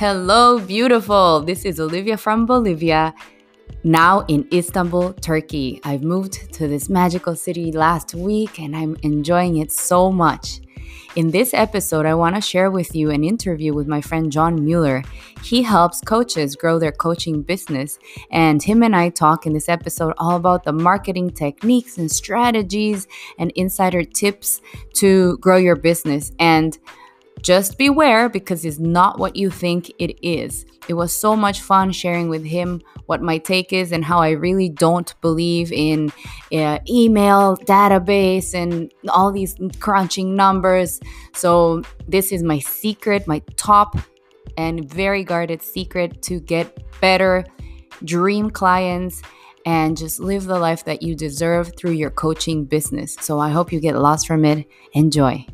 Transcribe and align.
Hello, 0.00 0.58
beautiful. 0.58 1.42
This 1.42 1.66
is 1.66 1.78
Olivia 1.78 2.16
from 2.16 2.46
Bolivia, 2.46 3.12
now 3.84 4.20
in 4.28 4.48
Istanbul, 4.50 5.12
Turkey. 5.12 5.78
I've 5.84 6.02
moved 6.02 6.54
to 6.54 6.66
this 6.66 6.88
magical 6.88 7.36
city 7.36 7.70
last 7.70 8.14
week 8.14 8.58
and 8.58 8.74
I'm 8.74 8.96
enjoying 9.02 9.58
it 9.58 9.70
so 9.70 10.10
much. 10.10 10.62
In 11.16 11.30
this 11.30 11.52
episode, 11.52 12.06
I 12.06 12.14
want 12.14 12.34
to 12.34 12.40
share 12.40 12.70
with 12.70 12.94
you 12.94 13.10
an 13.10 13.24
interview 13.24 13.74
with 13.74 13.88
my 13.88 14.00
friend 14.00 14.32
John 14.32 14.64
Mueller. 14.64 15.02
He 15.42 15.62
helps 15.62 16.00
coaches 16.00 16.56
grow 16.56 16.78
their 16.78 16.92
coaching 16.92 17.42
business, 17.42 17.98
and 18.30 18.62
him 18.62 18.82
and 18.82 18.96
I 18.96 19.10
talk 19.10 19.44
in 19.44 19.52
this 19.52 19.68
episode 19.68 20.14
all 20.16 20.36
about 20.36 20.64
the 20.64 20.72
marketing 20.72 21.28
techniques 21.30 21.98
and 21.98 22.10
strategies 22.10 23.06
and 23.38 23.52
insider 23.54 24.02
tips 24.02 24.62
to 24.94 25.36
grow 25.38 25.58
your 25.58 25.76
business. 25.76 26.32
And 26.38 26.78
just 27.42 27.78
beware 27.78 28.28
because 28.28 28.64
it's 28.64 28.78
not 28.78 29.18
what 29.18 29.36
you 29.36 29.50
think 29.50 29.90
it 29.98 30.18
is. 30.26 30.66
It 30.88 30.94
was 30.94 31.14
so 31.14 31.36
much 31.36 31.60
fun 31.60 31.92
sharing 31.92 32.28
with 32.28 32.44
him 32.44 32.82
what 33.06 33.22
my 33.22 33.38
take 33.38 33.72
is 33.72 33.92
and 33.92 34.04
how 34.04 34.20
I 34.20 34.30
really 34.30 34.68
don't 34.68 35.14
believe 35.20 35.72
in 35.72 36.12
uh, 36.52 36.78
email 36.88 37.56
database 37.58 38.54
and 38.54 38.92
all 39.08 39.30
these 39.30 39.56
crunching 39.78 40.34
numbers. 40.34 41.00
So, 41.34 41.82
this 42.08 42.32
is 42.32 42.42
my 42.42 42.58
secret, 42.58 43.26
my 43.26 43.40
top 43.56 43.96
and 44.56 44.88
very 44.90 45.22
guarded 45.22 45.62
secret 45.62 46.22
to 46.22 46.40
get 46.40 46.82
better 47.00 47.44
dream 48.04 48.50
clients 48.50 49.22
and 49.66 49.96
just 49.96 50.18
live 50.18 50.44
the 50.44 50.58
life 50.58 50.84
that 50.86 51.02
you 51.02 51.14
deserve 51.14 51.72
through 51.76 51.92
your 51.92 52.10
coaching 52.10 52.64
business. 52.64 53.16
So, 53.20 53.38
I 53.38 53.50
hope 53.50 53.72
you 53.72 53.80
get 53.80 53.96
lost 53.96 54.26
from 54.26 54.44
it. 54.44 54.66
Enjoy. 54.94 55.46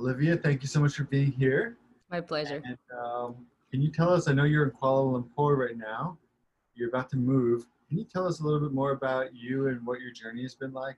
Olivia, 0.00 0.34
thank 0.34 0.62
you 0.62 0.68
so 0.68 0.80
much 0.80 0.94
for 0.94 1.04
being 1.04 1.30
here. 1.30 1.76
My 2.10 2.22
pleasure. 2.22 2.62
And 2.64 2.78
um, 2.98 3.46
can 3.70 3.82
you 3.82 3.90
tell 3.90 4.10
us? 4.10 4.28
I 4.28 4.32
know 4.32 4.44
you're 4.44 4.64
in 4.64 4.70
Kuala 4.70 5.22
Lumpur 5.22 5.58
right 5.58 5.76
now. 5.76 6.16
You're 6.74 6.88
about 6.88 7.10
to 7.10 7.18
move. 7.18 7.66
Can 7.86 7.98
you 7.98 8.04
tell 8.04 8.26
us 8.26 8.40
a 8.40 8.42
little 8.42 8.60
bit 8.60 8.72
more 8.72 8.92
about 8.92 9.34
you 9.34 9.68
and 9.68 9.84
what 9.86 10.00
your 10.00 10.10
journey 10.10 10.42
has 10.42 10.54
been 10.54 10.72
like? 10.72 10.96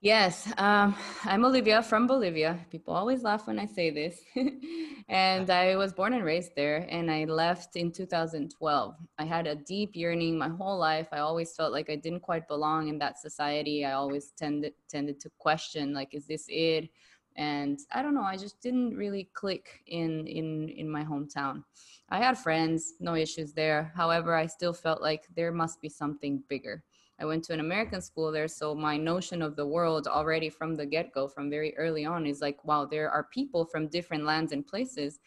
Yes, 0.00 0.52
um, 0.58 0.96
I'm 1.22 1.44
Olivia 1.44 1.80
from 1.80 2.08
Bolivia. 2.08 2.58
People 2.72 2.92
always 2.92 3.22
laugh 3.22 3.46
when 3.46 3.60
I 3.60 3.66
say 3.66 3.90
this. 3.90 4.18
and 5.08 5.48
I 5.48 5.76
was 5.76 5.92
born 5.92 6.14
and 6.14 6.24
raised 6.24 6.56
there, 6.56 6.88
and 6.90 7.08
I 7.08 7.22
left 7.26 7.76
in 7.76 7.92
2012. 7.92 8.96
I 9.18 9.24
had 9.24 9.46
a 9.46 9.54
deep 9.54 9.94
yearning 9.94 10.36
my 10.36 10.48
whole 10.48 10.76
life. 10.76 11.06
I 11.12 11.18
always 11.18 11.54
felt 11.54 11.70
like 11.70 11.88
I 11.88 11.94
didn't 11.94 12.22
quite 12.22 12.48
belong 12.48 12.88
in 12.88 12.98
that 12.98 13.20
society. 13.20 13.84
I 13.84 13.92
always 13.92 14.32
tended 14.36 14.72
tended 14.88 15.20
to 15.20 15.30
question, 15.38 15.94
like, 15.94 16.12
is 16.14 16.26
this 16.26 16.46
it? 16.48 16.90
And 17.36 17.80
i 17.92 18.02
don't 18.02 18.14
know 18.14 18.22
i 18.22 18.36
just 18.36 18.60
didn't 18.60 18.96
really 18.96 19.28
click 19.34 19.82
in 19.86 20.26
in 20.26 20.68
in 20.70 20.88
my 20.88 21.04
hometown. 21.04 21.62
I 22.10 22.18
had 22.18 22.36
friends 22.36 22.94
no 23.00 23.14
issues 23.14 23.52
there. 23.52 23.92
However 23.94 24.34
i 24.34 24.46
still 24.46 24.72
felt 24.72 25.00
like 25.00 25.24
there 25.36 25.52
must 25.52 25.80
be 25.80 25.88
something 25.88 26.42
bigger. 26.48 26.84
I 27.20 27.24
went 27.24 27.44
to 27.44 27.52
an 27.52 27.60
american 27.60 28.00
school 28.00 28.32
there 28.32 28.48
so 28.48 28.74
my 28.74 28.96
notion 28.96 29.42
of 29.42 29.56
the 29.56 29.66
world 29.66 30.06
already 30.06 30.50
from 30.50 30.74
the 30.74 30.86
get-go 30.86 31.28
from 31.28 31.50
very 31.50 31.76
early 31.76 32.04
on 32.04 32.26
is 32.26 32.40
like 32.40 32.64
wow 32.64 32.84
there 32.84 33.10
are 33.10 33.24
people 33.24 33.64
from 33.64 33.88
different 33.88 34.24
lands 34.24 34.52
and 34.52 34.66
places 34.66 35.20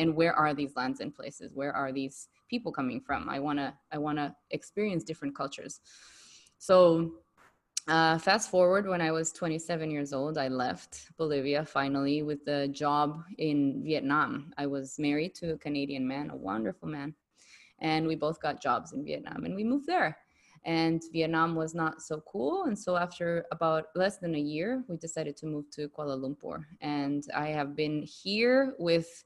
and 0.00 0.16
where 0.16 0.32
are 0.34 0.54
these 0.54 0.74
lands 0.76 1.00
and 1.00 1.14
places? 1.14 1.52
Where 1.54 1.74
are 1.74 1.92
these 1.92 2.28
people 2.48 2.72
coming 2.72 3.00
from? 3.00 3.28
I 3.28 3.38
want 3.38 3.58
to 3.58 3.74
i 3.92 3.98
want 3.98 4.18
to 4.18 4.34
experience 4.50 5.04
different 5.04 5.36
cultures. 5.36 5.80
So 6.58 7.12
uh, 7.90 8.16
fast 8.18 8.50
forward 8.50 8.86
when 8.86 9.00
I 9.00 9.10
was 9.10 9.32
27 9.32 9.90
years 9.90 10.12
old, 10.12 10.38
I 10.38 10.46
left 10.46 11.10
Bolivia 11.18 11.64
finally 11.64 12.22
with 12.22 12.46
a 12.46 12.68
job 12.68 13.24
in 13.38 13.82
Vietnam. 13.84 14.52
I 14.56 14.66
was 14.66 14.96
married 14.98 15.34
to 15.36 15.54
a 15.54 15.58
Canadian 15.58 16.06
man, 16.06 16.30
a 16.30 16.36
wonderful 16.36 16.88
man, 16.88 17.14
and 17.80 18.06
we 18.06 18.14
both 18.14 18.40
got 18.40 18.62
jobs 18.62 18.92
in 18.92 19.04
Vietnam 19.04 19.44
and 19.44 19.56
we 19.56 19.64
moved 19.64 19.88
there. 19.88 20.16
And 20.64 21.02
Vietnam 21.12 21.56
was 21.56 21.74
not 21.74 22.00
so 22.00 22.22
cool. 22.30 22.64
And 22.64 22.78
so, 22.78 22.96
after 22.96 23.46
about 23.50 23.86
less 23.96 24.18
than 24.18 24.34
a 24.34 24.38
year, 24.38 24.84
we 24.88 24.96
decided 24.98 25.36
to 25.38 25.46
move 25.46 25.70
to 25.70 25.88
Kuala 25.88 26.16
Lumpur. 26.16 26.62
And 26.82 27.24
I 27.34 27.48
have 27.48 27.74
been 27.74 28.02
here 28.02 28.74
with 28.78 29.24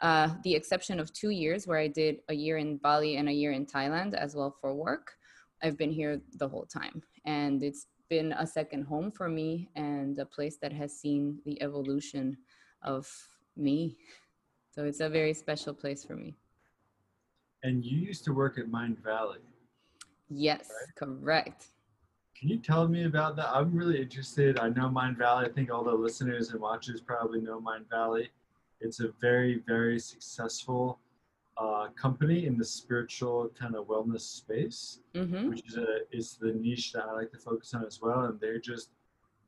uh, 0.00 0.30
the 0.42 0.54
exception 0.54 0.98
of 0.98 1.12
two 1.12 1.30
years 1.30 1.66
where 1.66 1.78
I 1.78 1.88
did 1.88 2.22
a 2.28 2.34
year 2.34 2.56
in 2.56 2.78
Bali 2.78 3.16
and 3.16 3.28
a 3.28 3.32
year 3.32 3.52
in 3.52 3.66
Thailand 3.66 4.14
as 4.14 4.34
well 4.34 4.56
for 4.60 4.74
work. 4.74 5.12
I've 5.62 5.78
been 5.78 5.92
here 5.92 6.20
the 6.38 6.48
whole 6.48 6.66
time. 6.66 7.02
And 7.24 7.62
it's 7.62 7.86
been 8.12 8.32
a 8.32 8.46
second 8.46 8.82
home 8.82 9.10
for 9.10 9.26
me 9.26 9.70
and 9.74 10.18
a 10.18 10.26
place 10.26 10.58
that 10.60 10.70
has 10.70 10.92
seen 11.02 11.38
the 11.46 11.56
evolution 11.62 12.36
of 12.82 13.10
me. 13.56 13.96
So 14.70 14.84
it's 14.84 15.00
a 15.00 15.08
very 15.08 15.32
special 15.32 15.72
place 15.72 16.04
for 16.04 16.14
me. 16.14 16.36
And 17.62 17.82
you 17.82 17.96
used 17.98 18.22
to 18.26 18.34
work 18.34 18.58
at 18.58 18.68
Mind 18.68 18.98
Valley. 19.02 19.38
Yes, 20.28 20.68
right? 20.68 20.94
correct. 20.94 21.68
Can 22.38 22.50
you 22.50 22.58
tell 22.58 22.86
me 22.86 23.04
about 23.04 23.34
that? 23.36 23.48
I'm 23.48 23.74
really 23.74 24.02
interested. 24.02 24.58
I 24.58 24.68
know 24.68 24.90
Mind 24.90 25.16
Valley. 25.16 25.46
I 25.46 25.48
think 25.48 25.72
all 25.72 25.82
the 25.82 25.94
listeners 25.94 26.50
and 26.50 26.60
watchers 26.60 27.00
probably 27.00 27.40
know 27.40 27.60
Mind 27.62 27.86
Valley. 27.88 28.28
It's 28.82 29.00
a 29.00 29.08
very, 29.22 29.62
very 29.66 29.98
successful 29.98 30.98
uh, 31.56 31.88
company 32.00 32.46
in 32.46 32.56
the 32.56 32.64
spiritual 32.64 33.50
kind 33.58 33.74
of 33.76 33.86
wellness 33.86 34.22
space, 34.22 35.00
mm-hmm. 35.14 35.48
which 35.48 35.62
is 35.68 35.76
a 35.76 35.98
is 36.10 36.36
the 36.40 36.52
niche 36.52 36.92
that 36.92 37.04
I 37.04 37.12
like 37.12 37.30
to 37.32 37.38
focus 37.38 37.74
on 37.74 37.84
as 37.84 38.00
well. 38.00 38.24
And 38.24 38.40
they're 38.40 38.58
just, 38.58 38.90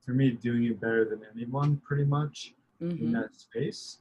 for 0.05 0.13
me, 0.13 0.33
doing 0.33 0.65
it 0.65 0.81
better 0.81 1.05
than 1.05 1.21
anyone, 1.35 1.81
pretty 1.85 2.05
much 2.05 2.55
mm-hmm. 2.83 3.05
in 3.05 3.13
that 3.13 3.35
space. 3.35 3.99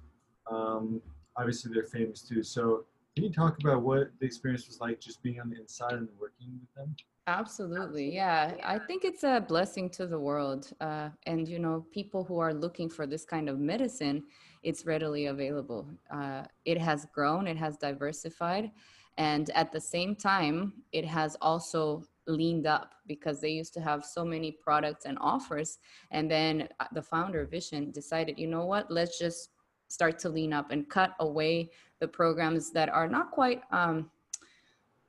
Um, 0.52 1.02
obviously, 1.38 1.72
they're 1.74 1.86
famous 1.86 2.22
too. 2.22 2.44
So, 2.44 2.86
can 3.16 3.24
you 3.24 3.32
talk 3.32 3.60
about 3.60 3.84
what 3.84 4.12
the 4.20 4.26
experience 4.26 4.68
was 4.68 4.80
like, 4.80 5.00
just 5.00 5.22
being 5.24 5.40
on 5.40 5.50
the 5.50 5.60
inside 5.60 5.94
and 5.94 6.10
working 6.20 6.60
with 6.60 6.74
them? 6.76 6.96
Absolutely. 7.28 8.14
Yeah. 8.14 8.56
I 8.64 8.78
think 8.80 9.06
it's 9.06 9.24
a 9.24 9.40
blessing 9.48 9.90
to 9.92 10.08
the 10.08 10.20
world. 10.20 10.72
Uh, 10.82 11.10
and, 11.26 11.48
you 11.48 11.60
know, 11.60 11.86
people 11.94 12.24
who 12.24 12.40
are 12.40 12.54
looking 12.54 12.90
for 12.90 13.08
this 13.08 13.24
kind 13.24 13.48
of 13.48 13.60
medicine, 13.60 14.24
it's 14.64 14.86
readily 14.86 15.28
available. 15.28 15.88
Uh, 16.12 16.44
it 16.66 16.78
has 16.78 17.06
grown, 17.14 17.48
it 17.48 17.58
has 17.58 17.78
diversified. 17.78 18.72
And 19.18 19.50
at 19.52 19.72
the 19.72 19.82
same 19.82 20.16
time, 20.16 20.74
it 20.92 21.06
has 21.06 21.38
also 21.42 22.04
leaned 22.26 22.66
up 22.66 22.96
because 23.06 23.42
they 23.42 23.50
used 23.50 23.74
to 23.74 23.82
have 23.82 24.06
so 24.06 24.24
many 24.26 24.52
products 24.52 25.06
and 25.06 25.18
offers. 25.20 25.80
And 26.12 26.32
then 26.32 26.68
uh, 26.80 26.86
the 26.94 27.02
founder, 27.02 27.46
Vishen, 27.46 27.94
decided, 27.94 28.40
you 28.40 28.48
know 28.48 28.66
what, 28.66 28.90
let's 28.90 29.20
just 29.20 29.50
start 29.90 30.18
to 30.20 30.30
lean 30.30 30.54
up 30.54 30.72
and 30.72 30.90
cut 30.90 31.14
away 31.20 31.70
the 32.00 32.08
programs 32.08 32.72
that 32.72 32.90
are 32.90 33.08
not 33.08 33.32
quite. 33.32 33.62
Um, 33.72 34.10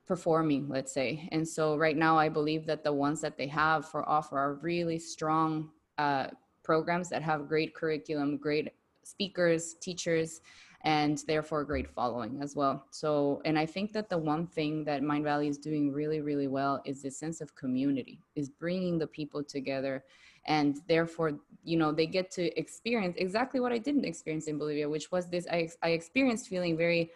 performing 0.07 0.69
let's 0.69 0.93
say 0.93 1.27
and 1.33 1.49
so 1.49 1.79
right 1.79 1.97
now 1.97 2.19
i 2.19 2.29
believe 2.29 2.67
that 2.67 2.85
the 2.85 2.93
ones 2.93 3.23
that 3.23 3.39
they 3.39 3.47
have 3.47 3.89
for 3.89 4.07
offer 4.07 4.39
are 4.39 4.55
really 4.57 4.99
strong 4.99 5.71
uh, 5.97 6.27
programs 6.63 7.09
that 7.09 7.23
have 7.23 7.49
great 7.49 7.75
curriculum 7.75 8.37
great 8.37 8.69
speakers 9.07 9.75
teachers 9.81 10.41
and 10.83 11.23
therefore 11.27 11.63
a 11.63 11.67
great 11.67 11.89
following 11.89 12.41
as 12.43 12.55
well. 12.55 12.85
So 12.91 13.41
and 13.45 13.59
i 13.59 13.67
think 13.67 13.93
that 13.93 14.11
the 14.11 14.19
one 14.19 14.47
thing 14.47 14.85
that 14.85 15.03
Mind 15.03 15.25
Valley 15.25 15.49
is 15.49 15.59
doing 15.59 15.93
really 15.93 16.21
really 16.21 16.49
well 16.49 16.83
is 16.85 17.03
this 17.03 17.19
sense 17.19 17.41
of 17.41 17.55
community 17.55 18.21
is 18.35 18.49
bringing 18.49 18.99
the 18.99 19.07
people 19.07 19.43
together. 19.43 20.05
And 20.47 20.77
therefore 20.89 21.39
you 21.63 21.79
know 21.79 21.91
they 21.93 22.07
get 22.07 22.31
to 22.33 22.45
experience 22.59 23.17
exactly 23.17 23.61
what 23.61 23.73
i 23.73 23.79
didn't 23.79 24.05
experience 24.05 24.47
in 24.47 24.59
bolivia 24.59 24.87
which 24.87 25.11
was 25.11 25.27
this 25.31 25.47
i, 25.51 25.67
I 25.83 25.91
experienced 25.91 26.49
feeling 26.49 26.77
very 26.77 27.11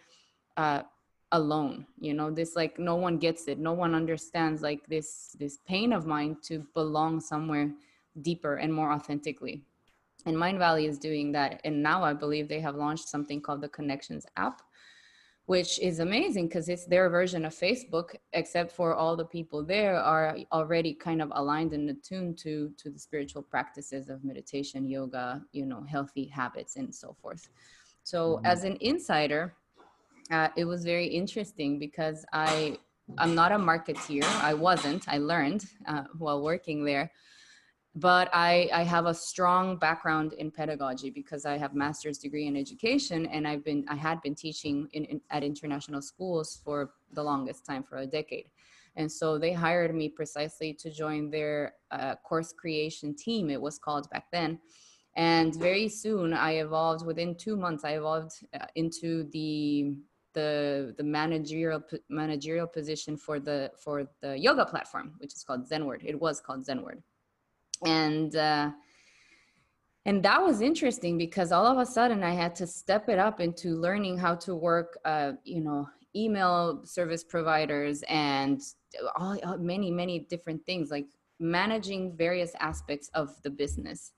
uh, 0.57 0.81
alone 1.31 1.85
you 1.99 2.13
know 2.13 2.31
this 2.31 2.55
like 2.55 2.79
no 2.79 2.95
one 2.95 3.17
gets 3.17 3.47
it. 3.47 3.59
No 3.59 3.73
one 3.73 3.93
understands 3.93 4.61
like 4.61 4.85
this 4.87 5.35
this 5.39 5.59
pain 5.67 5.93
of 5.93 6.05
mine 6.05 6.37
to 6.43 6.65
belong 6.73 7.19
somewhere 7.19 7.71
deeper 8.21 8.55
and 8.55 8.73
more 8.73 8.91
authentically 8.91 9.63
and 10.25 10.37
Mind 10.37 10.59
Valley 10.59 10.85
is 10.85 10.97
doing 10.97 11.31
that 11.31 11.61
and 11.63 11.81
now 11.81 12.03
i 12.03 12.13
believe 12.13 12.47
they 12.47 12.59
have 12.59 12.75
launched 12.75 13.07
something 13.07 13.41
called 13.41 13.61
the 13.61 13.69
connections 13.69 14.25
app 14.37 14.61
which 15.45 15.79
is 15.79 15.99
amazing 15.99 16.47
because 16.47 16.69
it's 16.69 16.85
their 16.85 17.09
version 17.09 17.45
of 17.45 17.53
facebook 17.53 18.15
except 18.33 18.71
for 18.71 18.93
all 18.93 19.15
the 19.15 19.25
people 19.25 19.63
there 19.63 19.95
are 19.95 20.37
already 20.51 20.93
kind 20.93 21.21
of 21.21 21.31
aligned 21.35 21.73
and 21.73 21.89
attuned 21.89 22.37
to 22.37 22.71
to 22.77 22.89
the 22.89 22.99
spiritual 22.99 23.41
practices 23.41 24.09
of 24.09 24.23
meditation 24.23 24.87
yoga 24.87 25.41
you 25.51 25.65
know 25.65 25.83
healthy 25.89 26.25
habits 26.25 26.75
and 26.75 26.93
so 26.93 27.15
forth 27.21 27.49
so 28.03 28.35
mm-hmm. 28.35 28.45
as 28.45 28.63
an 28.63 28.77
insider 28.81 29.55
uh, 30.31 30.49
it 30.55 30.65
was 30.65 30.83
very 30.83 31.07
interesting 31.07 31.79
because 31.79 32.25
I 32.33 32.77
I'm 33.17 33.33
not 33.33 33.51
a 33.51 33.57
marketeer. 33.57 34.23
I 34.43 34.53
wasn't. 34.53 35.07
I 35.07 35.17
learned 35.17 35.65
uh, 35.87 36.03
while 36.17 36.43
working 36.43 36.85
there, 36.85 37.11
but 37.99 38.29
I 38.33 38.69
I 38.73 38.83
have 38.83 39.05
a 39.05 39.13
strong 39.13 39.77
background 39.77 40.33
in 40.33 40.51
pedagogy 40.51 41.09
because 41.09 41.45
I 41.45 41.57
have 41.57 41.73
master's 41.73 42.17
degree 42.17 42.47
in 42.47 42.55
education 42.55 43.25
and 43.25 43.47
I've 43.47 43.63
been 43.63 43.85
I 43.89 43.95
had 43.95 44.21
been 44.21 44.35
teaching 44.35 44.87
in, 44.93 45.03
in 45.05 45.21
at 45.29 45.43
international 45.43 46.01
schools 46.01 46.61
for 46.63 46.91
the 47.13 47.23
longest 47.23 47.65
time 47.65 47.83
for 47.83 47.97
a 47.97 48.07
decade. 48.07 48.49
And 48.95 49.11
so 49.11 49.37
they 49.37 49.53
hired 49.53 49.93
me 49.93 50.09
precisely 50.09 50.73
to 50.73 50.89
join 50.89 51.29
their 51.29 51.75
uh, 51.91 52.15
course 52.15 52.53
creation 52.53 53.15
team, 53.15 53.49
it 53.49 53.61
was 53.61 53.77
called 53.77 54.09
back 54.09 54.25
then. 54.31 54.59
And 55.15 55.53
very 55.55 55.89
soon 55.89 56.33
i 56.33 56.51
evolved 56.65 57.05
within 57.05 57.35
two 57.35 57.57
months 57.57 57.83
i 57.83 57.93
evolved 58.01 58.33
uh, 58.53 58.67
into 58.75 59.27
the 59.31 59.97
the 60.33 60.93
the 60.97 61.03
managerial 61.03 61.81
managerial 62.09 62.67
position 62.67 63.17
for 63.17 63.39
the 63.39 63.71
for 63.83 64.07
the 64.21 64.37
yoga 64.37 64.65
platform 64.65 65.15
which 65.17 65.33
is 65.33 65.43
called 65.43 65.67
zenward 65.67 66.01
it 66.05 66.17
was 66.25 66.39
called 66.39 66.61
zenward 66.65 67.01
and 67.85 68.35
uh, 68.35 68.71
and 70.05 70.23
that 70.23 70.41
was 70.41 70.61
interesting 70.61 71.17
because 71.17 71.51
all 71.51 71.65
of 71.65 71.77
a 71.77 71.85
sudden 71.85 72.23
i 72.23 72.31
had 72.31 72.55
to 72.55 72.65
step 72.65 73.09
it 73.09 73.19
up 73.19 73.39
into 73.39 73.75
learning 73.75 74.17
how 74.17 74.35
to 74.35 74.55
work 74.55 74.97
uh, 75.05 75.33
you 75.43 75.61
know 75.61 75.87
email 76.15 76.81
service 76.85 77.23
providers 77.23 78.03
and 78.09 78.61
all, 79.15 79.37
many 79.59 79.91
many 79.91 80.19
different 80.19 80.65
things 80.65 80.89
like 80.89 81.05
managing 81.39 82.15
various 82.15 82.53
aspects 82.59 83.09
of 83.13 83.41
the 83.43 83.49
business. 83.49 84.11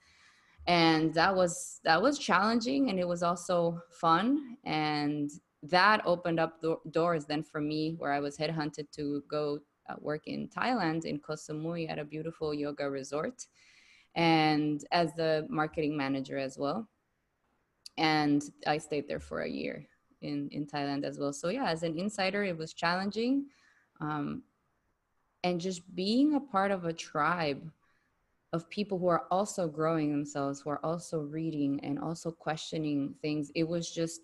And 0.68 1.14
that 1.14 1.36
was 1.36 1.80
that 1.84 2.02
was 2.02 2.20
challenging 2.20 2.90
and 2.90 3.00
it 3.00 3.08
was 3.08 3.24
also 3.24 3.82
fun. 3.90 4.58
And 4.64 5.30
that 5.64 6.02
opened 6.06 6.40
up 6.40 6.60
do- 6.62 6.82
doors 6.90 7.26
then 7.26 7.44
for 7.44 7.62
me 7.62 7.96
where 8.00 8.12
i 8.12 8.20
was 8.20 8.36
headhunted 8.36 8.90
to 8.92 9.24
go 9.28 9.56
uh, 9.56 9.60
work 10.00 10.28
in 10.28 10.48
thailand 10.48 11.06
in 11.06 11.20
koh 11.20 11.34
samui 11.34 11.90
at 11.90 12.00
a 12.00 12.06
beautiful 12.06 12.54
yoga 12.54 12.90
resort 12.90 13.48
and 14.16 14.84
as 14.92 15.14
the 15.14 15.46
marketing 15.50 15.96
manager 15.96 16.38
as 16.38 16.58
well. 16.58 16.88
And 17.98 18.44
i 18.68 18.78
stayed 18.78 19.08
there 19.08 19.20
for 19.20 19.42
a 19.42 19.50
year 19.50 19.88
in 20.22 20.50
in 20.52 20.66
thailand 20.66 21.04
as 21.04 21.20
well. 21.20 21.34
So 21.34 21.50
yeah 21.50 21.68
as 21.70 21.84
an 21.84 21.98
insider 21.98 22.44
it 22.44 22.58
was 22.58 22.74
challenging 22.74 23.46
um, 24.00 24.44
and 25.44 25.60
just 25.60 25.82
being 25.96 26.36
a 26.36 26.40
part 26.40 26.72
of 26.72 26.86
a 26.86 26.94
tribe 26.94 27.72
of 28.54 28.70
people 28.70 29.00
who 29.00 29.08
are 29.08 29.28
also 29.32 29.68
growing 29.68 30.12
themselves 30.12 30.62
who 30.62 30.70
are 30.70 30.84
also 30.86 31.20
reading 31.20 31.80
and 31.84 31.98
also 32.00 32.32
questioning 32.32 33.16
things 33.22 33.52
it 33.56 33.68
was 33.68 33.90
just 33.92 34.22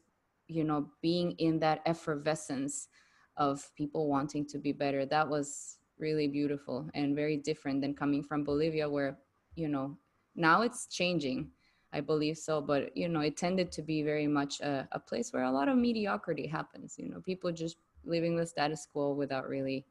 you 0.48 0.64
know 0.64 0.88
being 1.02 1.32
in 1.34 1.60
that 1.60 1.82
effervescence 1.86 2.90
of 3.38 3.70
people 3.76 4.08
wanting 4.08 4.46
to 4.46 4.58
be 4.58 4.72
better 4.72 5.06
that 5.06 5.28
was 5.28 5.78
really 6.00 6.28
beautiful 6.28 6.88
and 6.94 7.16
very 7.16 7.38
different 7.38 7.82
than 7.82 7.94
coming 7.94 8.24
from 8.24 8.44
bolivia 8.44 8.88
where 8.90 9.18
you 9.56 9.68
know 9.68 9.98
now 10.36 10.62
it's 10.62 10.88
changing 10.88 11.50
i 11.94 12.00
believe 12.00 12.38
so 12.38 12.62
but 12.62 12.96
you 12.96 13.08
know 13.08 13.22
it 13.22 13.38
tended 13.38 13.72
to 13.72 13.82
be 13.82 14.02
very 14.02 14.28
much 14.28 14.60
a, 14.62 14.88
a 14.92 15.00
place 15.00 15.34
where 15.34 15.44
a 15.44 15.52
lot 15.52 15.68
of 15.68 15.78
mediocrity 15.78 16.46
happens 16.46 16.96
you 16.98 17.10
know 17.10 17.22
people 17.22 17.52
just 17.52 17.78
living 18.06 18.36
the 18.36 18.46
status 18.46 18.88
quo 18.92 19.12
without 19.12 19.48
really 19.48 19.86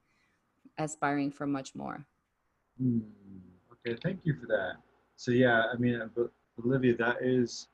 aspiring 0.79 1.31
for 1.31 1.47
much 1.47 1.75
more 1.75 2.07
mm. 2.83 3.01
Okay, 3.87 3.99
thank 4.03 4.21
you 4.25 4.35
for 4.35 4.47
that. 4.47 4.75
So 5.17 5.31
yeah, 5.31 5.65
I 5.73 5.77
mean, 5.77 6.03
Bolivia, 6.59 6.97
that 6.97 7.17
is, 7.21 7.69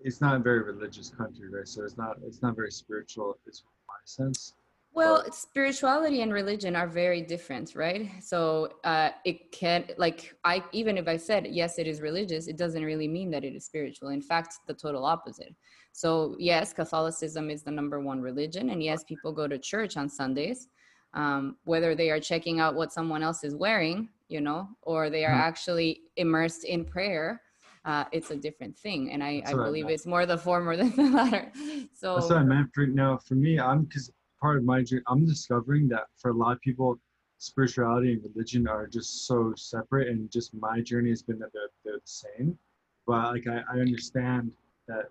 it's 0.00 0.20
not 0.20 0.36
a 0.36 0.38
very 0.38 0.62
religious 0.62 1.10
country, 1.10 1.48
right? 1.48 1.66
So 1.66 1.84
it's 1.84 1.96
not, 1.96 2.16
it's 2.24 2.42
not 2.42 2.54
very 2.54 2.70
spiritual, 2.70 3.38
my 3.46 3.64
sense. 4.04 4.54
Well, 4.94 5.24
spirituality 5.32 6.20
and 6.20 6.34
religion 6.34 6.76
are 6.76 6.86
very 6.86 7.22
different, 7.22 7.74
right? 7.74 8.10
So 8.20 8.74
uh, 8.84 9.10
it 9.24 9.50
can, 9.50 9.86
like, 9.96 10.34
I 10.44 10.62
even 10.72 10.98
if 10.98 11.08
I 11.08 11.16
said 11.16 11.46
yes, 11.50 11.78
it 11.78 11.86
is 11.86 12.02
religious, 12.02 12.46
it 12.46 12.58
doesn't 12.58 12.84
really 12.84 13.08
mean 13.08 13.30
that 13.30 13.42
it 13.42 13.54
is 13.54 13.64
spiritual. 13.64 14.10
In 14.10 14.20
fact, 14.20 14.58
the 14.66 14.74
total 14.74 15.06
opposite. 15.06 15.54
So 15.92 16.36
yes, 16.38 16.74
Catholicism 16.74 17.48
is 17.48 17.62
the 17.62 17.70
number 17.70 18.00
one 18.00 18.20
religion, 18.20 18.70
and 18.70 18.82
yes, 18.82 19.02
people 19.04 19.32
go 19.32 19.48
to 19.48 19.58
church 19.58 19.96
on 19.96 20.08
Sundays. 20.08 20.68
Um, 21.14 21.56
whether 21.64 21.94
they 21.94 22.10
are 22.10 22.20
checking 22.20 22.58
out 22.58 22.74
what 22.74 22.90
someone 22.90 23.22
else 23.22 23.44
is 23.44 23.54
wearing 23.54 24.08
you 24.32 24.40
know, 24.40 24.66
or 24.80 25.10
they 25.10 25.24
are 25.24 25.30
mm-hmm. 25.30 25.48
actually 25.48 26.00
immersed 26.16 26.64
in 26.64 26.86
prayer, 26.86 27.42
uh, 27.84 28.04
it's 28.12 28.30
a 28.30 28.36
different 28.36 28.76
thing. 28.78 29.10
And 29.10 29.22
I, 29.22 29.42
I 29.46 29.52
believe 29.54 29.86
I 29.86 29.90
it's 29.90 30.06
more 30.06 30.26
the 30.26 30.38
former 30.38 30.76
than 30.80 30.94
the 30.94 31.10
latter. 31.10 31.52
So 31.94 32.14
that's 32.14 32.28
what 32.28 32.38
I 32.38 32.44
meant 32.44 32.70
for 32.74 32.86
now. 32.86 33.18
For 33.18 33.34
me, 33.34 33.58
I'm 33.58 33.84
because 33.84 34.10
part 34.40 34.56
of 34.58 34.64
my 34.64 34.82
journey, 34.82 35.02
I'm 35.06 35.24
discovering 35.26 35.88
that 35.88 36.04
for 36.16 36.30
a 36.30 36.34
lot 36.34 36.52
of 36.52 36.60
people, 36.60 36.98
spirituality 37.38 38.12
and 38.12 38.22
religion 38.22 38.68
are 38.68 38.86
just 38.86 39.26
so 39.26 39.52
separate, 39.56 40.08
and 40.08 40.30
just 40.30 40.54
my 40.54 40.80
journey 40.80 41.10
has 41.10 41.22
been 41.22 41.38
that 41.40 41.52
they're, 41.52 41.70
they're 41.84 41.94
the 41.94 42.00
same. 42.04 42.58
But 43.06 43.32
like 43.32 43.46
I, 43.48 43.62
I 43.72 43.80
understand 43.80 44.52
that 44.86 45.06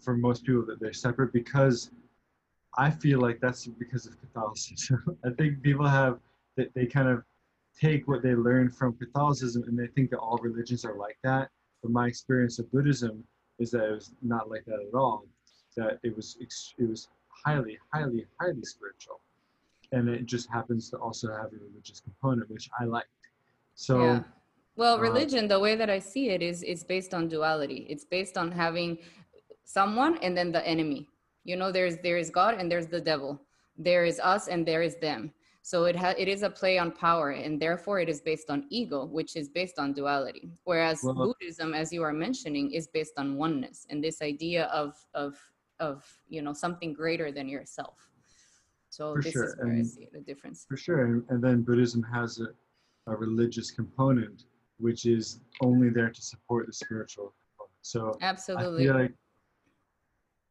for 0.00 0.16
most 0.16 0.44
people 0.44 0.64
that 0.66 0.80
they're 0.80 0.92
separate 0.92 1.32
because 1.32 1.90
I 2.76 2.90
feel 2.90 3.20
like 3.20 3.40
that's 3.40 3.66
because 3.66 4.06
of 4.06 4.20
Catholicism. 4.20 5.02
I 5.24 5.30
think 5.30 5.62
people 5.62 5.86
have 5.86 6.18
that 6.56 6.72
they 6.74 6.86
kind 6.86 7.08
of 7.08 7.22
take 7.78 8.08
what 8.08 8.22
they 8.22 8.34
learn 8.34 8.70
from 8.70 8.94
Catholicism 8.94 9.64
and 9.66 9.78
they 9.78 9.86
think 9.88 10.10
that 10.10 10.18
all 10.18 10.38
religions 10.38 10.84
are 10.84 10.94
like 10.94 11.18
that. 11.22 11.50
But 11.82 11.92
my 11.92 12.06
experience 12.06 12.58
of 12.58 12.70
Buddhism 12.72 13.24
is 13.58 13.70
that 13.72 13.84
it 13.84 13.92
was 13.92 14.12
not 14.22 14.50
like 14.50 14.64
that 14.66 14.80
at 14.80 14.94
all. 14.94 15.26
That 15.76 15.98
it 16.02 16.14
was 16.16 16.36
it 16.40 16.88
was 16.88 17.08
highly, 17.28 17.78
highly, 17.92 18.26
highly 18.40 18.64
spiritual, 18.64 19.20
and 19.92 20.08
it 20.08 20.26
just 20.26 20.50
happens 20.50 20.90
to 20.90 20.96
also 20.96 21.28
have 21.28 21.52
a 21.52 21.58
religious 21.68 22.00
component, 22.00 22.50
which 22.50 22.68
I 22.80 22.84
liked. 22.84 23.08
So. 23.74 24.02
Yeah. 24.02 24.22
Well, 24.76 24.94
uh, 24.94 25.00
religion, 25.00 25.46
uh, 25.46 25.48
the 25.48 25.60
way 25.60 25.74
that 25.74 25.90
I 25.90 25.98
see 25.98 26.28
it 26.30 26.40
is, 26.40 26.62
is 26.62 26.84
based 26.84 27.12
on 27.12 27.26
duality. 27.26 27.84
It's 27.88 28.04
based 28.04 28.38
on 28.38 28.52
having 28.52 28.98
someone 29.64 30.18
and 30.18 30.36
then 30.36 30.52
the 30.52 30.64
enemy. 30.64 31.08
You 31.44 31.56
know, 31.56 31.72
there's 31.72 31.96
there 31.98 32.16
is 32.16 32.30
God 32.30 32.54
and 32.54 32.70
there's 32.70 32.86
the 32.86 33.00
devil. 33.00 33.40
There 33.76 34.04
is 34.04 34.20
us 34.20 34.46
and 34.46 34.64
there 34.66 34.82
is 34.82 34.96
them 34.96 35.32
so 35.68 35.84
it 35.84 35.94
ha- 35.94 36.14
it 36.16 36.28
is 36.28 36.42
a 36.42 36.48
play 36.48 36.78
on 36.78 36.90
power, 36.90 37.28
and 37.32 37.60
therefore 37.60 38.00
it 38.00 38.08
is 38.08 38.22
based 38.22 38.48
on 38.48 38.64
ego, 38.70 39.04
which 39.04 39.36
is 39.36 39.50
based 39.50 39.78
on 39.78 39.92
duality. 39.92 40.48
Whereas 40.64 40.98
well, 41.02 41.12
Buddhism, 41.26 41.74
as 41.74 41.92
you 41.92 42.02
are 42.02 42.16
mentioning, 42.26 42.72
is 42.72 42.86
based 42.86 43.16
on 43.18 43.36
oneness 43.36 43.86
and 43.90 44.02
this 44.02 44.22
idea 44.22 44.62
of 44.82 44.94
of 45.12 45.36
of 45.78 45.96
you 46.26 46.40
know 46.40 46.54
something 46.54 46.94
greater 46.94 47.30
than 47.30 47.50
yourself. 47.50 47.98
So 48.88 49.14
this 49.16 49.34
sure. 49.34 49.44
is 49.44 49.56
where 49.58 49.66
and 49.66 49.80
I 49.80 49.82
see 49.82 50.08
the 50.10 50.20
difference. 50.20 50.64
For 50.66 50.78
sure, 50.78 51.04
and, 51.04 51.22
and 51.28 51.44
then 51.44 51.60
Buddhism 51.60 52.02
has 52.02 52.40
a, 52.40 52.48
a 53.12 53.14
religious 53.14 53.70
component, 53.70 54.44
which 54.78 55.04
is 55.04 55.40
only 55.60 55.90
there 55.90 56.08
to 56.08 56.22
support 56.22 56.66
the 56.66 56.72
spiritual 56.72 57.34
component. 57.42 57.76
So 57.82 58.16
absolutely. 58.22 58.84
I 58.84 58.92
feel 58.92 59.00
like 59.02 59.14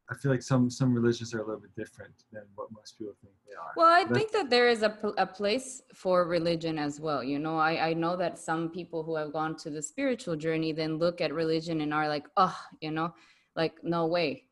I 0.09 0.15
feel 0.15 0.31
like 0.31 0.42
some 0.42 0.69
some 0.69 0.94
religions 0.94 1.33
are 1.33 1.39
a 1.39 1.45
little 1.45 1.59
bit 1.59 1.75
different 1.75 2.13
than 2.31 2.44
what 2.56 2.71
most 2.71 2.98
people 2.98 3.13
think 3.21 3.33
they 3.45 3.56
are. 3.56 3.74
Well, 3.75 3.92
I 3.92 4.06
think 4.06 4.31
that 4.31 4.50
there 4.50 4.69
is 4.69 4.81
a, 4.81 4.98
a 5.18 5.27
place 5.27 5.81
for 5.94 6.25
religion 6.25 6.80
as 6.80 7.00
well. 7.00 7.21
You 7.24 7.39
know, 7.39 7.57
I, 7.57 7.89
I 7.89 7.94
know 7.94 8.15
that 8.15 8.39
some 8.39 8.69
people 8.69 9.04
who 9.04 9.15
have 9.15 9.33
gone 9.33 9.58
to 9.58 9.70
the 9.70 9.82
spiritual 9.82 10.38
journey 10.38 10.72
then 10.72 10.98
look 10.98 11.20
at 11.20 11.34
religion 11.34 11.82
and 11.82 11.93
are 11.93 12.08
like, 12.08 12.25
oh, 12.38 12.58
you 12.79 12.91
know, 12.91 13.13
like 13.55 13.84
no 13.84 14.05
way. 14.05 14.43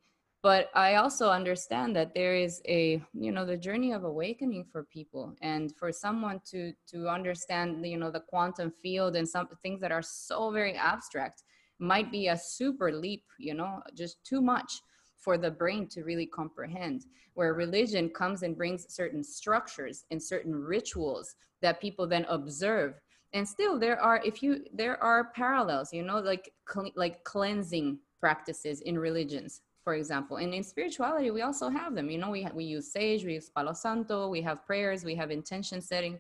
But 0.44 0.70
I 0.76 0.96
also 0.96 1.30
understand 1.30 1.96
that 1.96 2.14
there 2.14 2.36
is 2.36 2.62
a, 2.68 3.02
you 3.14 3.32
know, 3.32 3.46
the 3.46 3.58
journey 3.58 3.94
of 3.94 4.04
awakening 4.04 4.66
for 4.72 4.84
people, 4.84 5.36
and 5.42 5.74
for 5.78 5.92
someone 5.94 6.42
to 6.52 6.74
to 6.92 7.08
understand, 7.08 7.86
you 7.86 7.98
know, 7.98 8.12
the 8.12 8.20
quantum 8.20 8.74
field 8.82 9.16
and 9.16 9.28
some 9.28 9.48
things 9.64 9.80
that 9.80 9.94
are 9.94 10.04
so 10.04 10.52
very 10.52 10.74
abstract 10.74 11.44
might 11.80 12.12
be 12.12 12.28
a 12.28 12.38
super 12.38 12.92
leap. 12.92 13.24
You 13.40 13.54
know, 13.54 13.82
just 13.96 14.22
too 14.26 14.42
much 14.42 14.82
for 15.26 15.38
the 15.40 15.50
brain 15.50 15.88
to 15.88 16.04
really 16.04 16.28
comprehend 16.28 17.08
where 17.34 17.56
religion 17.56 18.08
comes 18.10 18.44
and 18.44 18.56
brings 18.56 18.86
certain 18.94 19.24
structures 19.24 20.06
and 20.12 20.22
certain 20.22 20.56
rituals 20.56 21.36
that 21.64 21.82
people 21.82 22.06
then 22.06 22.26
observe. 22.30 22.94
And 23.34 23.46
still 23.46 23.78
there 23.80 24.00
are 24.00 24.22
if 24.24 24.44
you 24.44 24.64
there 24.72 24.98
are 25.04 25.32
parallels 25.36 25.92
you 25.92 26.04
know 26.04 26.20
like 26.20 26.54
like 26.96 27.24
cleansing 27.24 27.98
practices 28.20 28.82
in 28.82 28.98
religions 29.00 29.62
for 29.84 29.96
example. 29.96 30.38
And 30.38 30.54
in 30.54 30.64
spirituality 30.64 31.32
we 31.32 31.42
also 31.42 31.68
have 31.70 31.96
them. 31.96 32.10
You 32.10 32.20
know 32.20 32.30
we 32.30 32.48
we 32.54 32.64
use 32.64 32.92
sage 32.92 33.26
we 33.26 33.34
use 33.34 33.50
palo 33.50 33.74
santo 33.74 34.30
we 34.30 34.42
have 34.44 34.66
prayers 34.70 35.04
we 35.04 35.16
have 35.16 35.32
intention 35.32 35.82
setting. 35.82 36.20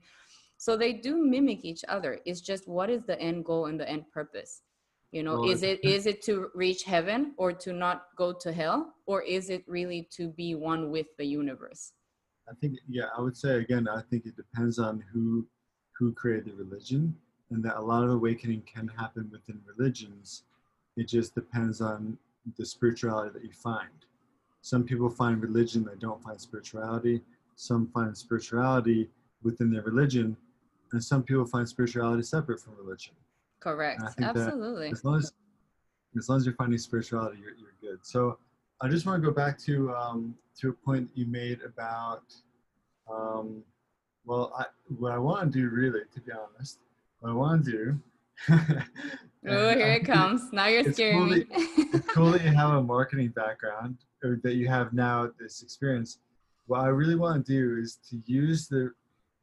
So 0.57 0.75
they 0.75 0.93
do 0.93 1.13
mimic 1.33 1.63
each 1.63 1.83
other. 1.95 2.19
It's 2.25 2.41
just 2.41 2.67
what 2.67 2.89
is 2.89 3.03
the 3.03 3.19
end 3.19 3.45
goal 3.45 3.67
and 3.67 3.79
the 3.79 3.87
end 3.87 4.05
purpose 4.11 4.63
you 5.15 5.23
know 5.23 5.39
well, 5.39 5.49
is 5.49 5.63
it 5.63 5.79
is 5.83 6.07
it 6.07 6.21
to 6.23 6.49
reach 6.53 6.83
heaven 6.83 7.33
or 7.37 7.53
to 7.53 7.71
not 7.71 8.07
go 8.17 8.33
to 8.33 8.51
hell? 8.51 8.95
Or 9.05 9.21
is 9.21 9.49
it 9.49 9.63
really 9.65 10.09
to 10.11 10.27
be 10.27 10.55
one 10.55 10.91
with 10.91 11.07
the 11.17 11.25
universe? 11.25 11.93
I 12.51 12.53
think 12.59 12.77
yeah 12.87 13.07
i 13.17 13.21
would 13.21 13.35
say 13.35 13.55
again 13.65 13.87
i 13.87 14.01
think 14.07 14.27
it 14.27 14.35
depends 14.35 14.77
on 14.77 15.03
who 15.11 15.47
who 15.97 16.11
created 16.11 16.45
the 16.47 16.63
religion. 16.63 17.15
And 17.51 17.63
that 17.63 17.77
a 17.77 17.81
lot 17.81 18.03
of 18.03 18.09
awakening 18.09 18.63
can 18.65 18.87
happen 18.87 19.29
within 19.31 19.61
religions. 19.65 20.43
It 20.97 21.07
just 21.07 21.33
depends 21.35 21.79
on 21.79 22.17
the 22.57 22.65
spirituality 22.65 23.31
that 23.33 23.43
you 23.43 23.53
find. 23.53 23.99
Some 24.61 24.83
people 24.83 25.09
find 25.09 25.41
religion 25.41 25.85
they 25.85 25.99
don't 25.99 26.21
find 26.23 26.41
spirituality. 26.41 27.21
Some 27.55 27.87
find 27.93 28.17
spirituality 28.17 29.09
within 29.43 29.71
their 29.71 29.83
religion. 29.83 30.35
And 30.91 31.03
some 31.03 31.23
people 31.23 31.45
find 31.45 31.69
spirituality 31.69 32.23
separate 32.23 32.59
from 32.59 32.75
religion 32.77 33.13
Correct. 33.59 34.01
Absolutely. 34.21 34.89
As 34.89 35.03
long 35.03 35.17
as, 35.17 35.33
as 36.17 36.29
long 36.29 36.37
as 36.37 36.45
you're 36.45 36.55
finding 36.55 36.77
spirituality, 36.77 37.37
you're, 37.39 37.55
you're 37.55 37.75
good. 37.81 38.05
So 38.05 38.37
I 38.81 38.87
just 38.87 39.05
want 39.05 39.21
to 39.21 39.27
go 39.27 39.33
back 39.33 39.57
to 39.59 39.93
um, 39.95 40.35
to 40.59 40.69
a 40.69 40.73
point 40.73 41.09
that 41.09 41.19
you 41.19 41.25
made 41.25 41.59
about 41.61 42.23
um, 43.11 43.63
well, 44.25 44.51
I, 44.57 44.65
what 44.97 45.11
I 45.11 45.17
want 45.17 45.51
to 45.53 45.59
do 45.59 45.69
really, 45.69 46.01
to 46.13 46.21
be 46.21 46.31
honest, 46.31 46.79
what 47.19 47.29
I 47.29 47.33
want 47.33 47.65
to 47.65 47.71
do 47.71 47.99
oh, 48.49 49.69
here 49.69 49.93
it 49.93 50.05
comes. 50.05 50.51
Now 50.51 50.67
you're 50.67 50.91
scaring 50.91 51.17
cool 51.17 51.27
me. 51.27 51.43
That, 51.43 51.89
it's 51.93 52.07
cool 52.07 52.31
that 52.31 52.43
you 52.43 52.51
have 52.51 52.73
a 52.73 52.83
marketing 52.83 53.29
background 53.29 53.97
or 54.23 54.39
that 54.43 54.55
you 54.55 54.67
have 54.67 54.93
now 54.93 55.29
this 55.39 55.61
experience. 55.61 56.19
What 56.67 56.81
I 56.81 56.87
really 56.87 57.15
want 57.15 57.45
to 57.45 57.51
do 57.51 57.81
is 57.81 57.97
to 58.09 58.21
use 58.25 58.67
the 58.67 58.91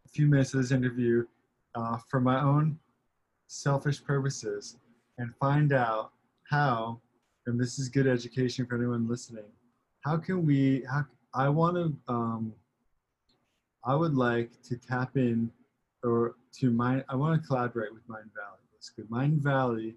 few 0.09 0.26
minutes 0.26 0.54
of 0.54 0.61
this 0.61 0.73
interview 0.73 1.25
uh, 1.75 1.97
for 2.09 2.21
my 2.21 2.42
own 2.42 2.78
selfish 3.52 4.02
purposes 4.02 4.78
and 5.18 5.35
find 5.37 5.73
out 5.73 6.12
how, 6.50 6.99
and 7.47 7.61
this 7.61 7.78
is 7.78 7.88
good 7.88 8.06
education 8.06 8.64
for 8.66 8.76
anyone 8.76 9.06
listening, 9.06 9.44
how 10.00 10.16
can 10.16 10.47
we, 10.47 10.82
how, 10.90 11.04
I 11.35 11.49
want 11.49 11.76
to, 11.76 12.12
um, 12.12 12.52
I 13.85 13.94
would 13.94 14.14
like 14.14 14.50
to 14.68 14.76
tap 14.76 15.16
in 15.16 15.50
or 16.02 16.35
to 16.61 16.71
mind, 16.71 17.04
I 17.09 17.14
want 17.14 17.40
to 17.40 17.47
collaborate 17.47 17.92
with 17.92 18.09
Mind 18.09 18.30
Valley. 18.35 18.62
That's 18.73 18.88
good. 18.88 19.11
Mind 19.11 19.42
Valley 19.42 19.97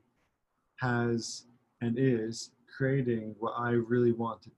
has 0.80 1.46
and 1.82 1.98
is 1.98 2.52
creating 2.78 3.36
what 3.40 3.54
I 3.58 3.72
really 3.72 4.12
want 4.12 4.42
to, 4.44 4.52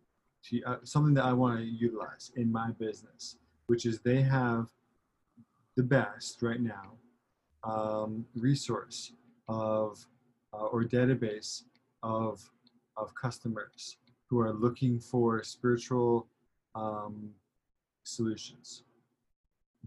to 0.49 0.63
uh, 0.63 0.77
something 0.83 1.13
that 1.13 1.25
I 1.25 1.33
want 1.33 1.59
to 1.59 1.65
utilize 1.65 2.31
in 2.35 2.51
my 2.51 2.71
business, 2.71 3.37
which 3.67 3.85
is 3.85 3.99
they 3.99 4.21
have 4.21 4.69
the 5.75 5.83
best 5.83 6.41
right 6.41 6.61
now 6.61 6.93
um, 7.67 8.25
resource 8.35 9.13
of 9.47 10.05
uh, 10.53 10.65
or 10.65 10.83
database 10.83 11.63
of 12.03 12.49
of 12.95 13.13
customers 13.15 13.97
who 14.29 14.39
are 14.39 14.53
looking 14.53 14.99
for 14.99 15.43
spiritual 15.43 16.27
um, 16.75 17.29
solutions. 18.03 18.83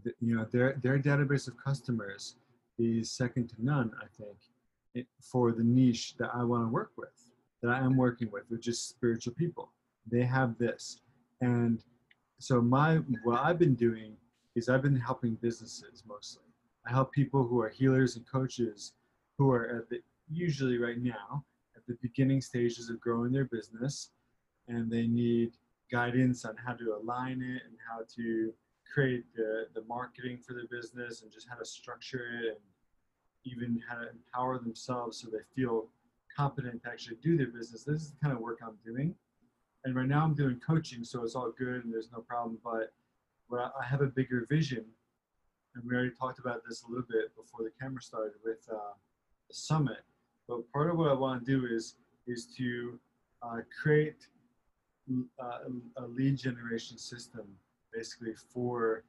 The, 0.04 0.12
you 0.20 0.36
know, 0.36 0.44
their 0.44 0.78
their 0.82 0.98
database 0.98 1.48
of 1.48 1.54
customers 1.56 2.36
is 2.78 3.10
second 3.10 3.48
to 3.48 3.56
none. 3.58 3.90
I 4.00 4.06
think 4.16 4.36
it, 4.94 5.06
for 5.20 5.52
the 5.52 5.64
niche 5.64 6.16
that 6.18 6.30
I 6.34 6.42
want 6.44 6.64
to 6.64 6.72
work 6.72 6.92
with, 6.96 7.16
that 7.62 7.70
I 7.70 7.78
am 7.78 7.96
working 7.96 8.30
with, 8.30 8.44
which 8.48 8.68
is 8.68 8.80
spiritual 8.80 9.34
people. 9.34 9.72
They 10.10 10.24
have 10.24 10.56
this, 10.58 11.00
and 11.40 11.82
so 12.38 12.60
my 12.60 12.96
what 13.24 13.40
I've 13.40 13.58
been 13.58 13.74
doing 13.74 14.16
is 14.56 14.68
I've 14.68 14.82
been 14.82 14.96
helping 14.96 15.34
businesses 15.36 16.02
mostly. 16.06 16.49
I 16.86 16.90
help 16.90 17.12
people 17.12 17.46
who 17.46 17.60
are 17.60 17.68
healers 17.68 18.16
and 18.16 18.26
coaches 18.26 18.92
who 19.38 19.50
are 19.50 19.66
at 19.78 19.88
the 19.88 20.00
usually 20.28 20.78
right 20.78 20.98
now 20.98 21.44
at 21.76 21.86
the 21.86 21.96
beginning 22.02 22.40
stages 22.40 22.88
of 22.88 23.00
growing 23.00 23.32
their 23.32 23.46
business 23.46 24.10
and 24.68 24.90
they 24.90 25.06
need 25.06 25.52
guidance 25.90 26.44
on 26.44 26.56
how 26.56 26.72
to 26.72 26.94
align 26.94 27.42
it 27.42 27.62
and 27.66 27.76
how 27.88 28.00
to 28.14 28.52
create 28.92 29.24
the, 29.34 29.66
the 29.74 29.82
marketing 29.88 30.38
for 30.38 30.54
their 30.54 30.66
business 30.70 31.22
and 31.22 31.32
just 31.32 31.48
how 31.48 31.56
to 31.56 31.64
structure 31.64 32.26
it 32.42 32.48
and 32.48 32.60
even 33.44 33.80
how 33.88 33.96
to 33.96 34.08
empower 34.10 34.58
themselves 34.58 35.18
so 35.18 35.28
they 35.28 35.38
feel 35.54 35.88
competent 36.34 36.82
to 36.82 36.88
actually 36.88 37.16
do 37.22 37.36
their 37.36 37.48
business. 37.48 37.84
This 37.84 38.02
is 38.02 38.10
the 38.12 38.16
kind 38.22 38.34
of 38.34 38.40
work 38.40 38.60
I'm 38.62 38.78
doing. 38.84 39.14
And 39.84 39.96
right 39.96 40.06
now 40.06 40.22
I'm 40.22 40.34
doing 40.34 40.60
coaching, 40.64 41.04
so 41.04 41.22
it's 41.24 41.34
all 41.34 41.52
good 41.58 41.84
and 41.84 41.92
there's 41.92 42.10
no 42.12 42.20
problem. 42.20 42.58
But 42.62 42.92
well, 43.48 43.72
I 43.80 43.84
have 43.84 44.02
a 44.02 44.06
bigger 44.06 44.46
vision, 44.48 44.84
and 45.74 45.84
we 45.84 45.94
already 45.94 46.10
talked 46.10 46.38
about 46.38 46.62
this 46.66 46.82
a 46.82 46.88
little 46.88 47.06
bit 47.08 47.34
before 47.36 47.64
the 47.64 47.70
camera 47.80 48.02
started 48.02 48.32
with 48.44 48.66
uh, 48.72 48.94
the 49.48 49.54
summit. 49.54 50.02
But 50.48 50.70
part 50.72 50.90
of 50.90 50.96
what 50.98 51.08
I 51.08 51.14
want 51.14 51.44
to 51.44 51.60
do 51.60 51.66
is 51.66 51.96
is 52.26 52.46
to 52.56 52.98
uh, 53.42 53.60
create 53.82 54.26
uh, 55.42 55.58
a 55.96 56.06
lead 56.06 56.36
generation 56.36 56.98
system, 56.98 57.46
basically 57.92 58.34
for 58.34 59.04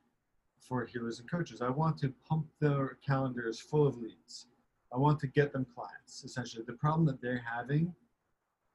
for 0.60 0.86
healers 0.86 1.20
and 1.20 1.30
coaches. 1.30 1.62
I 1.62 1.70
want 1.70 1.98
to 2.00 2.14
pump 2.28 2.46
their 2.60 2.98
calendars 3.06 3.60
full 3.60 3.88
of 3.88 3.98
leads. 3.98 4.48
I 4.94 4.98
want 4.98 5.20
to 5.22 5.28
get 5.28 5.52
them 5.52 5.66
clients. 5.74 6.24
Essentially, 6.24 6.64
the 6.66 6.74
problem 6.74 7.06
that 7.08 7.22
they're 7.22 7.44
having, 7.44 7.94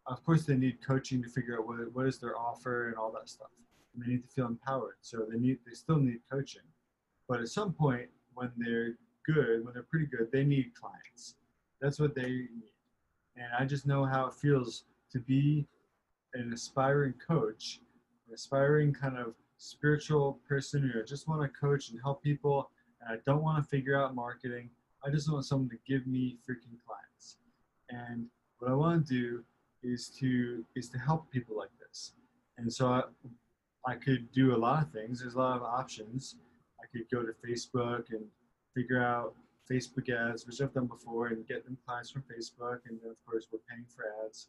of 0.06 0.24
course, 0.24 0.44
they 0.44 0.56
need 0.56 0.78
coaching 0.84 1.22
to 1.22 1.28
figure 1.28 1.58
out 1.58 1.66
what 1.66 1.76
what 1.94 2.06
is 2.06 2.18
their 2.18 2.36
offer 2.36 2.88
and 2.88 2.96
all 2.96 3.12
that 3.12 3.28
stuff 3.28 3.50
and 3.96 4.04
they 4.04 4.12
need 4.12 4.22
to 4.22 4.28
feel 4.28 4.46
empowered. 4.46 4.96
So 5.00 5.26
they 5.30 5.38
need 5.38 5.58
they 5.66 5.74
still 5.74 5.98
need 5.98 6.20
coaching. 6.30 6.62
But 7.28 7.40
at 7.40 7.48
some 7.48 7.72
point 7.72 8.08
when 8.34 8.52
they're 8.56 8.94
good, 9.26 9.64
when 9.64 9.74
they're 9.74 9.82
pretty 9.82 10.06
good, 10.06 10.30
they 10.32 10.44
need 10.44 10.72
clients. 10.74 11.36
That's 11.80 11.98
what 11.98 12.14
they 12.14 12.28
need. 12.28 12.72
And 13.36 13.46
I 13.58 13.64
just 13.64 13.86
know 13.86 14.04
how 14.04 14.26
it 14.26 14.34
feels 14.34 14.84
to 15.12 15.18
be 15.18 15.66
an 16.34 16.52
aspiring 16.52 17.14
coach, 17.26 17.80
an 18.28 18.34
aspiring 18.34 18.92
kind 18.92 19.18
of 19.18 19.34
spiritual 19.58 20.38
person 20.48 20.82
who 20.82 21.00
I 21.00 21.04
just 21.04 21.28
want 21.28 21.42
to 21.42 21.48
coach 21.48 21.90
and 21.90 21.98
help 22.02 22.22
people 22.22 22.70
and 23.00 23.10
I 23.10 23.20
don't 23.26 23.42
want 23.42 23.62
to 23.62 23.68
figure 23.68 24.00
out 24.00 24.14
marketing. 24.14 24.70
I 25.04 25.10
just 25.10 25.30
want 25.30 25.44
someone 25.44 25.68
to 25.70 25.78
give 25.86 26.06
me 26.06 26.36
freaking 26.48 26.76
clients. 26.86 27.38
And 27.90 28.26
what 28.58 28.70
I 28.70 28.74
want 28.74 29.06
to 29.06 29.14
do 29.14 29.44
is 29.82 30.08
to 30.20 30.64
is 30.74 30.88
to 30.90 30.98
help 30.98 31.30
people 31.30 31.56
like 31.56 31.70
this. 31.78 32.12
And 32.58 32.72
so 32.72 32.88
I, 32.88 33.02
I 33.86 33.94
could 33.94 34.32
do 34.32 34.54
a 34.54 34.58
lot 34.58 34.82
of 34.82 34.90
things. 34.90 35.20
There's 35.20 35.34
a 35.34 35.38
lot 35.38 35.56
of 35.56 35.62
options. 35.62 36.36
I 36.86 36.96
could 36.98 37.10
go 37.10 37.22
to 37.22 37.32
Facebook 37.46 38.10
and 38.10 38.24
figure 38.74 39.02
out 39.02 39.34
Facebook 39.70 40.08
ads, 40.08 40.46
which 40.46 40.60
I've 40.60 40.72
done 40.72 40.86
before, 40.86 41.28
and 41.28 41.46
get 41.46 41.64
them 41.64 41.76
clients 41.84 42.10
from 42.10 42.22
Facebook. 42.22 42.80
And 42.88 42.98
then, 43.02 43.10
of 43.10 43.26
course, 43.26 43.48
we're 43.52 43.58
paying 43.68 43.86
for 43.94 44.04
ads. 44.24 44.48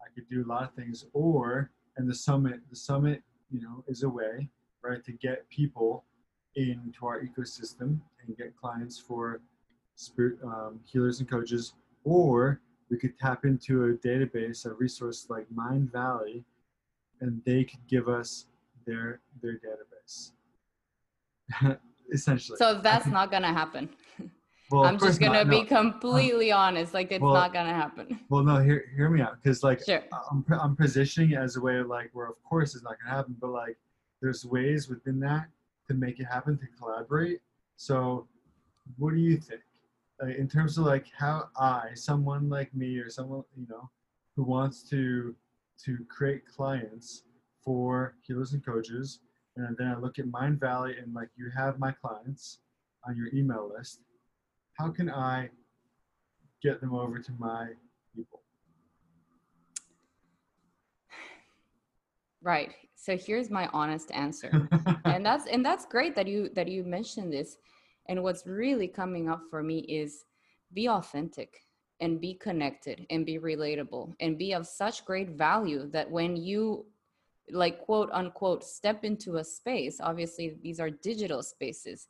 I 0.00 0.06
could 0.14 0.28
do 0.28 0.44
a 0.44 0.48
lot 0.48 0.62
of 0.62 0.74
things. 0.74 1.06
Or, 1.12 1.70
and 1.96 2.08
the 2.08 2.14
summit, 2.14 2.60
the 2.70 2.76
summit, 2.76 3.22
you 3.50 3.60
know, 3.60 3.84
is 3.88 4.02
a 4.02 4.08
way, 4.08 4.48
right, 4.82 5.04
to 5.04 5.12
get 5.12 5.48
people 5.48 6.04
into 6.54 7.06
our 7.06 7.20
ecosystem 7.22 7.98
and 8.26 8.36
get 8.36 8.56
clients 8.56 8.98
for 8.98 9.40
spirit 9.96 10.38
um, 10.44 10.80
healers 10.84 11.20
and 11.20 11.28
coaches. 11.28 11.74
Or 12.04 12.60
we 12.90 12.98
could 12.98 13.18
tap 13.18 13.44
into 13.44 13.86
a 13.86 13.94
database, 13.94 14.66
a 14.66 14.72
resource 14.74 15.26
like 15.28 15.46
Mind 15.50 15.90
Valley, 15.90 16.44
and 17.20 17.42
they 17.44 17.64
could 17.64 17.84
give 17.88 18.08
us 18.08 18.46
their 18.84 19.20
their 19.40 19.54
database 19.54 20.32
essentially. 22.12 22.56
So 22.58 22.80
that's 22.80 23.06
not 23.06 23.30
gonna 23.30 23.52
happen 23.52 23.88
well, 24.70 24.84
i'm 24.84 24.98
just 24.98 25.20
gonna 25.20 25.44
not, 25.44 25.50
be 25.50 25.64
completely 25.64 26.50
um, 26.50 26.60
honest 26.60 26.94
like 26.94 27.12
it's 27.12 27.20
well, 27.20 27.34
not 27.34 27.52
gonna 27.52 27.74
happen. 27.74 28.18
well 28.30 28.42
no 28.42 28.58
hear, 28.62 28.86
hear 28.96 29.10
me 29.10 29.20
out 29.20 29.36
because 29.42 29.62
like 29.62 29.84
sure. 29.84 30.02
I'm, 30.30 30.44
I'm 30.50 30.76
positioning 30.76 31.32
it 31.32 31.38
as 31.38 31.56
a 31.56 31.60
way 31.60 31.78
of 31.78 31.88
like 31.88 32.10
where 32.14 32.26
of 32.26 32.42
course 32.42 32.74
it's 32.74 32.82
not 32.82 32.96
gonna 33.02 33.14
happen 33.14 33.36
but 33.40 33.50
like 33.50 33.76
there's 34.22 34.46
ways 34.46 34.88
within 34.88 35.18
that 35.20 35.48
to 35.88 35.94
make 35.94 36.20
it 36.20 36.24
happen 36.24 36.56
to 36.56 36.66
collaborate. 36.78 37.40
So 37.76 38.28
what 38.96 39.12
do 39.12 39.20
you 39.20 39.36
think? 39.36 39.60
Like, 40.22 40.36
in 40.36 40.48
terms 40.48 40.78
of 40.78 40.86
like 40.86 41.06
how 41.18 41.48
i 41.58 41.88
someone 41.94 42.48
like 42.48 42.72
me 42.74 42.98
or 42.98 43.10
someone 43.10 43.42
you 43.56 43.66
know 43.68 43.90
who 44.36 44.44
wants 44.44 44.82
to 44.90 45.34
to 45.84 45.98
create 46.08 46.46
clients 46.46 47.24
for 47.64 48.14
healers 48.22 48.52
and 48.52 48.64
coaches. 48.64 49.20
And 49.56 49.76
then 49.76 49.88
I 49.88 49.98
look 49.98 50.18
at 50.18 50.26
Mind 50.28 50.58
Valley 50.58 50.96
and 50.98 51.14
like 51.14 51.28
you 51.36 51.50
have 51.54 51.78
my 51.78 51.92
clients 51.92 52.58
on 53.06 53.16
your 53.16 53.28
email 53.34 53.70
list. 53.76 54.00
How 54.78 54.88
can 54.88 55.10
I 55.10 55.50
get 56.62 56.80
them 56.80 56.94
over 56.94 57.18
to 57.18 57.32
my 57.38 57.68
people? 58.14 58.40
Right. 62.40 62.74
So 62.94 63.16
here's 63.16 63.50
my 63.50 63.68
honest 63.72 64.10
answer. 64.12 64.68
and 65.04 65.24
that's 65.24 65.46
and 65.46 65.64
that's 65.64 65.84
great 65.86 66.14
that 66.16 66.26
you 66.26 66.48
that 66.54 66.68
you 66.68 66.84
mentioned 66.84 67.32
this. 67.32 67.58
And 68.06 68.22
what's 68.22 68.46
really 68.46 68.88
coming 68.88 69.28
up 69.28 69.42
for 69.50 69.62
me 69.62 69.80
is 69.80 70.24
be 70.72 70.88
authentic 70.88 71.60
and 72.00 72.20
be 72.20 72.34
connected 72.34 73.06
and 73.10 73.24
be 73.24 73.38
relatable 73.38 74.14
and 74.20 74.38
be 74.38 74.52
of 74.54 74.66
such 74.66 75.04
great 75.04 75.30
value 75.30 75.88
that 75.92 76.10
when 76.10 76.36
you 76.36 76.84
like 77.52 77.80
quote 77.80 78.10
unquote 78.12 78.64
step 78.64 79.04
into 79.04 79.36
a 79.36 79.44
space 79.44 80.00
obviously 80.00 80.56
these 80.62 80.80
are 80.80 80.90
digital 80.90 81.42
spaces 81.42 82.08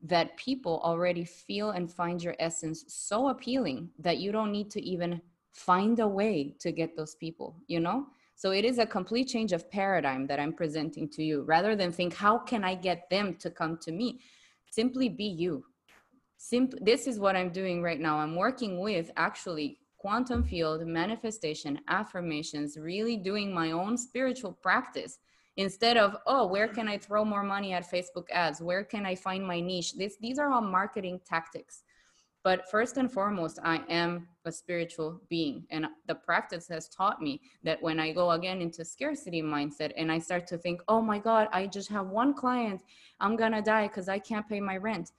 that 0.00 0.36
people 0.36 0.80
already 0.84 1.24
feel 1.24 1.70
and 1.70 1.90
find 1.90 2.22
your 2.22 2.36
essence 2.38 2.84
so 2.88 3.28
appealing 3.28 3.88
that 3.98 4.18
you 4.18 4.32
don't 4.32 4.52
need 4.52 4.70
to 4.70 4.82
even 4.82 5.20
find 5.52 5.98
a 6.00 6.06
way 6.08 6.54
to 6.58 6.72
get 6.72 6.96
those 6.96 7.14
people 7.16 7.56
you 7.66 7.80
know? 7.80 8.06
So 8.36 8.50
it 8.50 8.64
is 8.64 8.78
a 8.78 8.86
complete 8.86 9.28
change 9.28 9.52
of 9.52 9.70
paradigm 9.70 10.26
that 10.26 10.40
i'm 10.40 10.52
presenting 10.52 11.08
to 11.10 11.22
you 11.22 11.42
rather 11.42 11.76
than 11.76 11.92
think 11.92 12.14
how 12.14 12.38
can 12.38 12.64
i 12.64 12.74
get 12.74 13.08
them 13.10 13.36
to 13.36 13.50
come 13.50 13.78
to 13.78 13.92
me? 13.92 14.20
Simply 14.70 15.08
be 15.08 15.24
you. 15.24 15.64
Simply 16.36 16.80
this 16.82 17.06
is 17.06 17.18
what 17.18 17.36
i'm 17.36 17.50
doing 17.50 17.82
right 17.82 18.00
now. 18.00 18.18
I'm 18.18 18.36
working 18.36 18.80
with 18.80 19.10
actually 19.16 19.78
quantum 20.04 20.44
field, 20.44 20.86
manifestation, 20.86 21.80
affirmations, 21.88 22.76
really 22.76 23.16
doing 23.16 23.50
my 23.54 23.70
own 23.70 23.96
spiritual 23.96 24.52
practice 24.52 25.18
instead 25.56 25.96
of, 25.96 26.14
oh, 26.26 26.46
where 26.46 26.68
can 26.68 26.86
I 26.86 26.98
throw 26.98 27.24
more 27.24 27.42
money 27.42 27.72
at 27.72 27.90
Facebook 27.90 28.28
ads? 28.30 28.60
Where 28.60 28.84
can 28.84 29.06
I 29.06 29.14
find 29.14 29.46
my 29.46 29.60
niche? 29.60 29.94
This, 29.94 30.18
these 30.20 30.38
are 30.38 30.52
all 30.52 30.60
marketing 30.60 31.20
tactics. 31.24 31.84
But 32.42 32.70
first 32.70 32.98
and 32.98 33.10
foremost, 33.10 33.58
I 33.64 33.80
am 33.88 34.28
a 34.44 34.52
spiritual 34.52 35.22
being. 35.30 35.64
And 35.70 35.86
the 36.06 36.16
practice 36.16 36.68
has 36.68 36.90
taught 36.90 37.22
me 37.22 37.40
that 37.62 37.80
when 37.80 37.98
I 37.98 38.12
go 38.12 38.32
again 38.32 38.60
into 38.60 38.84
scarcity 38.84 39.40
mindset 39.40 39.94
and 39.96 40.12
I 40.12 40.18
start 40.18 40.46
to 40.48 40.58
think, 40.58 40.82
oh 40.86 41.00
my 41.00 41.18
God, 41.18 41.48
I 41.50 41.66
just 41.66 41.88
have 41.88 42.08
one 42.08 42.34
client, 42.34 42.82
I'm 43.20 43.36
gonna 43.36 43.62
die 43.62 43.86
because 43.86 44.10
I 44.10 44.18
can't 44.18 44.46
pay 44.46 44.60
my 44.60 44.76
rent 44.76 45.12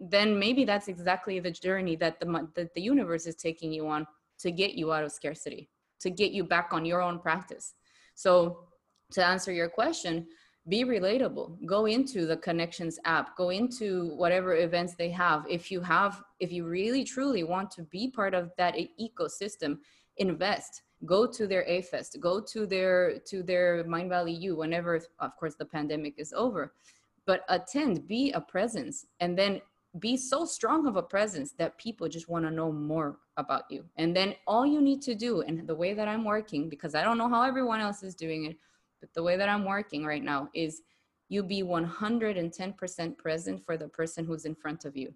then 0.00 0.38
maybe 0.38 0.64
that's 0.64 0.88
exactly 0.88 1.40
the 1.40 1.50
journey 1.50 1.96
that 1.96 2.20
the, 2.20 2.48
that 2.54 2.74
the 2.74 2.80
universe 2.80 3.26
is 3.26 3.34
taking 3.34 3.72
you 3.72 3.88
on 3.88 4.06
to 4.38 4.50
get 4.50 4.74
you 4.74 4.92
out 4.92 5.04
of 5.04 5.12
scarcity, 5.12 5.68
to 6.00 6.10
get 6.10 6.32
you 6.32 6.44
back 6.44 6.68
on 6.72 6.84
your 6.84 7.02
own 7.02 7.18
practice. 7.18 7.74
So, 8.14 8.64
to 9.12 9.24
answer 9.24 9.52
your 9.52 9.70
question, 9.70 10.26
be 10.68 10.84
relatable. 10.84 11.64
Go 11.64 11.86
into 11.86 12.26
the 12.26 12.36
Connections 12.36 12.98
app, 13.06 13.36
go 13.36 13.48
into 13.48 14.14
whatever 14.16 14.56
events 14.56 14.94
they 14.94 15.08
have. 15.10 15.46
If 15.48 15.70
you 15.70 15.80
have, 15.80 16.22
if 16.40 16.52
you 16.52 16.66
really 16.66 17.04
truly 17.04 17.42
want 17.42 17.70
to 17.72 17.82
be 17.84 18.10
part 18.10 18.34
of 18.34 18.50
that 18.58 18.76
ecosystem, 19.00 19.78
invest. 20.18 20.82
Go 21.06 21.26
to 21.26 21.46
their 21.46 21.64
A 21.66 21.82
Fest, 21.82 22.18
go 22.20 22.40
to 22.40 22.66
their 22.66 23.18
to 23.20 23.42
their 23.42 23.84
Mindvalley 23.84 24.38
U 24.42 24.56
whenever, 24.56 25.00
of 25.20 25.36
course, 25.36 25.54
the 25.54 25.64
pandemic 25.64 26.14
is 26.18 26.32
over. 26.32 26.74
But 27.24 27.44
attend, 27.48 28.06
be 28.06 28.32
a 28.32 28.40
presence, 28.40 29.06
and 29.20 29.38
then 29.38 29.60
be 29.98 30.16
so 30.16 30.44
strong 30.44 30.86
of 30.86 30.96
a 30.96 31.02
presence 31.02 31.52
that 31.52 31.78
people 31.78 32.08
just 32.08 32.28
want 32.28 32.44
to 32.44 32.50
know 32.50 32.70
more 32.70 33.18
about 33.36 33.64
you. 33.70 33.84
And 33.96 34.14
then 34.14 34.34
all 34.46 34.66
you 34.66 34.80
need 34.80 35.00
to 35.02 35.14
do, 35.14 35.40
and 35.42 35.66
the 35.66 35.74
way 35.74 35.94
that 35.94 36.08
I'm 36.08 36.24
working, 36.24 36.68
because 36.68 36.94
I 36.94 37.02
don't 37.02 37.18
know 37.18 37.28
how 37.28 37.42
everyone 37.42 37.80
else 37.80 38.02
is 38.02 38.14
doing 38.14 38.44
it, 38.44 38.56
but 39.00 39.12
the 39.14 39.22
way 39.22 39.36
that 39.36 39.48
I'm 39.48 39.64
working 39.64 40.04
right 40.04 40.22
now 40.22 40.50
is 40.54 40.82
you 41.28 41.42
be 41.42 41.62
110% 41.62 43.16
present 43.18 43.64
for 43.64 43.76
the 43.76 43.88
person 43.88 44.24
who's 44.24 44.44
in 44.44 44.54
front 44.54 44.84
of 44.84 44.96
you. 44.96 45.14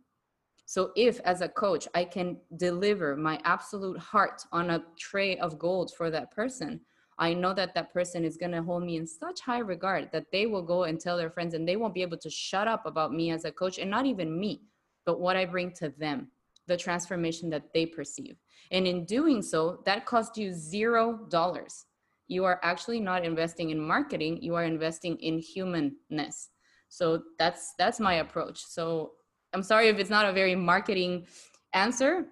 So 0.64 0.92
if 0.96 1.20
as 1.20 1.40
a 1.40 1.48
coach, 1.48 1.86
I 1.94 2.04
can 2.04 2.38
deliver 2.56 3.16
my 3.16 3.40
absolute 3.44 3.98
heart 3.98 4.42
on 4.52 4.70
a 4.70 4.84
tray 4.98 5.36
of 5.38 5.58
gold 5.58 5.92
for 5.96 6.10
that 6.10 6.30
person, 6.30 6.80
I 7.18 7.34
know 7.34 7.54
that 7.54 7.74
that 7.74 7.92
person 7.92 8.24
is 8.24 8.36
going 8.36 8.52
to 8.52 8.62
hold 8.62 8.84
me 8.84 8.96
in 8.96 9.06
such 9.06 9.40
high 9.40 9.58
regard 9.58 10.10
that 10.12 10.30
they 10.32 10.46
will 10.46 10.62
go 10.62 10.84
and 10.84 10.98
tell 10.98 11.16
their 11.16 11.30
friends 11.30 11.54
and 11.54 11.68
they 11.68 11.76
won't 11.76 11.94
be 11.94 12.02
able 12.02 12.16
to 12.18 12.30
shut 12.30 12.66
up 12.66 12.86
about 12.86 13.12
me 13.12 13.30
as 13.30 13.44
a 13.44 13.52
coach 13.52 13.78
and 13.78 13.90
not 13.90 14.06
even 14.06 14.38
me, 14.38 14.62
but 15.04 15.20
what 15.20 15.36
I 15.36 15.44
bring 15.44 15.72
to 15.74 15.90
them, 15.98 16.28
the 16.66 16.76
transformation 16.76 17.50
that 17.50 17.72
they 17.74 17.86
perceive. 17.86 18.36
And 18.70 18.86
in 18.86 19.04
doing 19.04 19.42
so, 19.42 19.82
that 19.84 20.06
cost 20.06 20.36
you 20.38 20.52
zero 20.52 21.26
dollars. 21.28 21.84
You 22.28 22.44
are 22.44 22.60
actually 22.62 23.00
not 23.00 23.24
investing 23.24 23.70
in 23.70 23.78
marketing, 23.78 24.42
you 24.42 24.54
are 24.54 24.64
investing 24.64 25.16
in 25.18 25.38
humanness. 25.38 26.48
So 26.88 27.22
that's 27.38 27.74
that's 27.78 28.00
my 28.00 28.14
approach. 28.14 28.62
So 28.64 29.12
I'm 29.52 29.62
sorry 29.62 29.88
if 29.88 29.98
it's 29.98 30.10
not 30.10 30.26
a 30.26 30.32
very 30.32 30.54
marketing 30.54 31.26
answer, 31.74 32.26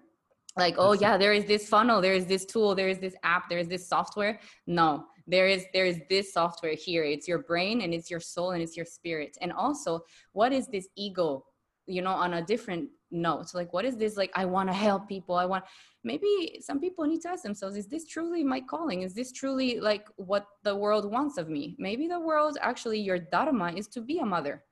like 0.57 0.75
oh 0.79 0.93
yeah 0.93 1.17
there 1.17 1.33
is 1.33 1.45
this 1.45 1.69
funnel 1.69 2.01
there 2.01 2.15
is 2.15 2.27
this 2.27 2.45
tool 2.45 2.75
there 2.75 2.89
is 2.89 2.99
this 2.99 3.15
app 3.23 3.49
there 3.49 3.59
is 3.59 3.69
this 3.69 3.89
software. 3.89 4.41
No 4.67 5.07
there 5.27 5.47
is 5.47 5.65
there 5.73 5.87
is 5.87 6.01
this 6.09 6.33
software 6.33 6.75
here. 6.75 7.05
It's 7.05 7.29
your 7.29 7.39
brain 7.39 7.83
and 7.83 7.95
it's 7.95 8.11
your 8.11 8.21
soul 8.21 8.51
and 8.51 8.63
it's 8.63 8.77
your 8.77 8.87
spirit. 8.87 9.39
And 9.41 9.53
also 9.53 10.01
what 10.33 10.53
is 10.53 10.67
this 10.67 10.89
ego 10.97 11.45
you 11.87 12.03
know 12.03 12.13
on 12.13 12.35
a 12.35 12.43
different 12.43 12.89
note? 13.11 13.55
Like 13.55 13.73
what 13.73 13.85
is 13.85 13.97
this 13.97 14.17
like 14.17 14.33
i 14.35 14.45
want 14.45 14.69
to 14.69 14.75
help 14.75 15.09
people 15.09 15.35
i 15.35 15.45
want 15.45 15.65
maybe 16.05 16.59
some 16.61 16.81
people 16.81 17.05
need 17.05 17.21
to 17.23 17.29
ask 17.29 17.43
themselves 17.43 17.77
is 17.77 17.87
this 17.87 18.07
truly 18.07 18.43
my 18.43 18.61
calling? 18.61 19.03
Is 19.03 19.15
this 19.15 19.33
truly 19.33 19.81
like 19.81 20.09
what 20.17 20.47
the 20.65 20.75
world 20.75 21.11
wants 21.11 21.39
of 21.39 21.49
me? 21.49 21.77
Maybe 21.79 22.09
the 22.09 22.21
world 22.21 22.59
actually 22.61 23.01
your 23.01 23.19
dharma 23.19 23.73
is 23.73 23.87
to 23.89 24.01
be 24.01 24.19
a 24.19 24.27
mother. 24.27 24.65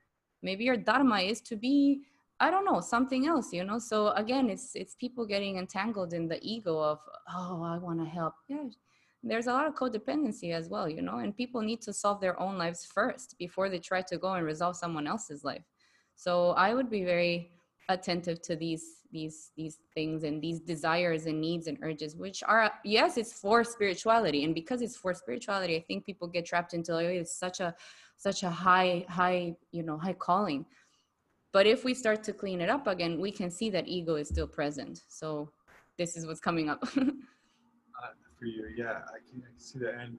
Maybe 0.43 0.65
your 0.65 0.77
dharma 0.77 1.19
is 1.21 1.41
to 1.43 1.57
be 1.57 2.03
I 2.41 2.51
don't 2.51 2.65
know 2.65 2.81
something 2.81 3.27
else, 3.27 3.53
you 3.53 3.65
know. 3.65 3.79
So 3.79 4.09
again, 4.11 4.49
it's 4.49 4.75
it's 4.75 4.95
people 4.95 5.27
getting 5.27 5.57
entangled 5.57 6.13
in 6.13 6.29
the 6.29 6.39
ego 6.43 6.79
of 6.79 7.01
oh, 7.35 7.63
I 7.63 7.79
want 7.79 7.99
to 8.01 8.07
help. 8.07 8.35
Yeah, 8.49 8.65
there's 9.23 9.49
a 9.49 9.53
lot 9.53 9.67
of 9.67 9.75
codependency 9.75 10.53
as 10.53 10.69
well, 10.69 10.89
you 10.89 11.03
know. 11.03 11.19
And 11.19 11.37
people 11.37 11.61
need 11.61 11.83
to 11.83 11.93
solve 11.93 12.21
their 12.21 12.39
own 12.41 12.57
lives 12.57 12.85
first 12.85 13.37
before 13.39 13.69
they 13.69 13.79
try 13.79 14.03
to 14.03 14.19
go 14.19 14.33
and 14.35 14.45
resolve 14.47 14.77
someone 14.77 15.07
else's 15.07 15.43
life. 15.43 15.65
So 16.15 16.51
I 16.51 16.75
would 16.75 16.91
be 16.91 17.05
very 17.05 17.51
attentive 17.89 18.41
to 18.43 18.55
these 18.55 18.99
these 19.11 19.51
these 19.57 19.79
things 19.95 20.23
and 20.23 20.43
these 20.43 20.61
desires 20.61 21.27
and 21.27 21.41
needs 21.41 21.67
and 21.67 21.79
urges 21.83 22.15
which 22.15 22.43
are 22.43 22.71
yes 22.85 23.17
it's 23.17 23.33
for 23.33 23.65
spirituality 23.65 24.45
and 24.45 24.55
because 24.55 24.83
it's 24.83 24.97
for 24.97 25.15
spirituality 25.15 25.75
i 25.75 25.81
think 25.81 26.05
people 26.05 26.29
get 26.29 26.45
trapped 26.45 26.75
into 26.75 26.93
like, 26.93 27.07
it's 27.07 27.39
such 27.39 27.61
a 27.61 27.75
such 28.19 28.43
a 28.43 28.51
high 28.51 29.07
high 29.09 29.57
you 29.73 29.83
know 29.83 29.97
high 29.97 30.13
calling 30.13 30.67
but 31.53 31.67
if 31.67 31.85
we 31.85 31.95
start 31.95 32.23
to 32.25 32.33
clean 32.33 32.61
it 32.61 32.69
up 32.69 32.87
again, 32.87 33.21
we 33.21 33.31
can 33.31 33.51
see 33.51 33.71
that 33.71 33.89
ego 33.89 34.17
is 34.17 34.29
still 34.29 34.47
present. 34.47 35.03
So 35.09 35.51
this 35.97 36.17
is 36.17 36.27
what's 36.27 36.41
coming 36.41 36.69
up. 36.69 36.83
uh, 36.97 38.09
for 38.39 38.45
you, 38.45 38.67
yeah, 38.77 39.01
I 39.09 39.19
can, 39.29 39.43
I 39.43 39.51
can 39.51 39.59
see 39.59 39.79
the 39.79 39.99
end. 39.99 40.19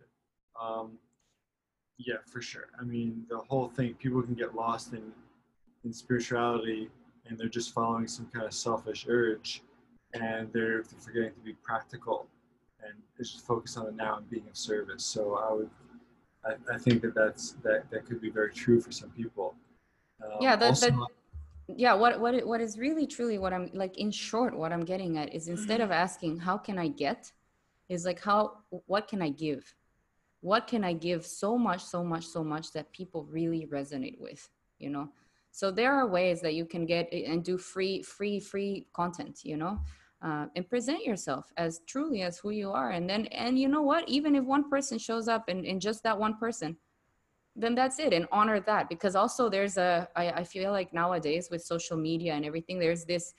Um, 0.59 0.97
yeah, 1.97 2.15
for 2.25 2.41
sure. 2.41 2.67
I 2.79 2.83
mean, 2.83 3.25
the 3.29 3.37
whole 3.37 3.67
thing, 3.69 3.93
people 3.95 4.21
can 4.21 4.33
get 4.33 4.55
lost 4.55 4.93
in, 4.93 5.03
in 5.85 5.93
spirituality 5.93 6.89
and 7.25 7.37
they're 7.37 7.47
just 7.47 7.73
following 7.73 8.07
some 8.07 8.27
kind 8.33 8.45
of 8.45 8.53
selfish 8.53 9.05
urge 9.07 9.61
and 10.13 10.51
they're 10.51 10.83
forgetting 10.83 11.33
to 11.33 11.41
be 11.43 11.53
practical 11.63 12.27
and 12.83 12.93
just 13.17 13.45
focus 13.45 13.77
on 13.77 13.85
the 13.85 13.91
now 13.91 14.17
and 14.17 14.29
being 14.29 14.47
of 14.49 14.57
service. 14.57 15.03
So 15.05 15.35
I 15.35 15.53
would, 15.53 15.69
I, 16.45 16.73
I 16.73 16.77
think 16.77 17.01
that 17.01 17.13
that's, 17.13 17.51
that, 17.63 17.83
that 17.91 18.05
could 18.05 18.21
be 18.21 18.29
very 18.29 18.51
true 18.51 18.81
for 18.81 18.91
some 18.91 19.09
people. 19.11 19.53
Um, 20.23 20.37
yeah, 20.41 20.55
that, 20.55 20.69
also, 20.69 20.89
that 20.89 21.07
yeah 21.75 21.93
what 21.93 22.19
what 22.19 22.45
what 22.47 22.61
is 22.61 22.77
really 22.77 23.05
truly 23.05 23.37
what 23.37 23.53
i'm 23.53 23.69
like 23.73 23.97
in 23.97 24.11
short 24.11 24.57
what 24.57 24.71
i'm 24.71 24.85
getting 24.85 25.17
at 25.17 25.33
is 25.33 25.47
instead 25.47 25.81
of 25.81 25.91
asking 25.91 26.37
how 26.37 26.57
can 26.57 26.77
i 26.77 26.87
get? 26.87 27.31
is 27.89 28.05
like 28.05 28.21
how 28.21 28.53
what 28.85 29.07
can 29.07 29.21
i 29.21 29.29
give? 29.29 29.75
What 30.41 30.67
can 30.67 30.83
i 30.83 30.93
give 30.93 31.25
so 31.25 31.57
much 31.57 31.83
so 31.83 32.03
much 32.03 32.25
so 32.25 32.43
much 32.43 32.71
that 32.73 32.91
people 32.93 33.25
really 33.25 33.67
resonate 33.71 34.19
with 34.19 34.47
you 34.77 34.89
know? 34.89 35.09
So 35.51 35.71
there 35.71 35.93
are 35.93 36.07
ways 36.07 36.41
that 36.41 36.53
you 36.53 36.65
can 36.65 36.85
get 36.85 37.11
and 37.11 37.43
do 37.43 37.57
free 37.57 38.03
free 38.03 38.39
free 38.39 38.87
content 38.93 39.39
you 39.43 39.57
know? 39.57 39.79
Uh, 40.21 40.47
and 40.55 40.69
present 40.69 41.05
yourself 41.05 41.45
as 41.55 41.79
truly 41.87 42.21
as 42.23 42.37
who 42.37 42.49
you 42.49 42.71
are 42.71 42.91
and 42.91 43.09
then 43.09 43.25
and 43.27 43.57
you 43.57 43.67
know 43.67 43.81
what? 43.81 44.07
Even 44.07 44.35
if 44.35 44.43
one 44.43 44.69
person 44.69 44.97
shows 44.97 45.27
up 45.27 45.49
and, 45.49 45.65
and 45.65 45.81
just 45.81 46.03
that 46.03 46.17
one 46.17 46.37
person 46.37 46.77
then 47.59 47.75
that's 47.75 47.99
it 47.99 48.13
and 48.13 48.25
honor 48.31 48.59
that 48.59 48.87
because 48.89 49.15
also 49.15 49.49
there's 49.49 49.77
a 49.77 50.07
I, 50.15 50.31
I 50.31 50.43
feel 50.43 50.71
like 50.71 50.93
nowadays 50.93 51.49
with 51.51 51.61
social 51.61 51.97
media 51.97 52.33
and 52.33 52.45
everything 52.45 52.79
there's 52.79 53.05
this 53.05 53.33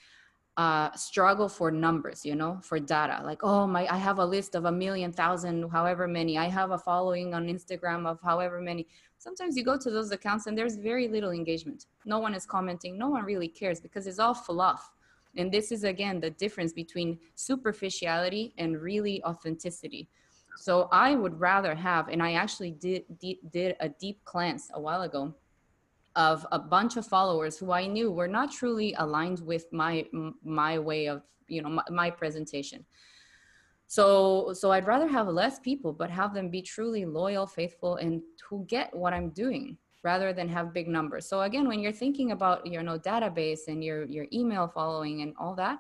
uh, 0.56 0.90
struggle 0.94 1.48
for 1.48 1.70
numbers 1.70 2.24
you 2.24 2.34
know 2.34 2.58
for 2.62 2.78
data 2.78 3.22
like 3.24 3.42
oh 3.42 3.66
my 3.66 3.86
i 3.86 3.96
have 3.96 4.18
a 4.18 4.24
list 4.24 4.54
of 4.54 4.66
a 4.66 4.72
million 4.72 5.12
thousand 5.12 5.68
however 5.70 6.06
many 6.06 6.36
i 6.36 6.46
have 6.46 6.72
a 6.72 6.78
following 6.78 7.32
on 7.34 7.46
instagram 7.46 8.06
of 8.06 8.20
however 8.22 8.60
many. 8.60 8.86
Sometimes 9.16 9.54
you 9.54 9.64
go 9.64 9.76
to 9.76 9.90
those 9.90 10.10
accounts 10.12 10.46
and 10.46 10.56
there's 10.56 10.76
very 10.76 11.06
little 11.06 11.30
engagement. 11.30 11.84
No 12.06 12.18
one 12.18 12.34
is 12.34 12.46
commenting 12.46 12.96
no 12.96 13.10
one 13.10 13.24
really 13.24 13.48
cares 13.48 13.78
because 13.78 14.06
it's 14.06 14.18
all 14.18 14.32
fluff. 14.32 14.90
And 15.36 15.52
this 15.52 15.70
is 15.70 15.84
again 15.84 16.20
the 16.20 16.30
difference 16.30 16.72
between 16.72 17.18
superficiality 17.34 18.54
and 18.58 18.80
really 18.80 19.22
authenticity 19.24 20.08
so 20.56 20.88
I 20.92 21.14
would 21.14 21.38
rather 21.40 21.74
have, 21.74 22.08
and 22.08 22.22
I 22.22 22.34
actually 22.34 22.72
did, 22.72 23.04
did, 23.18 23.36
did 23.50 23.76
a 23.80 23.88
deep 23.88 24.20
cleanse 24.24 24.70
a 24.74 24.80
while 24.80 25.02
ago 25.02 25.34
of 26.16 26.46
a 26.52 26.58
bunch 26.58 26.96
of 26.96 27.06
followers 27.06 27.56
who 27.56 27.72
I 27.72 27.86
knew 27.86 28.10
were 28.10 28.28
not 28.28 28.52
truly 28.52 28.94
aligned 28.98 29.40
with 29.40 29.66
my 29.72 30.06
my 30.42 30.78
way 30.78 31.06
of 31.06 31.22
you 31.46 31.62
know 31.62 31.68
my, 31.68 31.84
my, 31.90 32.10
presentation. 32.10 32.84
So 33.86 34.52
so 34.52 34.72
I'd 34.72 34.86
rather 34.86 35.06
have 35.06 35.28
less 35.28 35.58
people, 35.60 35.92
but 35.92 36.10
have 36.10 36.34
them 36.34 36.50
be 36.50 36.62
truly 36.62 37.04
loyal, 37.04 37.46
faithful, 37.46 37.96
and 37.96 38.22
who 38.48 38.64
get 38.66 38.94
what 38.94 39.12
I'm 39.12 39.30
doing 39.30 39.76
rather 40.02 40.32
than 40.32 40.48
have 40.48 40.72
big 40.72 40.88
numbers. 40.88 41.28
So 41.28 41.42
again, 41.42 41.68
when 41.68 41.80
you're 41.80 41.92
thinking 41.92 42.32
about 42.32 42.66
you 42.66 42.82
know 42.82 42.98
database 42.98 43.68
and 43.68 43.84
your 43.84 44.04
your 44.04 44.26
email 44.32 44.66
following 44.66 45.22
and 45.22 45.34
all 45.38 45.54
that, 45.56 45.78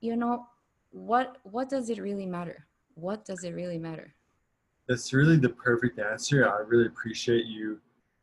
you 0.00 0.14
know 0.14 0.46
what 0.90 1.38
what 1.42 1.68
does 1.70 1.88
it 1.88 1.98
really 1.98 2.26
matter? 2.26 2.66
What 2.94 3.24
does 3.24 3.44
it 3.44 3.54
really 3.54 3.78
matter? 3.78 4.14
That's 4.88 5.12
really 5.12 5.36
the 5.36 5.48
perfect 5.48 5.98
answer. 5.98 6.48
I 6.48 6.58
really 6.58 6.86
appreciate 6.86 7.46
you 7.46 7.80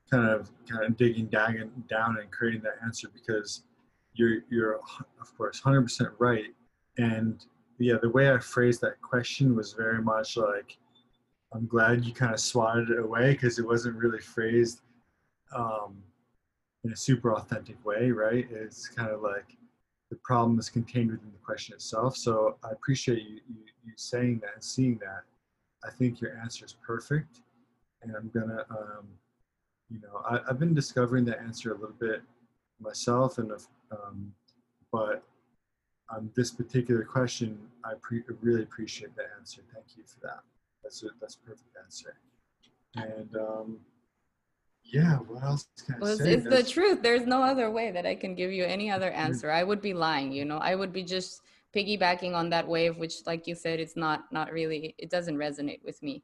kind 0.09 0.27
of 0.29 0.51
kind 0.69 0.85
of 0.85 0.97
digging 0.97 1.27
down, 1.27 1.71
down 1.89 2.17
and 2.19 2.29
creating 2.31 2.61
that 2.63 2.75
answer 2.83 3.09
because 3.13 3.63
you're 4.13 4.39
you're 4.49 4.75
of 4.75 5.37
course 5.37 5.61
100% 5.61 6.11
right. 6.19 6.53
And 6.97 7.43
yeah, 7.79 7.95
the 8.01 8.09
way 8.09 8.31
I 8.31 8.37
phrased 8.37 8.81
that 8.81 9.01
question 9.01 9.55
was 9.55 9.73
very 9.73 10.01
much 10.01 10.37
like 10.37 10.77
I'm 11.53 11.67
glad 11.67 12.05
you 12.05 12.13
kind 12.13 12.33
of 12.33 12.39
swatted 12.39 12.91
it 12.91 12.99
away 12.99 13.31
because 13.31 13.59
it 13.59 13.65
wasn't 13.65 13.95
really 13.95 14.19
phrased 14.19 14.81
um, 15.55 15.97
in 16.83 16.93
a 16.93 16.95
super 16.95 17.33
authentic 17.33 17.83
way, 17.85 18.11
right? 18.11 18.47
It's 18.51 18.87
kind 18.87 19.09
of 19.09 19.21
like 19.21 19.57
the 20.11 20.17
problem 20.17 20.59
is 20.59 20.69
contained 20.69 21.09
within 21.09 21.31
the 21.31 21.39
question 21.39 21.73
itself. 21.73 22.17
So 22.17 22.57
I 22.63 22.71
appreciate 22.71 23.23
you, 23.23 23.39
you, 23.47 23.63
you 23.85 23.93
saying 23.95 24.41
that 24.41 24.51
and 24.55 24.63
seeing 24.63 24.99
that. 24.99 25.23
I 25.83 25.89
think 25.89 26.19
your 26.21 26.37
answer 26.37 26.65
is 26.65 26.75
perfect. 26.85 27.39
And 28.03 28.13
I'm 28.15 28.29
gonna, 28.33 28.65
um, 28.69 29.07
you 29.89 30.01
know, 30.01 30.21
I, 30.29 30.41
have 30.47 30.59
been 30.59 30.73
discovering 30.73 31.23
the 31.23 31.39
answer 31.39 31.71
a 31.71 31.75
little 31.75 31.95
bit 31.99 32.21
myself, 32.79 33.37
and 33.37 33.51
um, 33.91 34.33
but 34.91 35.23
on 36.09 36.29
this 36.35 36.51
particular 36.51 37.03
question, 37.03 37.57
I 37.85 37.93
really 38.41 38.63
appreciate 38.63 39.15
the 39.15 39.23
answer. 39.39 39.61
Thank 39.73 39.85
you 39.95 40.03
for 40.05 40.19
that. 40.21 40.39
That's 40.83 41.03
a 41.03 41.09
that's 41.19 41.35
a 41.35 41.47
perfect 41.47 41.69
answer. 41.83 42.15
And 42.95 43.35
um, 43.37 43.77
yeah, 44.83 45.17
what 45.17 45.43
else 45.43 45.67
can 45.85 45.99
Well, 45.99 46.11
it's, 46.11 46.21
say? 46.21 46.33
it's 46.33 46.47
the 46.47 46.63
truth. 46.63 47.01
There's 47.01 47.25
no 47.25 47.41
other 47.43 47.69
way 47.71 47.91
that 47.91 48.05
I 48.05 48.15
can 48.15 48.35
give 48.35 48.51
you 48.51 48.65
any 48.65 48.89
other 48.91 49.11
answer. 49.11 49.51
I 49.51 49.63
would 49.63 49.81
be 49.81 49.93
lying, 49.93 50.31
you 50.31 50.45
know. 50.45 50.57
I 50.57 50.75
would 50.75 50.91
be 50.91 51.03
just 51.03 51.41
piggybacking 51.75 52.33
on 52.33 52.49
that 52.49 52.67
wave, 52.67 52.97
which, 52.97 53.25
like 53.25 53.47
you 53.47 53.55
said, 53.55 53.79
it's 53.79 53.95
not 53.95 54.31
not 54.31 54.51
really. 54.51 54.95
It 54.97 55.09
doesn't 55.09 55.37
resonate 55.37 55.83
with 55.83 56.01
me. 56.01 56.23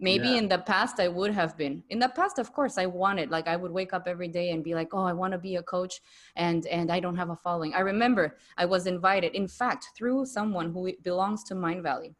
Maybe 0.00 0.28
Yeah. 0.28 0.38
in 0.38 0.48
the 0.48 0.58
past 0.58 1.00
I 1.00 1.08
would 1.08 1.32
have 1.32 1.56
been. 1.56 1.82
In 1.90 1.98
the 1.98 2.08
past, 2.08 2.38
of 2.38 2.52
course, 2.52 2.78
I 2.78 2.86
wanted. 2.86 3.30
Like 3.30 3.48
I 3.48 3.56
would 3.56 3.72
wake 3.72 3.92
up 3.92 4.06
every 4.06 4.28
day 4.28 4.50
and 4.50 4.62
be 4.64 4.74
like, 4.74 4.94
"Oh, 4.94 5.04
I 5.04 5.12
want 5.12 5.32
to 5.32 5.38
be 5.38 5.56
a 5.56 5.62
coach," 5.62 6.00
and 6.36 6.66
and 6.66 6.90
I 6.90 7.00
don't 7.00 7.16
have 7.16 7.30
a 7.30 7.36
following. 7.36 7.74
I 7.74 7.80
remember 7.80 8.38
I 8.56 8.64
was 8.64 8.86
invited, 8.86 9.34
in 9.34 9.48
fact, 9.48 9.88
through 9.96 10.26
someone 10.26 10.72
who 10.72 10.92
belongs 11.02 11.44
to 11.44 11.54
Mind 11.54 11.82
Valley 11.82 12.14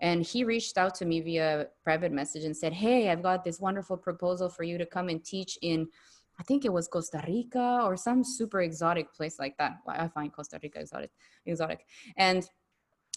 and 0.00 0.22
he 0.22 0.44
reached 0.44 0.78
out 0.78 0.94
to 0.94 1.04
me 1.04 1.20
via 1.20 1.66
private 1.84 2.12
message 2.12 2.44
and 2.44 2.56
said 2.56 2.72
hey 2.72 3.10
i've 3.10 3.22
got 3.22 3.44
this 3.44 3.60
wonderful 3.60 3.96
proposal 3.96 4.48
for 4.48 4.62
you 4.62 4.78
to 4.78 4.86
come 4.86 5.08
and 5.08 5.24
teach 5.24 5.58
in 5.62 5.86
i 6.38 6.42
think 6.42 6.64
it 6.64 6.72
was 6.72 6.88
costa 6.88 7.22
rica 7.26 7.80
or 7.84 7.96
some 7.96 8.24
super 8.24 8.62
exotic 8.62 9.12
place 9.14 9.38
like 9.38 9.56
that. 9.58 9.78
I 9.86 10.08
find 10.08 10.32
costa 10.32 10.58
rica 10.62 10.80
exotic 10.80 11.10
exotic. 11.46 11.86
And 12.16 12.48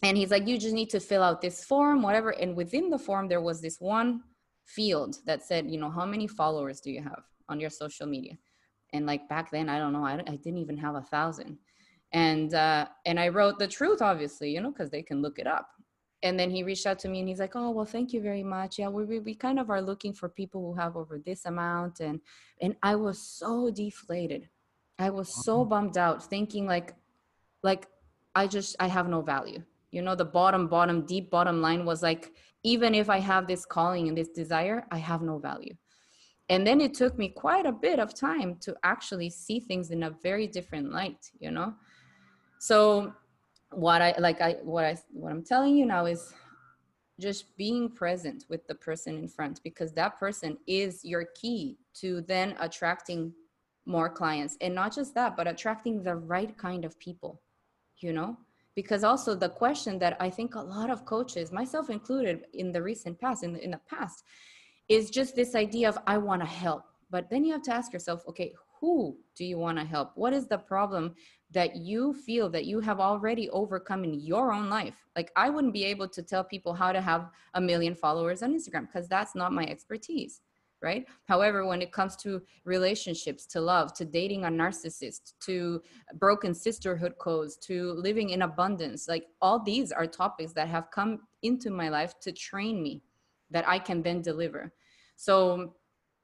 and 0.01 0.17
he's 0.17 0.31
like 0.31 0.47
you 0.47 0.57
just 0.57 0.73
need 0.73 0.89
to 0.89 0.99
fill 0.99 1.23
out 1.23 1.41
this 1.41 1.63
form 1.63 2.01
whatever. 2.01 2.31
And 2.31 2.55
within 2.55 2.89
the 2.89 2.99
form 2.99 3.27
there 3.27 3.41
was 3.41 3.61
this 3.61 3.79
one 3.79 4.21
field 4.65 5.17
that 5.25 5.43
said 5.43 5.69
you 5.69 5.79
know 5.79 5.89
how 5.89 6.05
many 6.05 6.27
followers 6.27 6.81
do 6.81 6.91
you 6.91 7.01
have 7.01 7.23
on 7.49 7.59
your 7.59 7.69
social 7.69 8.07
media? 8.07 8.37
And 8.91 9.05
like 9.05 9.27
back 9.29 9.49
then 9.51 9.69
i 9.69 9.79
don't 9.79 9.93
know 9.93 10.05
i, 10.05 10.13
I 10.13 10.35
didn't 10.35 10.59
even 10.59 10.77
have 10.77 10.95
a 10.95 11.01
thousand. 11.01 11.57
And 12.11 12.53
uh 12.53 12.87
and 13.05 13.19
i 13.19 13.29
wrote 13.29 13.57
the 13.57 13.67
truth 13.67 14.01
obviously 14.01 14.51
you 14.51 14.61
know 14.61 14.71
because 14.71 14.89
they 14.89 15.01
can 15.01 15.21
look 15.21 15.39
it 15.39 15.47
up 15.47 15.67
and 16.23 16.39
then 16.39 16.49
he 16.49 16.63
reached 16.63 16.87
out 16.87 16.97
to 16.99 17.09
me 17.09 17.19
and 17.19 17.27
he's 17.27 17.39
like 17.39 17.55
oh 17.55 17.69
well 17.69 17.85
thank 17.85 18.13
you 18.13 18.21
very 18.21 18.43
much. 18.43 18.79
Yeah 18.79 18.87
we, 18.87 19.03
we, 19.03 19.19
we 19.19 19.35
kind 19.35 19.59
of 19.59 19.69
are 19.69 19.81
looking 19.81 20.13
for 20.13 20.29
people 20.29 20.61
who 20.61 20.79
have 20.79 20.95
over 20.95 21.19
this 21.19 21.45
amount 21.45 21.99
and 21.99 22.19
and 22.61 22.75
i 22.81 22.95
was 22.95 23.19
so 23.19 23.69
deflated. 23.69 24.49
I 24.97 25.09
was 25.09 25.27
so 25.43 25.65
bummed 25.65 25.97
out 25.97 26.23
thinking 26.23 26.65
like 26.65 26.95
like 27.61 27.87
i 28.33 28.47
just 28.47 28.75
i 28.79 28.87
have 28.87 29.07
no 29.07 29.21
value. 29.21 29.61
You 29.91 30.01
know 30.01 30.15
the 30.15 30.25
bottom 30.25 30.67
bottom 30.67 31.05
deep 31.05 31.29
bottom 31.29 31.61
line 31.61 31.85
was 31.85 32.01
like 32.01 32.31
even 32.63 32.95
if 32.95 33.09
i 33.09 33.19
have 33.19 33.45
this 33.45 33.65
calling 33.65 34.07
and 34.07 34.17
this 34.17 34.29
desire 34.29 34.87
i 34.91 34.97
have 34.97 35.21
no 35.21 35.37
value. 35.37 35.75
And 36.49 36.67
then 36.67 36.81
it 36.81 36.93
took 36.93 37.17
me 37.17 37.29
quite 37.29 37.65
a 37.65 37.71
bit 37.71 37.99
of 37.99 38.13
time 38.13 38.57
to 38.61 38.75
actually 38.83 39.29
see 39.29 39.59
things 39.59 39.91
in 39.91 40.03
a 40.03 40.09
very 40.09 40.47
different 40.47 40.91
light 40.91 41.29
you 41.39 41.51
know? 41.51 41.73
So 42.59 43.13
what 43.75 44.01
i 44.01 44.13
like 44.19 44.41
i 44.41 44.53
what 44.63 44.85
i 44.85 44.97
what 45.11 45.31
i'm 45.31 45.43
telling 45.43 45.75
you 45.75 45.85
now 45.85 46.05
is 46.05 46.33
just 47.19 47.55
being 47.57 47.89
present 47.89 48.45
with 48.49 48.65
the 48.67 48.75
person 48.75 49.17
in 49.17 49.27
front 49.27 49.61
because 49.63 49.93
that 49.93 50.19
person 50.19 50.57
is 50.65 51.05
your 51.05 51.25
key 51.35 51.77
to 51.93 52.21
then 52.21 52.55
attracting 52.59 53.31
more 53.85 54.09
clients. 54.09 54.57
And 54.61 54.73
not 54.73 54.95
just 54.95 55.13
that 55.15 55.37
but 55.37 55.47
attracting 55.47 56.03
the 56.03 56.15
right 56.15 56.57
kind 56.57 56.85
of 56.85 56.97
people 56.99 57.41
you 58.03 58.13
know? 58.13 58.37
Because 58.75 59.03
also 59.03 59.35
the 59.35 59.49
question 59.49 59.99
that 59.99 60.17
i 60.19 60.29
think 60.29 60.55
a 60.55 60.59
lot 60.59 60.89
of 60.89 61.05
coaches 61.05 61.51
myself 61.51 61.89
included 61.89 62.45
in 62.53 62.71
the 62.71 62.81
recent 62.81 63.19
past 63.19 63.43
in 63.43 63.53
the, 63.53 63.63
in 63.63 63.71
the 63.71 63.81
past 63.89 64.23
is 64.89 65.09
just 65.09 65.35
this 65.35 65.55
idea 65.55 65.87
of 65.87 65.97
i 66.07 66.17
want 66.17 66.41
to 66.41 66.47
help. 66.47 66.83
But 67.09 67.29
then 67.29 67.45
you 67.45 67.53
have 67.53 67.61
to 67.63 67.73
ask 67.73 67.93
yourself 67.93 68.23
okay 68.27 68.53
who 68.83 69.15
do 69.37 69.45
you 69.45 69.57
want 69.57 69.77
to 69.77 69.85
help? 69.85 70.11
What 70.15 70.33
is 70.33 70.45
the 70.45 70.57
problem 70.57 71.15
that 71.51 71.77
you 71.77 72.13
feel 72.13 72.49
that 72.49 72.65
you 72.65 72.81
have 72.81 72.99
already 72.99 73.49
overcome 73.51 74.03
in 74.03 74.13
your 74.15 74.51
own 74.51 74.69
life? 74.69 75.05
Like 75.15 75.31
i 75.37 75.49
wouldn't 75.49 75.71
be 75.71 75.85
able 75.85 76.09
to 76.09 76.21
tell 76.21 76.43
people 76.43 76.73
how 76.73 76.91
to 76.91 76.99
have 76.99 77.29
a 77.53 77.61
million 77.61 77.95
followers 77.95 78.43
on 78.43 78.53
instagram 78.53 78.87
because 78.87 79.07
that's 79.07 79.35
not 79.35 79.53
my 79.53 79.65
expertise 79.65 80.41
right? 80.81 81.05
However 81.29 81.65
when 81.65 81.81
it 81.81 81.93
comes 81.93 82.17
to 82.17 82.41
relationships 82.65 83.45
to 83.53 83.61
love 83.61 83.93
to 83.93 84.03
dating 84.03 84.43
a 84.43 84.49
narcissist 84.49 85.31
to 85.45 85.81
broken 86.15 86.53
sisterhood 86.53 87.13
codes 87.19 87.55
to 87.67 87.93
living 87.93 88.31
in 88.31 88.41
abundance 88.41 89.07
like 89.07 89.27
all 89.41 89.59
these 89.63 89.93
are 89.93 90.05
topics 90.05 90.51
that 90.51 90.67
have 90.67 90.91
come 90.91 91.21
into 91.41 91.69
my 91.69 91.87
life 91.87 92.19
to 92.19 92.33
train 92.33 92.83
me 92.83 93.01
that 93.49 93.65
i 93.65 93.79
can 93.79 94.03
then 94.03 94.21
deliver. 94.21 94.73
So 95.15 95.73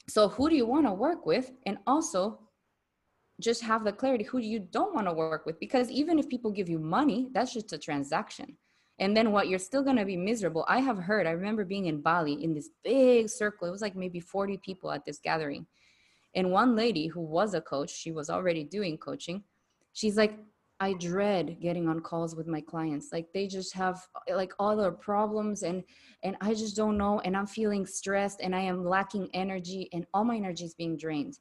so 0.09 0.27
who 0.27 0.49
do 0.49 0.55
you 0.55 0.65
want 0.65 0.87
to 0.87 0.93
work 0.93 1.25
with? 1.25 1.51
And 1.67 1.77
also 1.85 2.39
just 3.39 3.61
have 3.63 3.83
the 3.83 3.91
clarity 3.91 4.23
who 4.23 4.39
you 4.39 4.59
don't 4.59 4.93
want 4.93 5.07
to 5.07 5.13
work 5.13 5.45
with 5.45 5.59
because 5.59 5.89
even 5.89 6.19
if 6.19 6.27
people 6.29 6.51
give 6.51 6.69
you 6.69 6.79
money 6.79 7.29
that's 7.33 7.53
just 7.53 7.73
a 7.73 7.77
transaction. 7.77 8.57
And 9.01 9.15
then 9.15 9.31
what 9.31 9.47
you're 9.47 9.59
still 9.59 9.81
going 9.81 9.95
to 9.95 10.03
be 10.03 10.17
miserable. 10.17 10.65
I 10.67 10.79
have 10.79 10.97
heard 10.97 11.25
i 11.25 11.31
remember 11.31 11.65
being 11.65 11.85
in 11.85 12.01
bali 12.01 12.43
in 12.43 12.53
this 12.53 12.69
big 12.83 13.29
circle 13.29 13.67
it 13.67 13.71
was 13.71 13.81
like 13.81 13.95
maybe 13.95 14.19
40 14.19 14.57
people 14.57 14.91
at 14.91 15.05
this 15.05 15.19
gathering. 15.19 15.65
And 16.35 16.51
one 16.51 16.75
lady 16.75 17.07
who 17.07 17.21
was 17.21 17.53
a 17.53 17.61
coach 17.61 17.91
she 17.91 18.11
was 18.11 18.29
already 18.29 18.63
doing 18.63 18.97
coaching 18.97 19.43
she's 19.93 20.17
like 20.17 20.37
i 20.79 20.93
dread 20.93 21.57
getting 21.59 21.89
on 21.89 21.99
calls 21.99 22.35
with 22.35 22.47
my 22.47 22.61
clients 22.61 23.09
like 23.11 23.27
they 23.33 23.47
just 23.47 23.73
have 23.73 24.01
like 24.33 24.53
all 24.59 24.77
their 24.77 24.91
problems 24.91 25.63
and 25.63 25.83
and 26.23 26.37
i 26.39 26.53
just 26.53 26.75
don't 26.75 26.97
know 26.97 27.19
and 27.21 27.35
i'm 27.35 27.47
feeling 27.47 27.85
stressed 27.85 28.39
and 28.41 28.55
i 28.55 28.59
am 28.59 28.85
lacking 28.85 29.27
energy 29.33 29.89
and 29.91 30.05
all 30.13 30.23
my 30.23 30.37
energy 30.37 30.65
is 30.65 30.73
being 30.75 30.95
drained. 30.97 31.39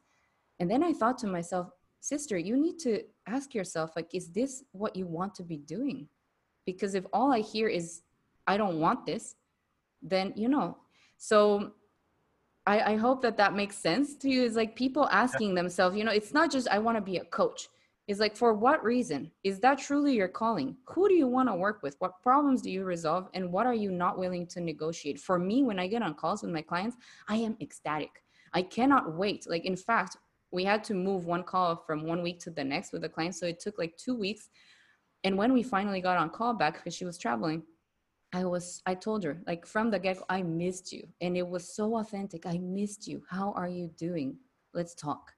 And 0.61 0.71
then 0.71 0.83
i 0.83 0.93
thought 0.93 1.19
to 1.19 1.27
myself 1.27 1.71
sister 2.01 2.39
you 2.39 2.57
need 2.57 2.79
to 2.79 3.03
ask 3.27 3.55
yourself 3.55 3.91
like 3.97 4.15
is 4.15 4.29
this 4.31 4.65
what 4.73 4.97
you 4.97 5.07
want 5.07 5.35
to 5.35 5.43
be 5.43 5.59
doing? 5.59 6.09
Because 6.67 6.95
if 6.95 7.05
all 7.13 7.33
i 7.33 7.41
hear 7.41 7.69
is 7.69 8.03
i 8.47 8.57
don't 8.57 8.81
want 8.81 9.07
this 9.07 9.37
then 10.03 10.33
you 10.37 10.49
know. 10.49 10.77
So 11.17 11.73
i 12.67 12.93
i 12.93 12.97
hope 12.97 13.23
that 13.23 13.37
that 13.37 13.55
makes 13.55 13.77
sense 13.77 14.17
to 14.17 14.29
you. 14.29 14.43
Is 14.43 14.57
like 14.57 14.77
people 14.77 15.09
asking 15.11 15.55
themselves 15.55 15.97
you 15.97 16.05
know 16.05 16.13
it's 16.13 16.33
not 16.33 16.51
just 16.51 16.69
i 16.69 16.79
want 16.79 16.97
to 16.97 17.03
be 17.03 17.19
a 17.19 17.25
coach. 17.25 17.69
It's 18.09 18.21
like 18.21 18.37
for 18.37 18.55
what 18.55 18.83
reason? 18.83 19.31
Is 19.45 19.61
that 19.61 19.79
truly 19.79 20.15
your 20.15 20.29
calling? 20.29 20.77
Who 20.87 21.11
do 21.11 21.15
you 21.15 21.27
want 21.27 21.51
to 21.51 21.55
work 21.55 21.83
with? 21.83 21.95
What 21.99 22.23
problems 22.23 22.63
do 22.63 22.71
you 22.71 22.85
resolve? 22.85 23.29
And 23.35 23.53
what 23.53 23.67
are 23.67 23.75
you 23.75 23.91
not 23.91 24.19
willing 24.19 24.47
to 24.47 24.63
negotiate? 24.63 25.21
For 25.21 25.39
me 25.39 25.63
when 25.63 25.79
i 25.79 25.87
get 25.87 26.03
on 26.03 26.15
calls 26.15 26.43
with 26.43 26.51
my 26.51 26.63
clients 26.63 26.97
i 27.29 27.37
am 27.37 27.57
ecstatic. 27.61 28.23
I 28.55 28.63
cannot 28.63 29.15
wait. 29.15 29.47
Like 29.49 29.67
in 29.67 29.77
fact 29.77 30.17
we 30.51 30.65
had 30.65 30.83
to 30.85 30.95
move 30.95 31.27
one 31.27 31.43
call 31.43 31.77
from 31.77 32.05
one 32.05 32.23
week 32.23 32.41
to 32.41 32.51
the 32.51 32.65
next 32.65 32.93
with 32.93 33.03
the 33.03 33.09
client. 33.09 33.35
So 33.35 33.47
it 33.47 33.61
took 33.61 33.79
like 33.79 33.97
two 33.97 34.15
weeks. 34.15 34.49
And 35.25 35.37
when 35.37 35.53
we 35.53 35.63
finally 35.63 36.01
got 36.01 36.17
on 36.17 36.31
call 36.31 36.55
back 36.55 36.75
because 36.75 36.95
she 36.95 37.05
was 37.05 37.19
traveling, 37.19 37.63
I 38.33 38.45
was, 38.45 38.83
I 38.87 38.95
told 38.95 39.25
her, 39.25 39.39
like 39.47 39.67
from 39.67 39.91
the 39.91 39.99
get 39.99 40.19
go, 40.19 40.25
I 40.29 40.43
missed 40.43 40.93
you. 40.93 41.07
And 41.21 41.37
it 41.37 41.47
was 41.47 41.75
so 41.75 41.97
authentic. 41.97 42.47
I 42.47 42.59
missed 42.59 43.07
you. 43.07 43.23
How 43.29 43.53
are 43.53 43.69
you 43.69 43.91
doing? 43.97 44.37
Let's 44.75 44.95
talk. 44.95 45.33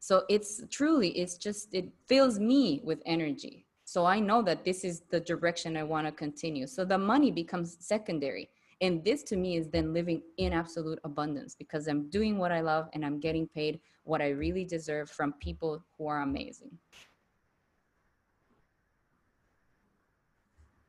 So 0.00 0.24
it's 0.28 0.62
truly, 0.70 1.10
it's 1.10 1.38
just, 1.38 1.72
it 1.72 1.88
fills 2.06 2.38
me 2.38 2.82
with 2.84 3.00
energy. 3.06 3.66
So 3.86 4.04
I 4.04 4.18
know 4.18 4.42
that 4.42 4.64
this 4.64 4.84
is 4.84 5.02
the 5.10 5.20
direction 5.20 5.76
I 5.76 5.82
want 5.82 6.06
to 6.06 6.12
continue. 6.12 6.66
So 6.66 6.84
the 6.84 6.98
money 6.98 7.30
becomes 7.30 7.76
secondary. 7.80 8.50
And 8.84 9.02
this 9.02 9.22
to 9.24 9.36
me 9.36 9.56
is 9.56 9.70
then 9.70 9.94
living 9.94 10.20
in 10.36 10.52
absolute 10.52 10.98
abundance 11.04 11.54
because 11.54 11.86
I'm 11.86 12.10
doing 12.10 12.36
what 12.36 12.52
I 12.52 12.60
love 12.60 12.90
and 12.92 13.02
I'm 13.02 13.18
getting 13.18 13.48
paid 13.48 13.80
what 14.02 14.20
I 14.20 14.28
really 14.28 14.66
deserve 14.66 15.08
from 15.08 15.32
people 15.40 15.82
who 15.96 16.06
are 16.06 16.20
amazing. 16.20 16.70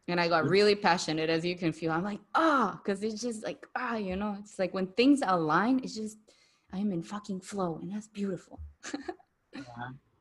And 0.09 0.19
I 0.19 0.27
got 0.27 0.49
really 0.49 0.75
passionate, 0.75 1.29
as 1.29 1.45
you 1.45 1.55
can 1.55 1.71
feel. 1.71 1.93
I'm 1.93 2.03
like, 2.03 2.19
ah, 2.35 2.77
because 2.83 3.01
it's 3.01 3.21
just 3.21 3.45
like, 3.45 3.65
ah, 3.77 3.95
you 3.95 4.17
know, 4.17 4.35
it's 4.41 4.59
like 4.59 4.73
when 4.73 4.87
things 4.87 5.21
align, 5.25 5.79
it's 5.81 5.95
just, 5.95 6.17
I'm 6.73 6.91
in 6.91 7.01
fucking 7.01 7.39
flow, 7.39 7.79
and 7.81 7.93
that's 7.93 8.09
beautiful. 8.09 8.59
I 9.55 9.61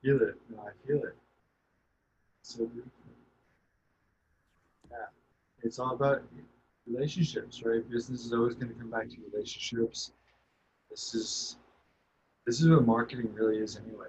feel 0.00 0.22
it. 0.22 0.36
No, 0.48 0.60
I 0.60 0.86
feel 0.86 1.02
it. 1.02 1.16
So 2.42 2.66
beautiful. 2.66 2.92
Yeah. 4.90 4.96
It's 5.64 5.80
all 5.80 5.94
about 5.94 6.22
relationships, 6.86 7.62
right? 7.64 7.88
Business 7.90 8.24
is 8.24 8.32
always 8.32 8.54
going 8.54 8.68
to 8.68 8.74
come 8.74 8.90
back 8.90 9.08
to 9.08 9.16
relationships. 9.32 10.12
This 10.90 11.14
is 11.14 11.56
this 12.46 12.60
is 12.60 12.68
what 12.68 12.86
marketing 12.86 13.32
really 13.32 13.58
is 13.58 13.76
anyway. 13.76 14.06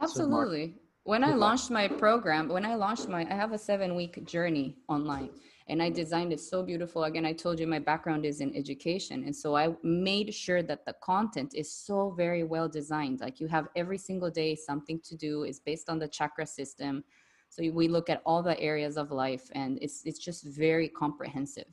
Absolutely. 0.00 0.74
When 1.04 1.24
I 1.24 1.34
launched 1.34 1.70
my 1.70 1.88
program, 1.88 2.48
when 2.48 2.66
I 2.66 2.74
launched 2.74 3.08
my, 3.08 3.26
I 3.30 3.34
have 3.34 3.52
a 3.52 3.58
seven 3.58 3.94
week 3.94 4.26
journey 4.26 4.76
online 4.88 5.30
and 5.68 5.82
I 5.82 5.90
designed 5.90 6.32
it 6.32 6.40
so 6.40 6.62
beautiful. 6.62 7.04
Again, 7.04 7.24
I 7.24 7.32
told 7.32 7.58
you 7.58 7.66
my 7.66 7.78
background 7.78 8.24
is 8.26 8.40
in 8.40 8.54
education. 8.54 9.24
And 9.24 9.34
so 9.34 9.56
I 9.56 9.74
made 9.82 10.32
sure 10.34 10.62
that 10.62 10.84
the 10.84 10.94
content 11.02 11.54
is 11.54 11.72
so 11.72 12.10
very 12.10 12.44
well 12.44 12.68
designed. 12.68 13.20
Like 13.20 13.40
you 13.40 13.48
have 13.48 13.68
every 13.74 13.98
single 13.98 14.30
day 14.30 14.54
something 14.54 15.00
to 15.04 15.16
do, 15.16 15.44
is 15.44 15.58
based 15.58 15.88
on 15.88 15.98
the 15.98 16.08
chakra 16.08 16.46
system. 16.46 17.02
So 17.56 17.70
we 17.70 17.88
look 17.88 18.10
at 18.10 18.20
all 18.26 18.42
the 18.42 18.60
areas 18.60 18.98
of 18.98 19.10
life 19.10 19.48
and 19.52 19.78
it's, 19.80 20.02
it's 20.04 20.18
just 20.18 20.44
very 20.44 20.88
comprehensive. 20.88 21.64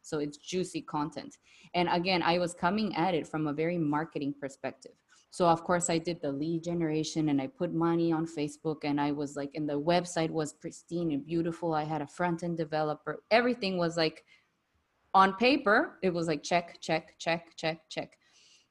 So 0.00 0.20
it's 0.20 0.36
juicy 0.36 0.82
content. 0.82 1.36
And 1.74 1.88
again, 1.90 2.22
I 2.22 2.38
was 2.38 2.54
coming 2.54 2.94
at 2.94 3.12
it 3.14 3.26
from 3.26 3.48
a 3.48 3.52
very 3.52 3.76
marketing 3.76 4.34
perspective. 4.40 4.92
So 5.32 5.48
of 5.48 5.64
course 5.64 5.90
I 5.90 5.98
did 5.98 6.20
the 6.22 6.30
lead 6.30 6.62
generation 6.62 7.28
and 7.28 7.40
I 7.42 7.48
put 7.48 7.74
money 7.74 8.12
on 8.12 8.24
Facebook 8.24 8.84
and 8.84 9.00
I 9.00 9.10
was 9.10 9.34
like, 9.34 9.50
and 9.56 9.68
the 9.68 9.80
website 9.80 10.30
was 10.30 10.52
pristine 10.52 11.10
and 11.10 11.26
beautiful. 11.26 11.74
I 11.74 11.82
had 11.84 12.02
a 12.02 12.06
front 12.06 12.44
end 12.44 12.56
developer. 12.56 13.24
Everything 13.32 13.78
was 13.78 13.96
like 13.96 14.22
on 15.12 15.34
paper. 15.34 15.98
It 16.02 16.14
was 16.14 16.28
like 16.28 16.44
check, 16.44 16.80
check, 16.80 17.18
check, 17.18 17.56
check, 17.56 17.80
check. 17.88 18.16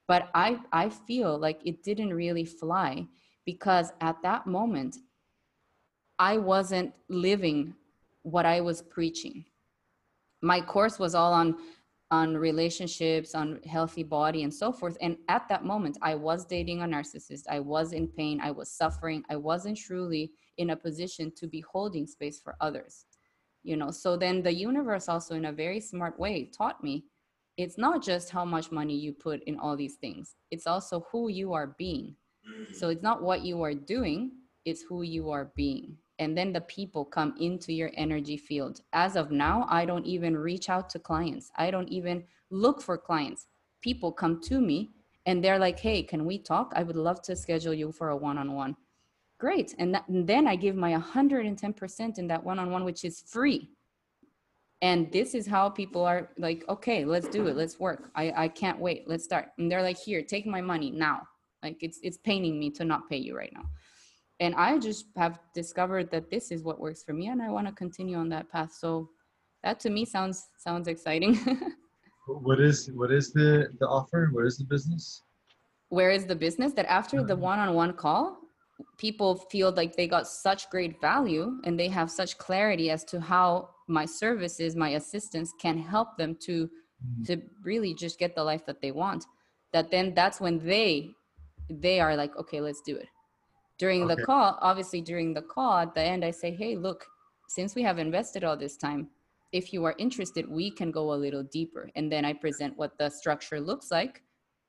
but 0.08 0.30
i 0.34 0.58
i 0.84 0.90
feel 1.08 1.38
like 1.38 1.60
it 1.66 1.84
didn't 1.84 2.14
really 2.14 2.46
fly 2.46 3.06
because 3.46 3.88
at 4.02 4.18
that 4.24 4.48
moment 4.48 4.96
i 6.22 6.38
wasn't 6.38 6.94
living 7.10 7.74
what 8.22 8.46
i 8.46 8.62
was 8.62 8.84
preaching. 8.84 9.44
My 10.44 10.62
course 10.62 11.00
was 11.00 11.16
all 11.16 11.34
on 11.34 11.58
on 12.12 12.36
relationships 12.36 13.34
on 13.36 13.60
healthy 13.66 14.04
body 14.04 14.44
and 14.44 14.54
so 14.54 14.72
forth. 14.72 14.98
And 15.02 15.18
at 15.28 15.48
that 15.50 15.66
moment 15.66 15.98
i 16.02 16.14
was 16.16 16.46
dating 16.46 16.82
a 16.82 16.86
narcissist. 16.86 17.44
I 17.50 17.60
was 17.60 17.92
in 17.94 18.08
pain. 18.08 18.40
I 18.42 18.52
was 18.52 18.72
suffering. 18.72 19.24
I 19.30 19.36
wasn't 19.36 19.78
truly 19.78 20.32
in 20.58 20.70
a 20.70 20.76
position 20.76 21.32
to 21.38 21.48
be 21.48 21.62
holding 21.74 22.06
space 22.08 22.40
for 22.40 22.56
others 22.62 23.06
you 23.64 23.78
know? 23.78 23.92
So 23.92 24.18
then 24.18 24.42
the 24.42 24.54
universe 24.54 25.08
also 25.08 25.36
in 25.36 25.46
a 25.46 25.52
very 25.52 25.80
smart 25.80 26.20
way 26.20 26.50
taught 26.58 26.84
me 26.84 27.06
it's 27.58 27.78
not 27.78 28.02
just 28.02 28.32
how 28.32 28.44
much 28.44 28.72
money 28.72 28.96
you 28.96 29.14
put 29.14 29.44
in 29.44 29.60
all 29.60 29.76
these 29.78 29.96
things. 29.96 30.36
It's 30.50 30.66
also 30.66 31.06
who 31.12 31.30
you 31.30 31.54
are 31.54 31.76
being. 31.78 32.16
Mm-hmm. 32.50 32.74
So 32.74 32.90
it's 32.90 33.04
not 33.04 33.22
what 33.22 33.42
you 33.42 33.62
are 33.62 33.76
doing 33.76 34.32
it's 34.66 34.84
who 34.84 35.02
you 35.02 35.32
are 35.32 35.52
being 35.56 35.98
and 36.22 36.38
then 36.38 36.54
the 36.54 36.62
people 36.62 37.04
come 37.04 37.34
into 37.40 37.74
your 37.74 37.90
energy 37.96 38.38
field. 38.38 38.82
As 38.94 39.16
of 39.16 39.32
now 39.32 39.66
i 39.70 39.84
don't 39.84 40.06
even 40.06 40.38
reach 40.38 40.70
out 40.70 40.88
to 40.92 41.00
clients. 41.00 41.52
I 41.58 41.72
don't 41.72 41.90
even 41.90 42.24
look 42.52 42.82
for 42.82 42.98
clients. 42.98 43.48
People 43.82 44.12
come 44.12 44.40
to 44.44 44.62
me 44.62 44.92
and 45.26 45.44
they're 45.44 45.60
like 45.60 45.80
hey 45.80 46.04
can 46.04 46.26
we 46.26 46.38
talk? 46.38 46.72
I 46.76 46.84
would 46.84 46.96
love 46.96 47.22
to 47.24 47.36
schedule 47.36 47.74
you 47.74 47.92
for 47.92 48.10
a 48.10 48.16
one-on-one. 48.16 48.76
Great. 49.40 49.74
And, 49.80 49.96
that, 49.96 50.08
and 50.08 50.28
then 50.28 50.48
i 50.48 50.56
give 50.56 50.76
my 50.76 50.94
110% 50.94 52.20
in 52.20 52.28
that 52.28 52.44
one-on-one 52.44 52.86
which 52.86 53.04
is 53.04 53.24
free. 53.28 53.72
And 54.84 55.12
this 55.12 55.34
is 55.34 55.48
how 55.48 55.70
people 55.70 56.04
are 56.06 56.30
like 56.38 56.64
okay 56.70 57.04
let's 57.04 57.30
do 57.30 57.48
it. 57.48 57.56
Let's 57.56 57.80
work. 57.80 58.12
I 58.16 58.26
i 58.44 58.48
can't 58.48 58.80
wait. 58.80 59.08
Let's 59.08 59.24
start. 59.24 59.46
And 59.58 59.72
they're 59.72 59.88
like 59.90 59.98
here 59.98 60.22
take 60.22 60.46
my 60.46 60.62
money 60.62 60.92
now. 60.92 61.18
Like 61.64 61.78
it's 61.82 62.00
it's 62.04 62.18
paining 62.18 62.60
me 62.60 62.70
to 62.78 62.86
not 62.86 63.10
pay 63.10 63.18
you 63.18 63.36
right 63.36 63.54
now 63.60 63.66
and 64.42 64.54
i 64.56 64.78
just 64.78 65.06
have 65.16 65.40
discovered 65.54 66.12
that 66.12 66.30
this 66.30 66.52
is 66.52 66.64
what 66.64 66.80
works 66.80 67.02
for 67.04 67.14
me 67.14 67.28
and 67.28 67.42
i 67.42 67.50
want 67.50 67.68
to 67.68 67.74
continue 67.74 68.18
on 68.18 68.28
that 68.30 68.50
path. 68.52 68.72
So 68.74 69.10
that 69.64 69.80
to 69.82 69.90
me 69.90 70.04
sounds 70.06 70.50
sounds 70.58 70.88
exciting. 70.88 71.40
What 72.28 72.60
is 72.60 72.90
what 72.94 73.12
is 73.12 73.34
the 73.34 73.50
the 73.80 73.88
offer? 73.88 74.30
Where 74.32 74.46
is 74.46 74.58
the 74.58 74.64
business? 74.64 75.04
Where 75.90 76.12
is 76.12 76.26
the 76.26 76.36
business? 76.36 76.72
That 76.74 76.86
after 76.86 77.24
the 77.24 77.36
one-on-one 77.36 77.94
call 77.94 78.38
people 78.98 79.36
feel 79.54 79.72
like 79.72 79.96
they 79.96 80.08
got 80.08 80.28
such 80.28 80.70
great 80.70 81.00
value 81.02 81.46
and 81.66 81.80
they 81.80 81.88
have 81.88 82.10
such 82.10 82.38
clarity 82.38 82.90
as 82.90 83.04
to 83.12 83.20
how 83.20 83.70
my 83.88 84.06
services 84.06 84.76
my 84.76 84.92
assistance 85.00 85.50
can 85.64 85.78
help 85.78 86.10
them 86.18 86.36
to 86.48 86.70
Mm-hmm. 87.04 87.24
to 87.24 87.42
really 87.64 87.94
just 87.96 88.20
get 88.20 88.36
the 88.36 88.44
life 88.52 88.64
that 88.68 88.80
they 88.80 88.92
want. 88.92 89.26
That 89.74 89.90
then 89.90 90.14
that's 90.14 90.40
when 90.40 90.60
they 90.74 91.16
they 91.68 92.00
are 92.00 92.16
like 92.16 92.34
okay 92.42 92.62
let's 92.62 92.82
do 92.82 92.96
it 92.96 93.10
during 93.82 94.04
Okay. 94.04 94.14
the 94.16 94.26
call 94.28 94.60
obviously 94.62 95.02
during 95.02 95.34
the 95.34 95.42
call 95.42 95.74
at 95.86 95.94
the 95.96 96.04
end 96.14 96.24
i 96.24 96.32
say 96.32 96.52
hey 96.52 96.76
look 96.76 97.08
since 97.50 97.74
we 97.76 97.82
have 97.82 97.98
invested 97.98 98.44
all 98.44 98.56
this 98.56 98.78
time 98.78 99.10
if 99.52 99.74
you 99.74 99.84
are 99.84 99.96
interested 99.98 100.48
we 100.48 100.72
can 100.72 100.92
go 100.92 101.14
a 101.14 101.22
little 101.26 101.44
deeper. 101.44 101.90
And 101.98 102.10
then 102.12 102.24
i 102.24 102.32
present 102.32 102.78
what 102.78 102.98
the 102.98 103.10
structure 103.10 103.60
looks 103.60 103.92
like 103.92 104.24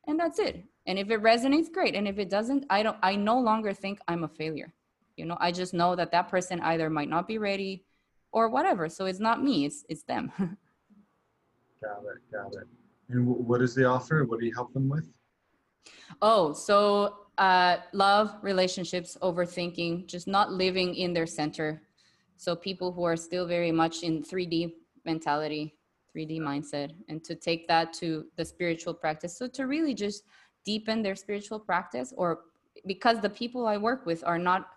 and 0.09 0.19
that's 0.19 0.41
it. 0.41 0.65
And 0.89 0.99
if 0.99 1.09
it 1.11 1.23
resonates 1.23 1.71
great. 1.73 1.95
And 1.95 2.09
if 2.09 2.19
it 2.19 2.31
doesn't 2.37 2.65
i 2.71 2.83
don't 2.83 2.97
i 3.03 3.15
no 3.15 3.39
longer 3.39 3.73
think 3.73 4.01
i'm 4.09 4.25
a 4.25 4.29
failure. 4.29 4.73
You 5.19 5.27
know 5.27 5.37
i 5.47 5.53
just 5.53 5.75
know 5.75 5.95
that 5.95 6.11
that 6.13 6.29
person 6.29 6.59
either 6.71 6.89
might 6.91 7.11
not 7.11 7.29
be 7.29 7.39
ready 7.39 7.85
or 8.33 8.49
whatever. 8.49 8.89
So 8.89 9.05
it's 9.07 9.21
not 9.29 9.45
me 9.45 9.67
it's 9.67 9.85
it's 9.89 10.05
them. 10.05 10.33
Got 11.83 12.03
it 12.13 12.21
got 12.33 12.55
it. 12.61 12.67
And 13.11 13.21
wh- 13.29 13.49
what 13.49 13.61
is 13.61 13.75
the 13.75 13.85
offer? 13.85 14.25
What 14.25 14.41
do 14.41 14.47
you 14.47 14.55
help 14.55 14.73
them 14.73 14.89
with? 14.89 15.07
Oh 16.21 16.53
so 16.53 17.22
uh 17.39 17.79
love 17.93 18.35
relationships 18.43 19.17
overthinking 19.23 20.07
just 20.07 20.27
not 20.27 20.53
living 20.53 20.95
in 20.95 21.13
their 21.13 21.27
center. 21.27 21.83
So 22.37 22.55
people 22.57 22.93
who 22.93 23.05
are 23.05 23.17
still 23.17 23.47
very 23.47 23.73
much 23.73 24.03
in 24.03 24.23
3d 24.23 24.75
mentality 25.05 25.75
3d 26.15 26.41
mindset 26.41 26.93
and 27.09 27.25
to 27.25 27.35
take 27.35 27.67
that 27.69 27.93
to 27.95 28.27
the 28.37 28.45
spiritual 28.45 28.93
practice. 28.93 29.37
So 29.37 29.47
to 29.49 29.67
really 29.67 29.95
just 29.95 30.25
deepen 30.65 31.03
their 31.03 31.17
spiritual 31.17 31.59
practice 31.59 32.13
or 32.17 32.41
because 32.87 33.21
the 33.21 33.31
people 33.31 33.67
i 33.67 33.77
work 33.77 34.07
with 34.07 34.23
are 34.25 34.39
not 34.39 34.69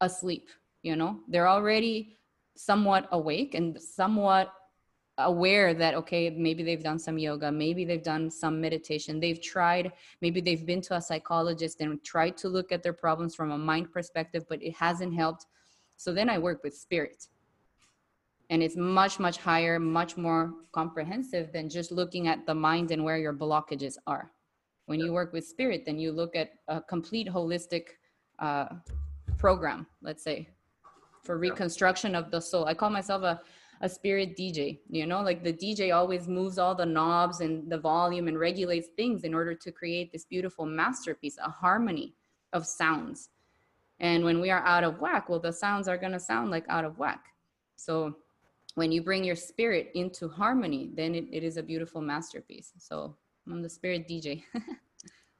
asleep 0.00 0.48
you 0.84 0.94
know? 0.94 1.18
They're 1.26 1.48
already 1.48 2.14
somewhat 2.54 3.08
awake 3.10 3.54
and 3.54 3.80
somewhat 3.80 4.52
aware 5.18 5.74
that 5.74 5.94
okay 5.94 6.28
maybe 6.30 6.64
they've 6.64 6.82
done 6.82 6.98
some 6.98 7.18
yoga 7.18 7.50
maybe 7.50 7.84
they've 7.84 8.02
done 8.02 8.28
some 8.28 8.60
meditation 8.60 9.20
they've 9.20 9.40
tried 9.40 9.92
maybe 10.20 10.40
they've 10.40 10.66
been 10.66 10.80
to 10.80 10.96
a 10.96 11.00
psychologist 11.00 11.80
and 11.80 12.02
tried 12.02 12.36
to 12.36 12.48
look 12.48 12.72
at 12.72 12.82
their 12.82 12.92
problems 12.92 13.34
from 13.34 13.52
a 13.52 13.58
mind 13.58 13.92
perspective 13.92 14.44
but 14.48 14.62
it 14.62 14.74
hasn't 14.74 15.14
helped. 15.14 15.46
So 15.96 16.12
then 16.12 16.28
i 16.28 16.38
work 16.38 16.64
with 16.64 16.74
spirit. 16.76 17.28
And 18.50 18.60
it's 18.62 18.76
much 18.76 19.20
much 19.20 19.38
higher 19.38 19.78
much 19.78 20.16
more 20.16 20.52
comprehensive 20.72 21.52
than 21.52 21.68
just 21.68 21.92
looking 21.92 22.26
at 22.26 22.44
the 22.44 22.54
mind 22.54 22.90
and 22.90 23.04
where 23.04 23.18
your 23.18 23.32
blockages 23.32 23.96
are. 24.08 24.32
When 24.86 24.98
you 24.98 25.12
work 25.12 25.32
with 25.32 25.46
spirit 25.46 25.84
then 25.86 25.98
you 26.00 26.10
look 26.10 26.34
at 26.34 26.50
a 26.66 26.80
complete 26.80 27.28
holistic 27.28 27.84
uh, 28.40 28.66
program 29.38 29.86
let's 30.02 30.24
say 30.24 30.48
for 31.22 31.38
reconstruction 31.38 32.14
of 32.14 32.30
the 32.30 32.40
soul. 32.40 32.66
I 32.66 32.74
call 32.74 32.90
myself 32.90 33.22
a 33.22 33.40
a 33.80 33.88
spirit 33.88 34.36
DJ, 34.36 34.78
you 34.88 35.06
know, 35.06 35.22
like 35.22 35.42
the 35.42 35.52
DJ 35.52 35.94
always 35.94 36.28
moves 36.28 36.58
all 36.58 36.74
the 36.74 36.86
knobs 36.86 37.40
and 37.40 37.70
the 37.70 37.78
volume 37.78 38.28
and 38.28 38.38
regulates 38.38 38.88
things 38.96 39.24
in 39.24 39.34
order 39.34 39.54
to 39.54 39.72
create 39.72 40.12
this 40.12 40.24
beautiful 40.24 40.66
masterpiece, 40.66 41.36
a 41.44 41.50
harmony 41.50 42.14
of 42.52 42.66
sounds. 42.66 43.30
And 44.00 44.24
when 44.24 44.40
we 44.40 44.50
are 44.50 44.64
out 44.64 44.84
of 44.84 45.00
whack, 45.00 45.28
well, 45.28 45.40
the 45.40 45.52
sounds 45.52 45.88
are 45.88 45.98
going 45.98 46.12
to 46.12 46.20
sound 46.20 46.50
like 46.50 46.64
out 46.68 46.84
of 46.84 46.98
whack. 46.98 47.24
So 47.76 48.16
when 48.74 48.90
you 48.90 49.02
bring 49.02 49.24
your 49.24 49.36
spirit 49.36 49.90
into 49.94 50.28
harmony, 50.28 50.90
then 50.94 51.14
it, 51.14 51.26
it 51.30 51.44
is 51.44 51.56
a 51.56 51.62
beautiful 51.62 52.00
masterpiece. 52.00 52.72
So 52.78 53.16
I'm 53.46 53.62
the 53.62 53.68
spirit 53.68 54.08
DJ. 54.08 54.42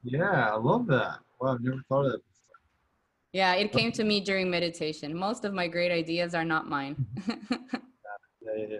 yeah 0.05 0.51
i 0.51 0.55
love 0.55 0.85
that 0.85 1.17
wow 1.41 1.53
i've 1.53 1.61
never 1.61 1.81
thought 1.89 2.05
of 2.05 2.11
that 2.11 2.19
before 2.19 2.35
yeah, 3.33 3.53
it 3.55 3.73
came 3.73 3.91
to 3.91 4.05
me 4.05 4.21
during 4.21 4.49
meditation. 4.49 5.13
Most 5.13 5.43
of 5.43 5.53
my 5.53 5.67
great 5.67 5.91
ideas 5.91 6.33
are 6.33 6.45
not 6.45 6.69
mine. 6.69 7.05
yeah 8.45 8.53
yeah, 8.57 8.67
yeah. 8.69 8.77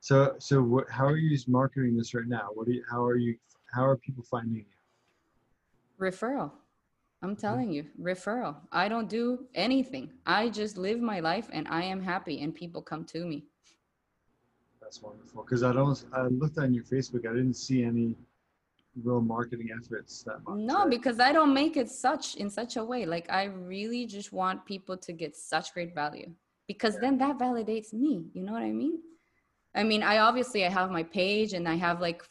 so 0.00 0.34
so 0.38 0.62
what 0.62 0.88
how 0.90 1.06
are 1.06 1.16
you 1.16 1.36
marketing 1.46 1.96
this 1.96 2.14
right 2.14 2.26
now 2.26 2.48
what 2.54 2.66
do 2.66 2.72
you 2.72 2.82
how 2.90 3.04
are 3.04 3.16
you 3.16 3.36
how 3.72 3.84
are 3.84 3.96
people 3.96 4.24
finding 4.24 4.56
you 4.56 4.64
referral 6.00 6.50
i'm 7.22 7.30
mm-hmm. 7.30 7.40
telling 7.40 7.72
you 7.72 7.84
referral 8.00 8.56
i 8.72 8.88
don't 8.88 9.08
do 9.08 9.46
anything 9.54 10.10
i 10.26 10.48
just 10.48 10.76
live 10.76 11.00
my 11.00 11.20
life 11.20 11.48
and 11.52 11.66
i 11.68 11.82
am 11.82 12.02
happy 12.02 12.40
and 12.40 12.54
people 12.54 12.82
come 12.82 13.04
to 13.04 13.24
me 13.24 13.44
That's 14.80 15.02
wonderful. 15.02 15.44
Because 15.44 15.62
I 15.62 15.72
don't. 15.72 16.04
I 16.12 16.22
looked 16.42 16.58
on 16.58 16.74
your 16.74 16.82
Facebook. 16.82 17.22
I 17.30 17.32
didn't 17.32 17.54
see 17.54 17.84
any 17.84 18.16
real 19.04 19.20
marketing 19.20 19.68
efforts 19.78 20.22
that 20.24 20.42
much. 20.44 20.58
no 20.58 20.78
right? 20.80 20.90
because 20.90 21.20
i 21.20 21.32
don't 21.32 21.54
make 21.54 21.76
it 21.76 21.88
such 21.88 22.34
in 22.36 22.50
such 22.50 22.76
a 22.76 22.84
way 22.84 23.06
like 23.06 23.30
i 23.30 23.44
really 23.44 24.06
just 24.06 24.32
want 24.32 24.64
people 24.66 24.96
to 24.96 25.12
get 25.12 25.36
such 25.36 25.72
great 25.72 25.94
value 25.94 26.28
because 26.70 26.96
then 27.04 27.18
that 27.18 27.36
validates 27.36 27.92
me 27.92 28.12
you 28.32 28.42
know 28.44 28.52
what 28.58 28.62
i 28.62 28.74
mean? 28.82 28.96
I 29.80 29.82
mean 29.90 30.02
i 30.12 30.18
obviously 30.28 30.60
i 30.64 30.70
have 30.78 30.88
my 30.98 31.04
page 31.20 31.50
and 31.56 31.66
i 31.74 31.76
have 31.86 31.96
like 32.06 32.22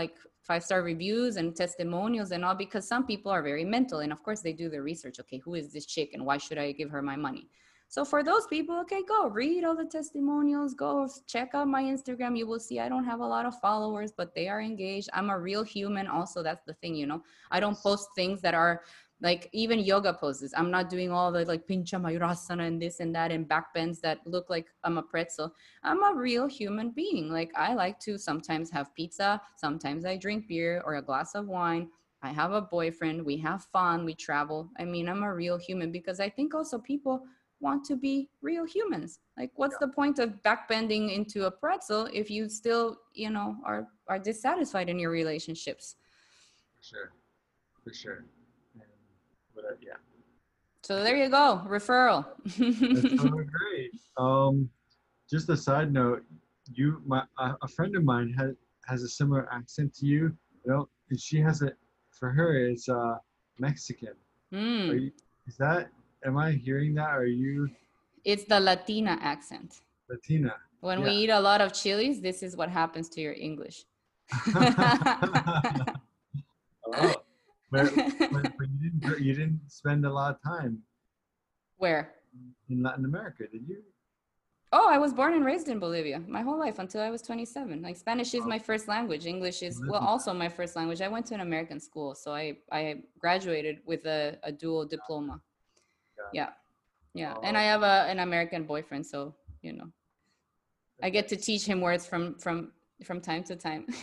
like 0.00 0.14
five 0.48 0.62
star 0.62 0.82
reviews 0.82 1.36
and 1.36 1.56
testimonials 1.56 2.30
and 2.30 2.44
all 2.44 2.54
because 2.54 2.86
some 2.86 3.04
people 3.06 3.30
are 3.36 3.42
very 3.42 3.64
mental 3.64 4.00
and 4.04 4.12
of 4.12 4.22
course 4.22 4.40
they 4.42 4.52
do 4.62 4.68
their 4.68 4.84
research. 4.92 5.16
Okay 5.22 5.40
who 5.44 5.54
is 5.60 5.72
this 5.72 5.86
chick 5.94 6.10
and 6.14 6.24
why 6.28 6.36
should 6.44 6.58
i 6.58 6.72
give 6.72 6.90
her 6.90 7.02
my 7.02 7.16
money? 7.28 7.48
So 7.88 8.04
for 8.04 8.20
those 8.30 8.46
people 8.54 8.74
okay 8.82 9.02
go 9.14 9.20
read 9.40 9.64
all 9.64 9.76
the 9.82 9.90
testimonials 9.98 10.74
go 10.74 11.08
check 11.34 11.48
out 11.56 11.68
my 11.76 11.82
instagram. 11.94 12.32
You 12.40 12.46
will 12.50 12.64
see 12.68 12.78
i 12.84 12.88
don't 12.92 13.08
have 13.12 13.20
a 13.26 13.30
lot 13.34 13.46
of 13.50 13.54
followers 13.66 14.10
but 14.18 14.34
they 14.36 14.46
are 14.52 14.62
engaged. 14.70 15.08
I'm 15.18 15.30
a 15.30 15.38
real 15.48 15.64
human 15.76 16.06
also 16.16 16.38
that's 16.42 16.64
the 16.70 16.76
thing 16.80 16.94
you 17.00 17.06
know? 17.10 17.20
I 17.50 17.58
don't 17.60 17.78
post 17.88 18.06
things 18.18 18.38
that 18.42 18.54
are 18.62 18.74
like 19.20 19.48
even 19.52 19.78
yoga 19.78 20.12
poses. 20.12 20.52
I'm 20.56 20.70
not 20.70 20.90
doing 20.90 21.10
all 21.10 21.32
the 21.32 21.44
like 21.44 21.66
pincha 21.66 22.00
mayurasana 22.00 22.66
and 22.66 22.80
this 22.80 23.00
and 23.00 23.14
that 23.14 23.30
and 23.32 23.48
back 23.48 23.72
bends 23.72 24.00
that 24.00 24.18
look 24.26 24.50
like 24.50 24.66
i'm 24.84 24.98
a 24.98 25.02
pretzel. 25.02 25.54
I'm 25.82 26.02
a 26.02 26.14
real 26.14 26.46
human 26.46 26.90
being. 26.90 27.30
Like 27.30 27.50
i 27.56 27.74
like 27.74 27.98
to 28.00 28.18
sometimes 28.18 28.70
have 28.70 28.94
pizza 28.94 29.40
sometimes 29.56 30.04
i 30.04 30.16
drink 30.16 30.48
beer 30.48 30.82
or 30.84 30.96
a 30.96 31.02
glass 31.02 31.34
of 31.34 31.46
wine. 31.46 31.88
I 32.22 32.30
have 32.30 32.52
a 32.52 32.60
boyfriend. 32.60 33.24
We 33.24 33.36
have 33.38 33.64
fun. 33.72 34.04
We 34.04 34.14
travel. 34.14 34.70
I 34.78 34.84
mean 34.84 35.08
i'm 35.08 35.22
a 35.22 35.34
real 35.34 35.56
human 35.56 35.90
because 35.90 36.20
i 36.20 36.28
think 36.28 36.54
also 36.54 36.78
people 36.78 37.22
want 37.58 37.86
to 37.86 37.96
be 37.96 38.28
real 38.42 38.66
humans. 38.66 39.20
Like 39.38 39.50
what's 39.54 39.78
the 39.78 39.88
point 39.88 40.18
of 40.18 40.42
backbending 40.42 41.14
into 41.14 41.46
a 41.46 41.50
pretzel 41.50 42.06
if 42.12 42.30
you 42.30 42.50
still 42.50 42.98
you 43.14 43.30
know 43.30 43.56
are 43.64 43.88
are 44.08 44.18
dissatisfied 44.18 44.90
in 44.90 44.98
your 44.98 45.10
relationships? 45.10 45.96
For 46.76 46.84
sure. 46.84 47.12
For 47.82 47.94
sure. 47.94 48.26
Yeah. 49.80 49.94
so 50.82 51.02
there 51.02 51.16
you 51.16 51.28
go 51.28 51.62
referral 51.66 52.26
That's 52.44 53.22
so 53.22 53.28
great. 53.28 53.90
Um, 54.16 54.70
just 55.30 55.48
a 55.48 55.56
side 55.56 55.92
note, 55.92 56.22
you, 56.72 57.02
my, 57.04 57.22
a 57.38 57.68
friend 57.68 57.96
of 57.96 58.04
mine 58.04 58.32
has 58.38 58.54
has 58.86 59.02
a 59.02 59.08
similar 59.08 59.52
accent 59.52 59.92
to 59.94 60.06
you. 60.06 60.36
You 60.64 60.72
know, 60.72 60.88
and 61.10 61.20
she 61.20 61.40
has 61.40 61.62
a 61.62 61.72
for 62.10 62.30
her 62.30 62.56
it's 62.56 62.88
uh, 62.88 63.16
Mexican. 63.58 64.14
Mm. 64.52 64.90
Are 64.90 64.94
you, 64.94 65.10
is 65.46 65.56
that? 65.56 65.90
Am 66.24 66.38
I 66.38 66.52
hearing 66.52 66.94
that? 66.94 67.10
Are 67.10 67.26
you 67.26 67.68
It's 68.24 68.44
the 68.44 68.58
Latina 68.58 69.18
accent. 69.20 69.82
Latina? 70.08 70.54
When 70.80 71.02
we 71.02 71.10
eat 71.10 71.30
a 71.30 71.40
lot 71.40 71.60
of 71.60 71.72
chilies, 71.72 72.20
this 72.20 72.42
is 72.42 72.56
what 72.56 72.68
happens 72.68 73.08
to 73.10 73.20
your 73.20 73.32
English. 73.32 73.84
oh, 76.94 77.14
but, 77.84 78.30
but, 78.32 78.52
but 78.58 78.68
you 78.70 78.78
didn't 78.90 79.20
you 79.26 79.34
didn't 79.34 79.60
spend 79.68 80.04
a 80.06 80.12
lot 80.18 80.28
of 80.34 80.42
time 80.42 80.78
Where? 81.78 82.12
in 82.68 82.82
Latin 82.82 83.04
America, 83.04 83.44
did 83.50 83.62
you? 83.68 83.82
Oh, 84.72 84.88
I 84.90 84.98
was 84.98 85.12
born 85.14 85.32
and 85.34 85.44
raised 85.44 85.68
in 85.68 85.78
Bolivia 85.78 86.18
my 86.36 86.42
whole 86.42 86.58
life 86.58 86.78
until 86.80 87.00
I 87.00 87.10
was 87.10 87.22
27. 87.22 87.82
Like 87.82 87.96
Spanish 87.96 88.34
is 88.34 88.42
Oh. 88.44 88.48
my 88.54 88.58
first 88.58 88.88
language. 88.88 89.24
English 89.24 89.62
is 89.62 89.80
well 89.88 90.00
also 90.12 90.34
my 90.34 90.48
first 90.48 90.74
language. 90.76 91.00
I 91.00 91.08
went 91.08 91.24
to 91.26 91.34
an 91.34 91.40
American 91.40 91.78
school, 91.80 92.14
so 92.14 92.34
I 92.34 92.46
I 92.72 92.82
graduated 93.18 93.76
with 93.86 94.02
a, 94.06 94.38
a 94.42 94.52
dual 94.52 94.84
diploma. 94.84 95.40
Yeah. 96.32 96.50
Yeah. 97.14 97.34
Oh. 97.36 97.40
And 97.46 97.56
I 97.56 97.62
have 97.72 97.82
a, 97.82 97.96
an 98.12 98.18
American 98.18 98.64
boyfriend, 98.64 99.06
so 99.06 99.34
you 99.62 99.72
know. 99.72 99.88
I 101.02 101.10
get 101.10 101.28
to 101.28 101.36
teach 101.36 101.64
him 101.70 101.80
words 101.80 102.04
from 102.06 102.34
from 102.44 102.72
from 103.04 103.20
time 103.20 103.44
to 103.44 103.54
time. 103.56 103.86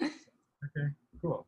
Okay, 0.00 0.88
cool. 1.20 1.46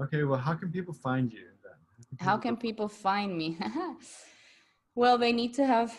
Okay, 0.00 0.24
well, 0.24 0.38
how 0.38 0.54
can 0.54 0.70
people 0.70 0.92
find 0.92 1.32
you 1.32 1.46
then? 1.62 2.18
How 2.18 2.36
can 2.36 2.56
people 2.56 2.88
find 2.88 3.36
me? 3.36 3.56
well, 4.94 5.16
they 5.16 5.32
need 5.32 5.54
to 5.54 5.66
have 5.66 5.98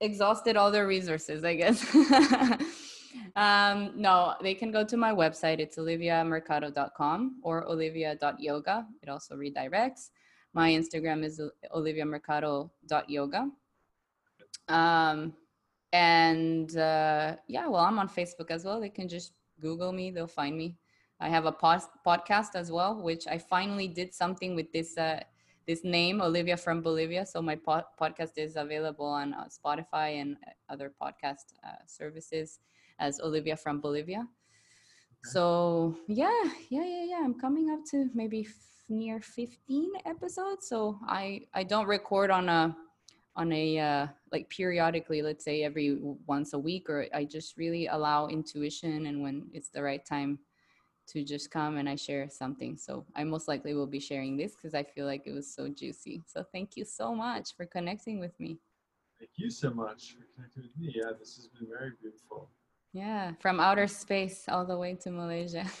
exhausted 0.00 0.56
all 0.56 0.70
their 0.70 0.86
resources, 0.86 1.44
I 1.44 1.54
guess. 1.54 1.82
um, 3.36 3.92
no, 3.96 4.34
they 4.42 4.54
can 4.54 4.70
go 4.70 4.84
to 4.84 4.96
my 4.96 5.12
website. 5.12 5.60
It's 5.60 5.78
oliviamercado.com 5.78 7.40
or 7.42 7.66
olivia.yoga. 7.66 8.86
It 9.02 9.08
also 9.08 9.34
redirects. 9.36 10.10
My 10.52 10.70
Instagram 10.70 11.24
is 11.24 11.40
oliviamercado.yoga. 11.74 13.48
Um, 14.68 15.32
and 15.92 16.76
uh, 16.76 17.36
yeah, 17.48 17.66
well, 17.68 17.84
I'm 17.84 17.98
on 17.98 18.08
Facebook 18.08 18.50
as 18.50 18.64
well. 18.64 18.80
They 18.80 18.90
can 18.90 19.08
just 19.08 19.32
Google 19.60 19.92
me, 19.92 20.10
they'll 20.10 20.26
find 20.26 20.56
me. 20.56 20.76
I 21.22 21.28
have 21.28 21.46
a 21.46 21.52
pod- 21.52 21.92
podcast 22.04 22.56
as 22.56 22.72
well, 22.72 23.00
which 23.00 23.26
I 23.28 23.38
finally 23.38 23.86
did 23.86 24.12
something 24.12 24.56
with 24.56 24.72
this 24.72 24.98
uh, 24.98 25.20
this 25.68 25.84
name, 25.84 26.20
Olivia 26.20 26.56
from 26.56 26.82
Bolivia. 26.82 27.24
So 27.24 27.40
my 27.40 27.54
pod- 27.54 27.84
podcast 28.00 28.32
is 28.36 28.56
available 28.56 29.06
on 29.06 29.32
uh, 29.32 29.46
Spotify 29.46 30.20
and 30.20 30.36
other 30.68 30.92
podcast 31.00 31.54
uh, 31.64 31.78
services 31.86 32.58
as 32.98 33.20
Olivia 33.20 33.56
from 33.56 33.80
Bolivia. 33.80 34.26
So 35.22 35.96
yeah, 36.08 36.42
yeah, 36.68 36.84
yeah, 36.84 37.04
yeah. 37.04 37.20
I'm 37.24 37.38
coming 37.38 37.70
up 37.70 37.80
to 37.92 38.10
maybe 38.12 38.40
f- 38.40 38.84
near 38.88 39.20
15 39.20 39.92
episodes. 40.04 40.68
So 40.68 40.98
I 41.06 41.42
I 41.54 41.62
don't 41.62 41.86
record 41.86 42.32
on 42.32 42.48
a 42.48 42.76
on 43.36 43.52
a 43.52 43.78
uh, 43.78 44.06
like 44.32 44.48
periodically 44.50 45.22
let's 45.22 45.44
say 45.44 45.62
every 45.62 45.98
once 46.26 46.52
a 46.52 46.58
week 46.58 46.90
or 46.90 47.06
i 47.14 47.24
just 47.24 47.56
really 47.56 47.86
allow 47.86 48.26
intuition 48.28 49.06
and 49.06 49.22
when 49.22 49.48
it's 49.54 49.70
the 49.70 49.82
right 49.82 50.04
time 50.04 50.38
to 51.12 51.22
just 51.22 51.50
come 51.50 51.76
and 51.76 51.88
i 51.88 51.94
share 51.94 52.28
something 52.30 52.76
so 52.76 53.04
i 53.14 53.22
most 53.22 53.46
likely 53.48 53.74
will 53.74 53.86
be 53.86 54.00
sharing 54.00 54.36
this 54.36 54.54
because 54.54 54.74
i 54.74 54.82
feel 54.82 55.06
like 55.06 55.22
it 55.26 55.32
was 55.32 55.52
so 55.52 55.68
juicy 55.68 56.22
so 56.26 56.42
thank 56.52 56.76
you 56.76 56.84
so 56.84 57.14
much 57.14 57.54
for 57.56 57.66
connecting 57.66 58.18
with 58.18 58.38
me 58.40 58.58
Thank 59.18 59.32
you 59.36 59.50
so 59.50 59.70
much 59.70 60.16
for 60.18 60.24
connecting 60.34 60.64
with 60.64 60.76
me. 60.76 60.92
Yeah, 60.96 61.12
this 61.16 61.36
has 61.36 61.46
been 61.46 61.68
very 61.68 61.92
beautiful. 62.00 62.48
yeah 62.92 63.32
from 63.38 63.60
outer 63.60 63.86
space 63.86 64.46
all 64.48 64.64
the 64.66 64.76
way 64.76 64.94
to 64.94 65.10
malaysia 65.12 65.64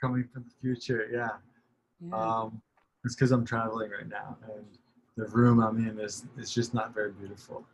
coming 0.00 0.28
from 0.32 0.44
the 0.44 0.54
future. 0.60 1.08
Yeah. 1.12 1.30
yeah. 2.00 2.14
Um, 2.16 2.62
it's 3.04 3.14
because 3.16 3.32
I'm 3.32 3.44
traveling 3.44 3.90
right 3.90 4.08
now, 4.08 4.36
and 4.54 4.64
the 5.16 5.26
room 5.26 5.60
I'm 5.60 5.78
in 5.78 5.98
is 5.98 6.24
is 6.38 6.50
just 6.52 6.74
not 6.74 6.94
very 6.94 7.12
beautiful. 7.12 7.66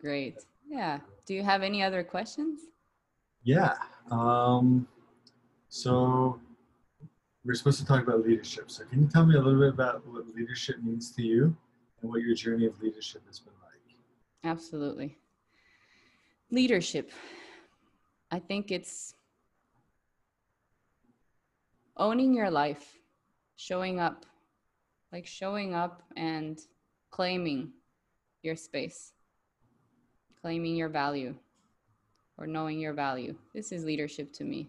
great 0.00 0.38
yeah 0.68 0.98
do 1.26 1.32
you 1.34 1.42
have 1.42 1.62
any 1.62 1.80
other 1.82 2.02
questions 2.02 2.60
Yeah. 3.44 3.74
Um, 4.10 4.86
so 5.68 6.40
we're 7.44 7.54
supposed 7.54 7.80
to 7.80 7.86
talk 7.86 8.02
about 8.02 8.24
leadership. 8.24 8.70
So 8.70 8.84
can 8.84 9.02
you 9.02 9.08
tell 9.08 9.26
me 9.26 9.34
a 9.34 9.40
little 9.40 9.58
bit 9.58 9.70
about 9.70 10.06
what 10.06 10.26
leadership 10.34 10.82
means 10.82 11.10
to 11.12 11.22
you 11.22 11.56
and 12.00 12.10
what 12.10 12.22
your 12.22 12.34
journey 12.34 12.66
of 12.66 12.80
leadership 12.80 13.22
has 13.26 13.40
been 13.40 13.54
like? 13.62 13.96
Absolutely. 14.44 15.16
Leadership. 16.50 17.10
I 18.30 18.38
think 18.38 18.70
it's 18.70 19.14
owning 21.96 22.34
your 22.34 22.50
life, 22.50 22.98
showing 23.56 23.98
up, 23.98 24.24
like 25.12 25.26
showing 25.26 25.74
up 25.74 26.02
and 26.16 26.58
claiming 27.10 27.72
your 28.42 28.56
space, 28.56 29.12
claiming 30.40 30.76
your 30.76 30.88
value, 30.88 31.34
or 32.42 32.46
knowing 32.46 32.80
your 32.80 32.92
value. 32.92 33.36
This 33.54 33.70
is 33.70 33.84
leadership 33.84 34.32
to 34.32 34.44
me. 34.44 34.68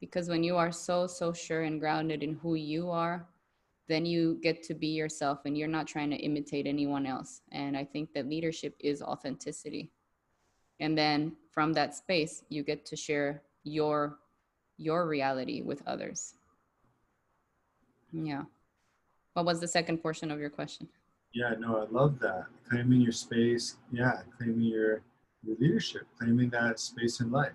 Because 0.00 0.28
when 0.28 0.42
you 0.42 0.56
are 0.56 0.72
so, 0.72 1.06
so 1.06 1.32
sure 1.32 1.62
and 1.62 1.78
grounded 1.78 2.24
in 2.24 2.34
who 2.42 2.56
you 2.56 2.90
are, 2.90 3.28
then 3.88 4.04
you 4.04 4.40
get 4.42 4.64
to 4.64 4.74
be 4.74 4.88
yourself 4.88 5.38
and 5.44 5.56
you're 5.56 5.68
not 5.68 5.86
trying 5.86 6.10
to 6.10 6.16
imitate 6.16 6.66
anyone 6.66 7.06
else. 7.06 7.42
And 7.52 7.76
I 7.76 7.84
think 7.84 8.12
that 8.14 8.28
leadership 8.28 8.74
is 8.80 9.02
authenticity. 9.02 9.92
And 10.80 10.98
then 10.98 11.36
from 11.52 11.72
that 11.74 11.94
space, 11.94 12.42
you 12.48 12.64
get 12.64 12.84
to 12.86 12.96
share 12.96 13.42
your 13.62 14.18
your 14.78 15.06
reality 15.06 15.62
with 15.62 15.80
others. 15.86 16.34
Yeah. 18.12 18.42
What 19.34 19.44
was 19.44 19.60
the 19.60 19.68
second 19.68 19.98
portion 19.98 20.32
of 20.32 20.40
your 20.40 20.50
question? 20.50 20.88
Yeah, 21.32 21.54
no, 21.56 21.76
I 21.76 21.86
love 21.88 22.18
that. 22.18 22.46
Claiming 22.68 23.00
your 23.00 23.12
space. 23.12 23.76
Yeah, 23.92 24.22
claiming 24.36 24.62
your 24.62 25.02
your 25.46 25.56
leadership, 25.58 26.06
claiming 26.18 26.50
that 26.50 26.78
space 26.78 27.20
in 27.20 27.30
life. 27.30 27.52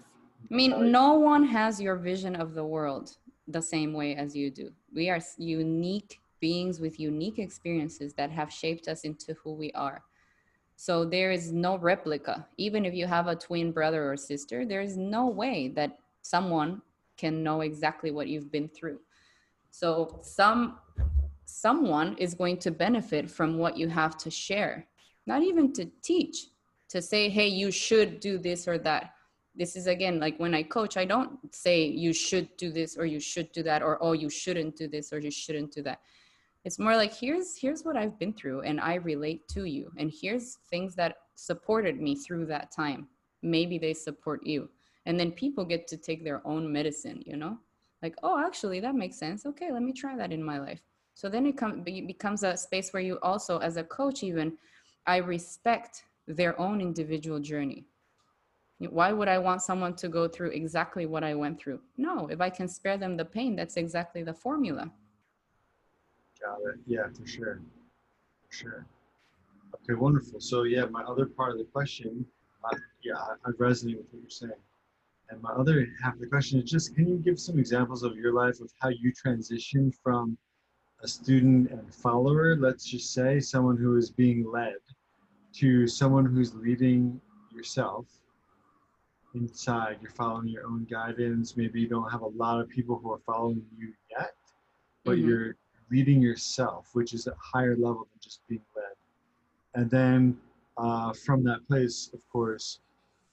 I 0.50 0.54
mean, 0.54 0.91
no 0.91 1.13
one 1.15 1.43
has 1.45 1.82
your 1.82 1.95
vision 1.95 2.36
of 2.36 2.54
the 2.54 2.65
world 2.65 3.17
the 3.47 3.62
same 3.62 3.93
way 3.93 4.15
as 4.15 4.36
you 4.36 4.52
do. 4.52 4.71
We 4.93 5.10
are 5.10 5.19
unique 5.38 6.19
beings 6.39 6.80
with 6.80 7.00
unique 7.00 7.39
experiences 7.39 8.13
that 8.13 8.30
have 8.32 8.52
shaped 8.52 8.88
us 8.88 9.02
into 9.02 9.34
who 9.36 9.54
we 9.54 9.71
are. 9.71 10.04
So 10.76 11.06
there 11.06 11.32
is 11.32 11.52
no 11.52 11.78
replica. 11.78 12.47
Even 12.58 12.86
if 12.86 12.93
you 12.93 13.08
have 13.08 13.28
a 13.28 13.36
twin 13.36 13.71
brother 13.71 14.12
or 14.12 14.15
sister, 14.15 14.65
there 14.65 14.82
is 14.82 14.95
no 14.95 15.28
way 15.28 15.69
that 15.69 15.97
someone 16.21 16.82
can 17.17 17.41
know 17.41 17.62
exactly 17.62 18.12
what 18.12 18.28
you've 18.28 18.52
been 18.52 18.69
through. 18.69 19.00
So 19.71 20.19
some 20.21 20.78
someone 21.45 22.15
is 22.17 22.34
going 22.34 22.58
to 22.58 22.71
benefit 22.71 23.32
from 23.32 23.58
what 23.58 23.78
you 23.78 23.88
have 23.88 24.17
to 24.17 24.30
share, 24.30 24.86
not 25.26 25.41
even 25.41 25.71
to 25.73 25.86
teach, 26.02 26.47
to 26.89 27.02
say, 27.02 27.30
hey, 27.30 27.47
you 27.47 27.71
should 27.71 28.19
do 28.19 28.38
this 28.38 28.67
or 28.67 28.78
that. 28.80 29.13
This 29.58 29.76
is 29.76 29.88
again 29.88 30.19
like 30.19 30.38
when 30.38 30.54
i 30.54 30.62
coach 30.62 30.97
i 30.97 31.04
don't 31.04 31.32
say 31.54 31.84
you 31.88 32.13
should 32.13 32.47
do 32.58 32.71
this 32.71 32.95
or 32.95 33.08
you 33.08 33.19
should 33.19 33.52
do 33.52 33.63
that 33.63 33.82
or 33.82 33.97
oh 34.04 34.12
you 34.12 34.30
shouldn't 34.30 34.76
do 34.76 34.88
this 34.88 35.12
or 35.12 35.19
you 35.19 35.32
shouldn't 35.32 35.73
do 35.73 35.82
that. 35.82 36.00
It's 36.63 36.78
more 36.78 36.95
like 36.95 37.12
here's 37.12 37.58
here's 37.58 37.84
what 37.84 37.97
i've 37.97 38.19
been 38.19 38.34
through 38.34 38.62
and 38.62 38.80
i 38.80 38.95
relate 38.95 39.47
to 39.50 39.65
you 39.65 39.91
and 39.97 40.13
here's 40.21 40.58
things 40.69 40.93
that 40.95 41.15
supported 41.34 42.00
me 42.00 42.15
through 42.15 42.45
that 42.47 42.71
time. 42.71 43.08
Maybe 43.41 43.80
they 43.80 43.93
support 43.93 44.45
you. 44.45 44.69
And 45.08 45.19
then 45.19 45.32
people 45.32 45.65
get 45.65 45.88
to 45.88 45.97
take 45.97 46.23
their 46.23 46.45
own 46.45 46.71
medicine 46.71 47.23
you 47.26 47.36
know? 47.36 47.58
Like 48.04 48.15
oh 48.21 48.39
actually 48.45 48.80
that 48.82 48.93
makes 48.93 49.17
sense. 49.17 49.47
Okay 49.47 49.71
let 49.71 49.82
me 49.82 49.91
try 49.91 50.15
that 50.15 50.32
in 50.32 50.43
my 50.43 50.60
life. 50.60 50.82
So 51.15 51.30
then 51.30 51.47
it 51.47 51.58
come, 51.58 51.82
be- 51.82 52.02
becomes 52.02 52.43
a 52.43 52.56
space 52.56 52.93
where 52.93 53.02
you 53.02 53.17
also 53.23 53.58
as 53.58 53.78
a 53.78 53.84
coach 53.84 54.21
even 54.21 54.56
i 55.08 55.17
respect 55.17 56.04
their 56.28 56.60
own 56.60 56.82
individual 56.82 57.40
journey 57.40 57.86
why 58.80 59.12
would 59.12 59.28
I 59.28 59.40
want 59.40 59.62
someone 59.62 59.96
to 59.96 60.08
go 60.08 60.28
through 60.28 60.52
exactly 60.52 61.06
what 61.06 61.24
I 61.24 61.34
went 61.34 61.60
through? 61.60 61.80
No, 61.98 62.28
if 62.28 62.41
I 62.41 62.49
can 62.49 62.68
spare 62.68 62.97
them 62.97 63.18
the 63.18 63.26
pain, 63.26 63.56
that's 63.56 63.78
exactly 63.78 64.24
the 64.24 64.34
formula. 64.34 64.91
Got 66.39 66.60
it. 66.70 66.80
Yeah, 66.86 67.08
for 67.18 67.26
sure. 67.26 67.62
For 68.47 68.56
sure. 68.56 68.86
Okay, 69.74 69.95
wonderful. 69.95 70.39
So 70.39 70.64
yeah, 70.64 70.86
my 70.86 71.01
other 71.04 71.26
part 71.26 71.54
of 71.54 71.58
the 71.58 71.64
question, 71.64 72.26
uh, 72.64 72.78
yeah, 73.04 73.16
I, 73.16 73.49
I 73.49 73.51
resonate 73.54 73.97
with 73.97 74.06
what 74.12 74.22
you're 74.22 74.30
saying. 74.30 74.51
And 75.30 75.41
my 75.41 75.51
other 75.51 75.88
half 76.01 76.14
of 76.14 76.20
the 76.20 76.28
question 76.28 76.60
is 76.62 76.70
just, 76.70 76.95
can 76.95 77.08
you 77.08 77.18
give 77.18 77.39
some 77.39 77.58
examples 77.58 78.04
of 78.04 78.16
your 78.16 78.34
life 78.34 78.62
of 78.62 78.72
how 78.80 78.89
you 78.89 79.12
transitioned 79.12 79.93
from 80.04 80.38
a 81.04 81.08
student 81.08 81.70
and 81.72 81.93
follower, 81.93 82.56
let's 82.56 82.86
just 82.86 83.14
say, 83.14 83.39
someone 83.39 83.78
who 83.78 83.97
is 83.97 84.10
being 84.10 84.49
led, 84.49 84.78
to 85.60 85.88
someone 85.88 86.26
who's 86.26 86.53
leading 86.55 87.20
yourself 87.51 88.05
inside? 89.34 89.97
You're 90.01 90.12
following 90.12 90.47
your 90.47 90.66
own 90.68 90.86
guidance. 90.86 91.58
Maybe 91.58 91.82
you 91.82 91.88
don't 91.88 92.10
have 92.12 92.22
a 92.22 92.28
lot 92.28 92.60
of 92.60 92.70
people 92.70 92.99
who 92.99 93.12
are 93.12 93.20
following 93.26 93.66
you 93.76 93.93
yet, 94.12 94.36
but 95.03 95.18
Mhm. 95.18 95.26
you're 95.26 95.55
leading 95.89 96.22
yourself, 96.22 96.93
which 96.93 97.14
is 97.14 97.28
a 97.28 97.36
higher 97.39 97.76
level 97.76 98.08
than 98.12 98.20
just 98.22 98.45
being 98.47 98.66
led. 98.76 98.95
And 99.74 99.89
then 99.89 100.39
uh, 100.78 101.14
from 101.14 101.43
that 101.43 101.66
place, 101.66 102.12
of 102.14 102.22
course, 102.30 102.80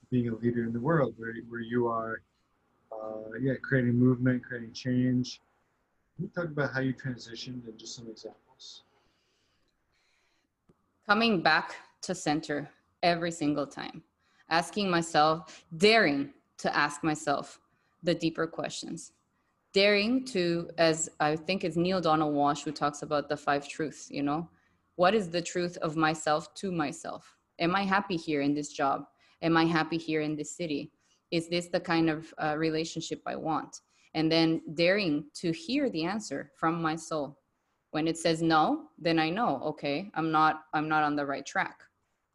being 0.09 0.29
a 0.29 0.35
leader 0.35 0.63
in 0.63 0.73
the 0.73 0.79
world 0.79 1.13
where, 1.17 1.33
where 1.49 1.61
you 1.61 1.87
are 1.87 2.21
uh, 2.91 3.33
yeah, 3.39 3.53
creating 3.61 3.93
movement, 3.99 4.43
creating 4.43 4.73
change. 4.73 5.41
Can 6.15 6.25
you 6.25 6.31
talk 6.33 6.45
about 6.45 6.73
how 6.73 6.79
you 6.79 6.93
transitioned 6.93 7.67
and 7.67 7.77
just 7.77 7.95
some 7.95 8.07
examples? 8.07 8.83
Coming 11.05 11.41
back 11.41 11.75
to 12.05 12.15
center 12.15 12.69
every 13.03 13.31
single 13.31 13.67
time, 13.67 14.03
asking 14.49 14.89
myself, 14.89 15.63
daring 15.77 16.33
to 16.57 16.75
ask 16.75 17.03
myself 17.03 17.59
the 18.03 18.15
deeper 18.15 18.47
questions, 18.47 19.11
daring 19.73 20.23
to, 20.25 20.69
as 20.77 21.09
I 21.19 21.35
think 21.35 21.63
it's 21.63 21.75
Neale 21.75 22.01
Donald 22.01 22.33
Walsch 22.33 22.63
who 22.63 22.71
talks 22.71 23.01
about 23.01 23.27
the 23.27 23.37
five 23.37 23.67
truths, 23.67 24.07
you 24.09 24.23
know, 24.23 24.49
what 24.95 25.13
is 25.13 25.29
the 25.29 25.41
truth 25.41 25.77
of 25.77 25.97
myself 25.97 26.53
to 26.55 26.71
myself? 26.71 27.35
Am 27.59 27.75
I 27.75 27.83
happy 27.83 28.15
here 28.15 28.41
in 28.41 28.53
this 28.53 28.71
job? 28.71 29.05
Am 29.41 29.57
I 29.57 29.65
happy 29.65 29.97
here 29.97 30.21
in 30.21 30.35
this 30.35 30.55
city? 30.55 30.91
Is 31.31 31.49
this 31.49 31.67
the 31.67 31.79
kind 31.79 32.09
of 32.09 32.33
uh, 32.41 32.55
relationship 32.57 33.21
I 33.25 33.35
want? 33.35 33.81
And 34.13 34.31
then 34.31 34.61
daring 34.75 35.25
to 35.41 35.51
hear 35.51 35.89
the 35.89 36.05
answer 36.05 36.51
from 36.55 36.81
my 36.81 36.95
soul. 36.95 37.37
When 37.91 38.07
it 38.07 38.17
says 38.17 38.41
no, 38.41 38.89
then 38.97 39.19
I 39.19 39.29
know, 39.29 39.61
okay, 39.63 40.11
I'm 40.15 40.31
not, 40.31 40.63
I'm 40.73 40.87
not 40.87 41.03
on 41.03 41.15
the 41.15 41.25
right 41.25 41.45
track. 41.45 41.81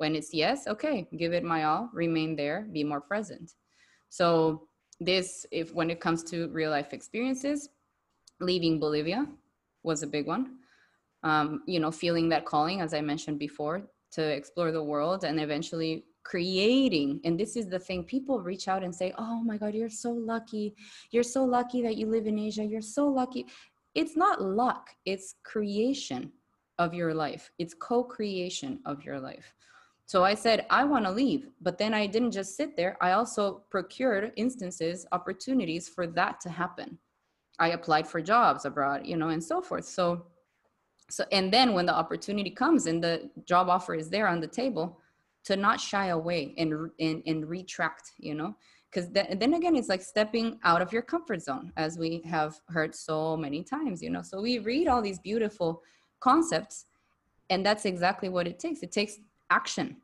When 0.01 0.16
it's 0.16 0.32
yes, 0.32 0.66
okay, 0.66 1.07
give 1.18 1.34
it 1.34 1.44
my 1.44 1.64
all, 1.64 1.90
remain 1.92 2.34
there, 2.34 2.66
be 2.72 2.82
more 2.82 3.03
present. 3.03 3.53
So 4.09 4.62
this, 4.98 5.44
if 5.53 5.74
when 5.74 5.90
it 5.90 6.01
comes 6.01 6.24
to 6.30 6.48
real 6.48 6.70
life 6.70 6.94
experiences, 6.94 7.68
leaving 8.40 8.80
Bolivia 8.80 9.26
was 9.82 10.03
a 10.03 10.07
big 10.07 10.26
one. 10.26 10.57
Um, 11.22 11.64
you 11.66 11.80
know, 11.80 11.90
feeling 11.90 12.30
that 12.30 12.46
calling, 12.46 12.80
as 12.80 12.94
I 12.94 13.03
mentioned 13.03 13.38
before, 13.38 13.82
to 14.12 14.22
explore 14.22 14.72
the 14.72 14.82
world 14.82 15.22
and 15.24 15.38
eventually 15.38 16.07
creating. 16.22 17.20
And 17.24 17.38
this 17.38 17.55
is 17.55 17.68
the 17.68 17.78
thing 17.78 18.03
people 18.05 18.40
reach 18.40 18.68
out 18.68 18.82
and 18.82 18.94
say 18.94 19.12
oh 19.18 19.42
my 19.42 19.59
god 19.59 19.74
you're 19.74 19.90
so 19.90 20.12
lucky. 20.12 20.74
You're 21.11 21.22
so 21.36 21.44
lucky 21.44 21.82
that 21.82 21.96
you 21.98 22.07
live 22.07 22.26
in 22.26 22.38
asia. 22.38 22.64
You're 22.64 22.80
so 22.80 23.07
lucky. 23.07 23.44
It's 23.94 24.16
not 24.16 24.40
luck 24.40 24.88
it's 25.05 25.34
creation 25.44 26.32
of 26.78 26.94
your 26.94 27.12
life. 27.12 27.51
It's 27.59 27.74
co-creation 27.74 28.80
of 28.86 29.05
your 29.05 29.20
life 29.20 29.53
so 30.11 30.24
i 30.24 30.34
said 30.34 30.66
i 30.70 30.82
want 30.92 31.04
to 31.04 31.11
leave 31.22 31.42
but 31.61 31.78
then 31.78 31.92
i 31.94 32.04
didn't 32.14 32.32
just 32.40 32.56
sit 32.56 32.76
there 32.76 32.96
i 33.00 33.12
also 33.12 33.62
procured 33.70 34.32
instances 34.36 35.06
opportunities 35.12 35.88
for 35.88 36.04
that 36.18 36.40
to 36.40 36.50
happen. 36.62 36.98
I 37.61 37.68
applied 37.76 38.08
for 38.08 38.20
jobs 38.22 38.64
abroad 38.64 39.06
you 39.11 39.16
know 39.16 39.28
and 39.28 39.44
so 39.50 39.61
forth. 39.61 39.84
So 39.84 40.04
so 41.11 41.24
and 41.30 41.52
then 41.52 41.74
when 41.74 41.86
the 41.86 41.94
opportunity 41.94 42.50
comes 42.50 42.86
and 42.86 42.98
the 43.06 43.30
job 43.44 43.68
offer 43.68 43.94
is 43.94 44.08
there 44.11 44.26
on 44.26 44.40
the 44.40 44.52
table 44.62 44.98
to 45.44 45.56
not 45.56 45.78
shy 45.80 46.06
away 46.18 46.54
and 46.58 46.70
and, 46.98 47.22
and 47.30 47.48
retract 47.48 48.12
you 48.18 48.34
know? 48.34 48.56
Because 48.88 49.06
th- 49.16 49.38
then 49.38 49.54
again 49.54 49.76
it's 49.76 49.88
like 49.94 50.02
stepping 50.02 50.58
out 50.64 50.82
of 50.82 50.92
your 50.92 51.02
comfort 51.02 51.40
zone 51.42 51.72
as 51.76 51.98
we 51.98 52.22
have 52.34 52.52
heard 52.68 52.94
so 52.94 53.36
many 53.36 53.62
times 53.62 54.02
you 54.02 54.11
know? 54.11 54.22
So 54.22 54.40
we 54.40 54.58
read 54.58 54.88
all 54.88 55.02
these 55.02 55.20
beautiful 55.30 55.82
concepts 56.28 56.86
and 57.50 57.66
that's 57.66 57.84
exactly 57.84 58.28
what 58.28 58.46
it 58.46 58.58
takes. 58.58 58.80
It 58.82 58.92
takes 58.92 59.14
action 59.51 59.96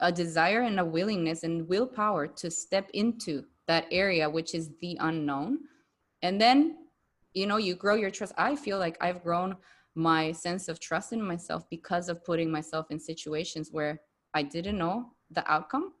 a 0.00 0.10
desire 0.10 0.62
and 0.62 0.80
a 0.80 0.84
willingness 0.84 1.42
and 1.42 1.68
willpower 1.68 2.26
to 2.26 2.50
step 2.50 2.88
into 2.94 3.44
that 3.66 3.86
area 3.90 4.28
which 4.28 4.54
is 4.54 4.70
the 4.80 4.96
unknown 5.00 5.58
and 6.22 6.40
then 6.40 6.76
you 7.34 7.46
know 7.46 7.58
you 7.58 7.74
grow 7.74 7.94
your 7.94 8.10
trust 8.10 8.32
i 8.38 8.56
feel 8.56 8.78
like 8.78 8.96
i've 9.00 9.22
grown 9.22 9.56
my 9.94 10.32
sense 10.32 10.68
of 10.68 10.80
trust 10.80 11.12
in 11.12 11.22
myself 11.22 11.68
because 11.68 12.08
of 12.08 12.24
putting 12.24 12.50
myself 12.50 12.90
in 12.90 12.98
situations 12.98 13.70
where 13.72 14.00
I 14.34 14.42
didn't 14.42 14.78
know 14.78 15.12
the 15.30 15.48
outcome, 15.50 15.92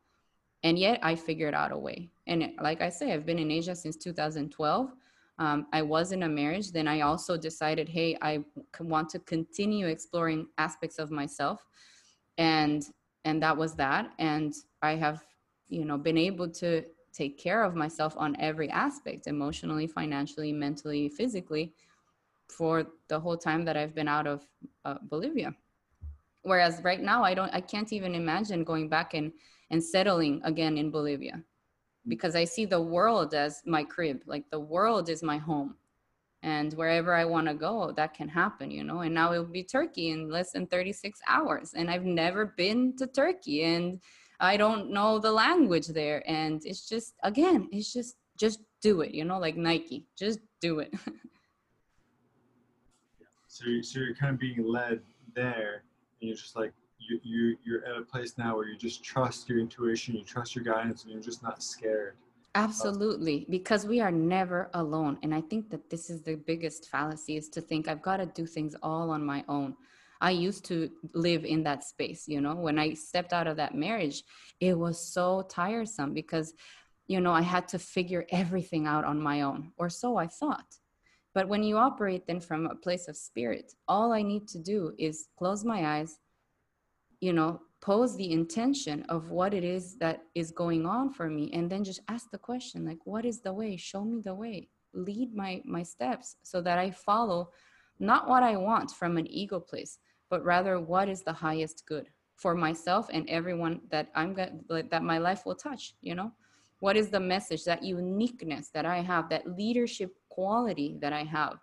and 0.62 0.78
yet 0.78 1.00
I 1.02 1.14
figured 1.14 1.54
out 1.54 1.72
a 1.72 1.78
way. 1.78 2.10
And 2.26 2.52
like 2.60 2.80
I 2.80 2.88
say, 2.88 3.12
I've 3.12 3.26
been 3.26 3.38
in 3.38 3.50
Asia 3.50 3.74
since 3.74 3.96
2012. 3.96 4.92
Um, 5.38 5.66
I 5.72 5.82
was 5.82 6.12
in 6.12 6.24
a 6.24 6.28
marriage. 6.28 6.70
Then 6.70 6.86
I 6.86 7.00
also 7.00 7.36
decided, 7.36 7.88
hey, 7.88 8.16
I 8.20 8.44
want 8.78 9.08
to 9.10 9.18
continue 9.20 9.86
exploring 9.86 10.46
aspects 10.58 10.98
of 10.98 11.10
myself, 11.10 11.64
and 12.40 12.82
and 13.26 13.42
that 13.42 13.56
was 13.56 13.74
that. 13.74 14.12
And 14.18 14.54
I 14.80 14.92
have, 14.96 15.22
you 15.68 15.84
know, 15.84 15.98
been 15.98 16.16
able 16.16 16.48
to 16.48 16.82
take 17.12 17.38
care 17.38 17.62
of 17.62 17.74
myself 17.74 18.14
on 18.16 18.34
every 18.40 18.70
aspect, 18.70 19.26
emotionally, 19.26 19.86
financially, 19.86 20.50
mentally, 20.50 21.10
physically, 21.10 21.74
for 22.48 22.86
the 23.08 23.20
whole 23.20 23.36
time 23.36 23.64
that 23.66 23.76
I've 23.76 23.94
been 23.94 24.08
out 24.08 24.26
of 24.26 24.42
uh, 24.86 24.94
Bolivia. 25.02 25.54
Whereas 26.42 26.80
right 26.82 27.02
now 27.02 27.22
i 27.22 27.34
don't 27.34 27.52
i 27.52 27.60
can't 27.60 27.92
even 27.92 28.14
imagine 28.14 28.64
going 28.64 28.88
back 28.88 29.12
and 29.12 29.30
and 29.70 29.84
settling 29.84 30.40
again 30.42 30.78
in 30.78 30.90
bolivia. 30.90 31.42
Because 32.08 32.34
i 32.34 32.44
see 32.44 32.64
the 32.64 32.80
world 32.80 33.34
as 33.34 33.60
my 33.66 33.84
crib 33.84 34.22
like 34.24 34.48
the 34.50 34.58
world 34.58 35.10
is 35.10 35.22
my 35.22 35.36
home 35.36 35.74
and 36.42 36.72
wherever 36.74 37.14
i 37.14 37.24
want 37.24 37.46
to 37.46 37.54
go 37.54 37.92
that 37.96 38.14
can 38.14 38.28
happen 38.28 38.70
you 38.70 38.82
know 38.82 39.00
and 39.00 39.14
now 39.14 39.32
it 39.32 39.38
will 39.38 39.44
be 39.44 39.62
turkey 39.62 40.10
in 40.10 40.30
less 40.30 40.52
than 40.52 40.66
36 40.66 41.20
hours 41.26 41.72
and 41.74 41.90
i've 41.90 42.04
never 42.04 42.46
been 42.56 42.96
to 42.96 43.06
turkey 43.06 43.64
and 43.64 44.00
i 44.40 44.56
don't 44.56 44.90
know 44.90 45.18
the 45.18 45.30
language 45.30 45.88
there 45.88 46.22
and 46.26 46.62
it's 46.64 46.88
just 46.88 47.14
again 47.22 47.68
it's 47.72 47.92
just 47.92 48.16
just 48.38 48.60
do 48.80 49.02
it 49.02 49.12
you 49.12 49.24
know 49.24 49.38
like 49.38 49.56
nike 49.56 50.06
just 50.18 50.40
do 50.60 50.80
it. 50.80 50.92
So, 53.52 53.64
so 53.82 53.98
you're 53.98 54.14
kind 54.14 54.32
of 54.32 54.38
being 54.38 54.64
led 54.64 55.00
there 55.34 55.82
and 56.20 56.28
you're 56.28 56.36
just 56.36 56.54
like 56.54 56.72
you, 56.98 57.20
you 57.24 57.56
you're 57.64 57.84
at 57.84 57.96
a 57.96 58.02
place 58.02 58.38
now 58.38 58.56
where 58.56 58.68
you 58.68 58.76
just 58.76 59.02
trust 59.02 59.48
your 59.48 59.58
intuition 59.58 60.14
you 60.14 60.22
trust 60.22 60.54
your 60.54 60.64
guidance 60.64 61.02
and 61.02 61.12
you're 61.12 61.20
just 61.20 61.42
not 61.42 61.60
scared 61.60 62.14
absolutely 62.54 63.46
because 63.48 63.86
we 63.86 64.00
are 64.00 64.10
never 64.10 64.70
alone 64.74 65.16
and 65.22 65.34
i 65.34 65.40
think 65.40 65.70
that 65.70 65.88
this 65.88 66.10
is 66.10 66.22
the 66.22 66.34
biggest 66.34 66.88
fallacy 66.88 67.36
is 67.36 67.48
to 67.48 67.60
think 67.60 67.86
i've 67.86 68.02
got 68.02 68.16
to 68.16 68.26
do 68.26 68.46
things 68.46 68.74
all 68.82 69.10
on 69.10 69.24
my 69.24 69.44
own. 69.48 69.74
I 70.22 70.32
used 70.32 70.66
to 70.66 70.90
live 71.14 71.44
in 71.44 71.62
that 71.62 71.84
space 71.84 72.24
you 72.26 72.40
know? 72.40 72.54
When 72.54 72.78
i 72.78 72.94
stepped 72.94 73.32
out 73.32 73.46
of 73.46 73.56
that 73.56 73.74
marriage 73.74 74.22
it 74.60 74.76
was 74.76 75.12
so 75.14 75.46
tiresome 75.48 76.12
because 76.12 76.52
you 77.06 77.20
know 77.20 77.32
i 77.32 77.42
had 77.42 77.68
to 77.68 77.78
figure 77.78 78.26
everything 78.30 78.86
out 78.86 79.04
on 79.04 79.20
my 79.20 79.42
own 79.42 79.72
or 79.78 79.88
so 79.88 80.16
i 80.16 80.26
thought. 80.26 80.66
But 81.34 81.48
when 81.48 81.62
you 81.62 81.76
operate 81.76 82.26
then 82.26 82.40
from 82.40 82.66
a 82.66 82.74
place 82.74 83.06
of 83.08 83.16
spirit, 83.16 83.72
all 83.86 84.12
I 84.12 84.22
need 84.22 84.48
to 84.48 84.58
do 84.58 84.92
is 84.98 85.28
close 85.38 85.64
my 85.64 85.98
eyes, 85.98 86.18
you 87.20 87.32
know, 87.32 87.60
pose 87.80 88.16
the 88.16 88.30
intention 88.32 89.02
of 89.08 89.30
what 89.30 89.54
it 89.54 89.64
is 89.64 89.96
that 89.96 90.22
is 90.34 90.50
going 90.50 90.86
on 90.86 91.12
for 91.12 91.28
me, 91.30 91.50
and 91.52 91.70
then 91.70 91.82
just 91.82 92.00
ask 92.08 92.30
the 92.30 92.38
question 92.38 92.86
like, 92.86 92.98
what 93.04 93.24
is 93.24 93.40
the 93.40 93.52
way? 93.52 93.76
Show 93.76 94.04
me 94.04 94.20
the 94.22 94.34
way. 94.34 94.68
Lead 94.92 95.34
my 95.34 95.62
my 95.64 95.82
steps 95.82 96.36
so 96.42 96.60
that 96.60 96.78
I 96.78 96.90
follow 96.90 97.50
not 97.98 98.28
what 98.28 98.42
I 98.42 98.56
want 98.56 98.90
from 98.90 99.16
an 99.16 99.26
ego 99.30 99.60
place, 99.60 99.98
but 100.28 100.44
rather 100.44 100.80
what 100.80 101.08
is 101.08 101.22
the 101.22 101.32
highest 101.32 101.84
good 101.86 102.08
for 102.36 102.54
myself 102.54 103.08
and 103.12 103.28
everyone 103.28 103.80
that 103.90 104.08
I'm 104.14 104.34
going 104.34 104.88
that 104.90 105.02
my 105.02 105.18
life 105.18 105.44
will 105.46 105.54
touch, 105.54 105.94
you 106.00 106.14
know? 106.14 106.32
What 106.80 106.96
is 106.96 107.10
the 107.10 107.20
message, 107.20 107.64
that 107.64 107.82
uniqueness 107.82 108.70
that 108.70 108.86
I 108.86 109.02
have, 109.02 109.28
that 109.28 109.46
leadership 109.56 110.14
quality 110.30 110.96
that 111.02 111.12
I 111.12 111.24
have 111.24 111.58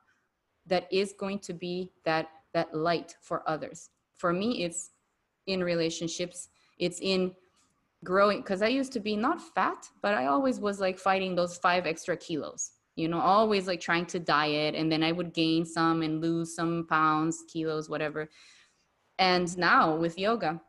that 0.67 0.87
is 0.91 1.13
going 1.13 1.39
to 1.39 1.53
be 1.53 1.91
that 2.05 2.27
that 2.53 2.73
light 2.73 3.15
for 3.21 3.47
others. 3.49 3.89
For 4.17 4.31
me, 4.31 4.63
it's 4.63 4.91
in 5.47 5.63
relationships, 5.63 6.49
it's 6.77 6.99
in 7.01 7.33
growing 8.03 8.41
because 8.41 8.61
I 8.61 8.67
used 8.67 8.93
to 8.93 8.99
be 8.99 9.15
not 9.15 9.41
fat, 9.41 9.89
but 10.01 10.13
I 10.13 10.27
always 10.27 10.59
was 10.59 10.79
like 10.79 10.99
fighting 10.99 11.35
those 11.35 11.57
five 11.57 11.87
extra 11.87 12.15
kilos. 12.15 12.71
You 12.95 13.07
know, 13.07 13.19
always 13.19 13.67
like 13.67 13.79
trying 13.79 14.05
to 14.07 14.19
diet 14.19 14.75
and 14.75 14.91
then 14.91 15.03
I 15.03 15.11
would 15.11 15.33
gain 15.33 15.65
some 15.65 16.01
and 16.01 16.21
lose 16.21 16.55
some 16.55 16.87
pounds, 16.89 17.43
kilos, 17.51 17.89
whatever. 17.89 18.29
And 19.19 19.55
now 19.57 19.95
with 19.95 20.17
yoga, 20.17 20.61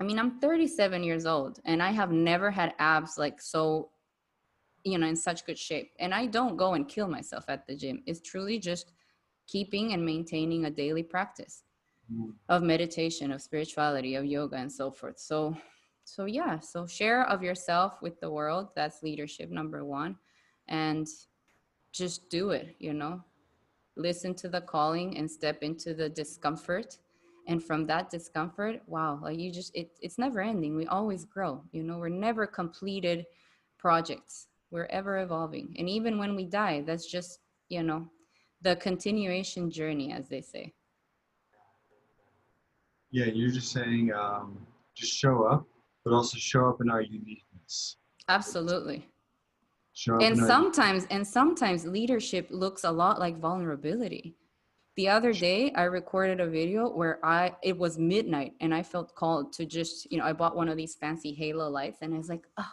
I 0.00 0.04
mean, 0.04 0.18
I'm 0.18 0.40
37 0.40 1.02
years 1.02 1.26
old 1.26 1.60
and 1.64 1.82
I 1.82 1.90
have 1.90 2.10
never 2.12 2.50
had 2.50 2.74
abs 2.78 3.18
like 3.18 3.40
so 3.40 3.90
you 4.84 4.98
know 4.98 5.06
in 5.06 5.14
such 5.14 5.46
good 5.46 5.56
shape 5.56 5.92
and 6.00 6.12
i 6.12 6.26
don't 6.26 6.56
go 6.56 6.74
and 6.74 6.88
kill 6.88 7.06
myself 7.06 7.44
at 7.46 7.64
the 7.68 7.76
gym 7.76 8.02
it's 8.04 8.20
truly 8.20 8.58
just 8.58 8.90
keeping 9.46 9.92
and 9.92 10.04
maintaining 10.04 10.64
a 10.64 10.70
daily 10.70 11.02
practice. 11.02 11.62
Of 12.48 12.62
meditation 12.62 13.32
of 13.32 13.40
spirituality 13.40 14.14
of 14.14 14.24
yoga 14.24 14.56
and 14.56 14.70
so 14.70 14.90
forth. 14.90 15.18
So 15.18 15.56
so 16.04 16.24
yeah 16.24 16.58
so 16.58 16.84
share 16.86 17.24
of 17.28 17.42
yourself 17.42 18.02
with 18.02 18.20
the 18.20 18.30
world. 18.30 18.68
That's 18.74 19.02
leadership 19.02 19.50
number 19.50 19.84
one. 19.84 20.16
And 20.68 21.06
just 21.92 22.28
do 22.28 22.50
it 22.50 22.76
you 22.78 22.92
know? 22.92 23.22
Listen 23.96 24.34
to 24.36 24.48
the 24.48 24.60
calling 24.60 25.18
and 25.18 25.30
step 25.30 25.62
into 25.62 25.94
the 25.94 26.08
discomfort. 26.08 26.98
And 27.48 27.62
from 27.62 27.86
that 27.86 28.10
discomfort 28.10 28.82
wow 28.86 29.18
like 29.22 29.38
you 29.38 29.50
just 29.52 29.74
it, 29.74 29.90
it's 30.00 30.18
never 30.18 30.40
ending. 30.40 30.76
We 30.76 30.86
always 30.86 31.24
grow 31.24 31.62
you 31.72 31.82
know? 31.82 31.98
We're 31.98 32.08
never 32.08 32.46
completed 32.46 33.26
projects. 33.78 34.48
We're 34.70 34.86
ever 34.86 35.18
evolving. 35.18 35.74
And 35.78 35.88
even 35.88 36.18
when 36.18 36.34
we 36.34 36.44
die 36.44 36.82
that's 36.82 37.06
just 37.06 37.40
you 37.68 37.82
know 37.82 38.06
the 38.60 38.76
continuation 38.76 39.70
journey 39.70 40.12
as 40.12 40.28
they 40.28 40.40
say 40.40 40.72
yeah 43.12 43.26
you're 43.26 43.50
just 43.50 43.70
saying 43.70 44.12
um, 44.12 44.58
just 44.96 45.12
show 45.12 45.44
up 45.44 45.66
but 46.04 46.12
also 46.12 46.36
show 46.38 46.68
up 46.68 46.80
in 46.80 46.90
our 46.90 47.02
uniqueness. 47.02 47.96
Absolutely. 48.28 49.08
Show 49.94 50.16
up 50.16 50.22
and 50.22 50.38
sometimes 50.38 51.06
and 51.10 51.26
sometimes 51.26 51.86
leadership 51.86 52.48
looks 52.50 52.84
a 52.84 52.90
lot 52.90 53.20
like 53.20 53.38
vulnerability. 53.38 54.36
The 54.96 55.08
other 55.08 55.32
day 55.32 55.72
i 55.74 55.84
recorded 55.84 56.40
a 56.40 56.46
video 56.46 56.90
where 56.90 57.18
i 57.24 57.52
it 57.62 57.76
was 57.78 57.98
midnight 57.98 58.52
and 58.60 58.74
i 58.74 58.82
felt 58.82 59.14
called 59.14 59.52
to 59.54 59.64
just 59.64 60.10
you 60.12 60.18
know 60.18 60.24
i 60.24 60.34
bought 60.34 60.54
one 60.54 60.68
of 60.68 60.76
these 60.76 60.94
fancy 60.96 61.32
halo 61.32 61.70
lights 61.70 61.98
and 62.02 62.12
i 62.12 62.18
was 62.18 62.28
like 62.28 62.44
oh 62.58 62.72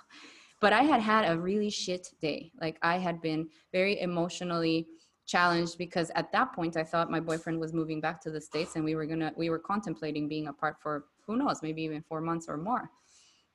but 0.60 0.74
i 0.74 0.82
had 0.82 1.00
had 1.00 1.32
a 1.32 1.40
really 1.40 1.70
shit 1.70 2.06
day. 2.22 2.52
Like 2.60 2.78
i 2.82 2.98
had 2.98 3.22
been 3.22 3.48
very 3.72 4.02
emotionally 4.02 4.88
challenged 5.30 5.78
because 5.78 6.10
at 6.16 6.32
that 6.32 6.52
point 6.54 6.76
i 6.76 6.84
thought 6.84 7.12
my 7.12 7.20
boyfriend 7.20 7.60
was 7.60 7.72
moving 7.72 8.02
back 8.02 8.20
to 8.20 8.32
the 8.32 8.42
states 8.42 8.76
and 8.76 8.84
we 8.84 8.96
were 8.96 9.06
gonna 9.06 9.32
we 9.38 9.50
were 9.52 9.60
contemplating 9.60 10.28
being 10.28 10.48
apart 10.48 10.76
for 10.82 11.06
who 11.26 11.38
knows 11.38 11.62
maybe 11.62 11.84
even 11.84 12.02
four 12.02 12.22
months 12.22 12.48
or 12.50 12.58
more. 12.58 12.90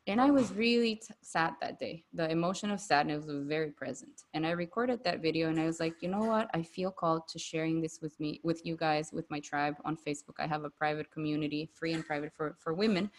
And 0.06 0.20
i 0.20 0.30
was 0.30 0.52
really 0.52 0.96
t- 0.96 1.14
sad 1.22 1.54
that 1.62 1.78
day. 1.80 2.04
The 2.12 2.30
emotion 2.30 2.70
of 2.70 2.78
sadness 2.78 3.24
was 3.26 3.42
very 3.56 3.72
present. 3.82 4.16
And 4.34 4.46
i 4.46 4.50
recorded 4.50 4.98
that 5.02 5.22
video 5.26 5.48
and 5.50 5.58
i 5.58 5.66
was 5.70 5.80
like 5.80 5.96
you 6.02 6.08
know 6.14 6.24
what? 6.32 6.46
I 6.58 6.62
feel 6.62 6.92
called 7.02 7.22
to 7.32 7.38
sharing 7.38 7.76
this 7.80 7.98
with 8.04 8.14
me 8.20 8.30
with 8.48 8.60
you 8.68 8.76
guys 8.76 9.06
with 9.18 9.28
my 9.34 9.40
tribe 9.50 9.76
on 9.84 9.96
facebook. 10.06 10.36
I 10.38 10.46
have 10.46 10.64
a 10.64 10.70
private 10.82 11.10
community 11.10 11.62
free 11.78 11.94
and 11.96 12.04
private 12.10 12.32
for 12.36 12.48
for 12.62 12.72
women 12.84 13.10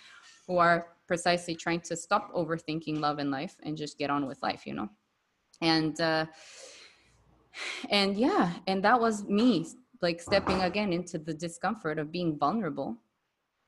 who 0.48 0.56
are 0.68 0.78
precisely 1.12 1.56
trying 1.66 1.82
to 1.90 1.96
stop 2.06 2.24
overthinking 2.42 2.98
love 3.08 3.18
and 3.24 3.32
life 3.40 3.56
and 3.66 3.76
just 3.84 3.98
get 4.02 4.10
on 4.16 4.22
with 4.30 4.40
life 4.50 4.62
you 4.68 4.76
know? 4.80 4.90
And 5.62 6.00
uh 6.00 6.26
and 7.90 8.18
yeah 8.18 8.54
and 8.68 8.84
that 8.84 9.00
was 9.00 9.24
me 9.26 9.66
like 10.02 10.22
stepping 10.22 10.62
again 10.62 10.94
into 10.94 11.18
the 11.18 11.34
discomfort 11.34 11.98
of 11.98 12.12
being 12.12 12.38
vulnerable 12.38 12.98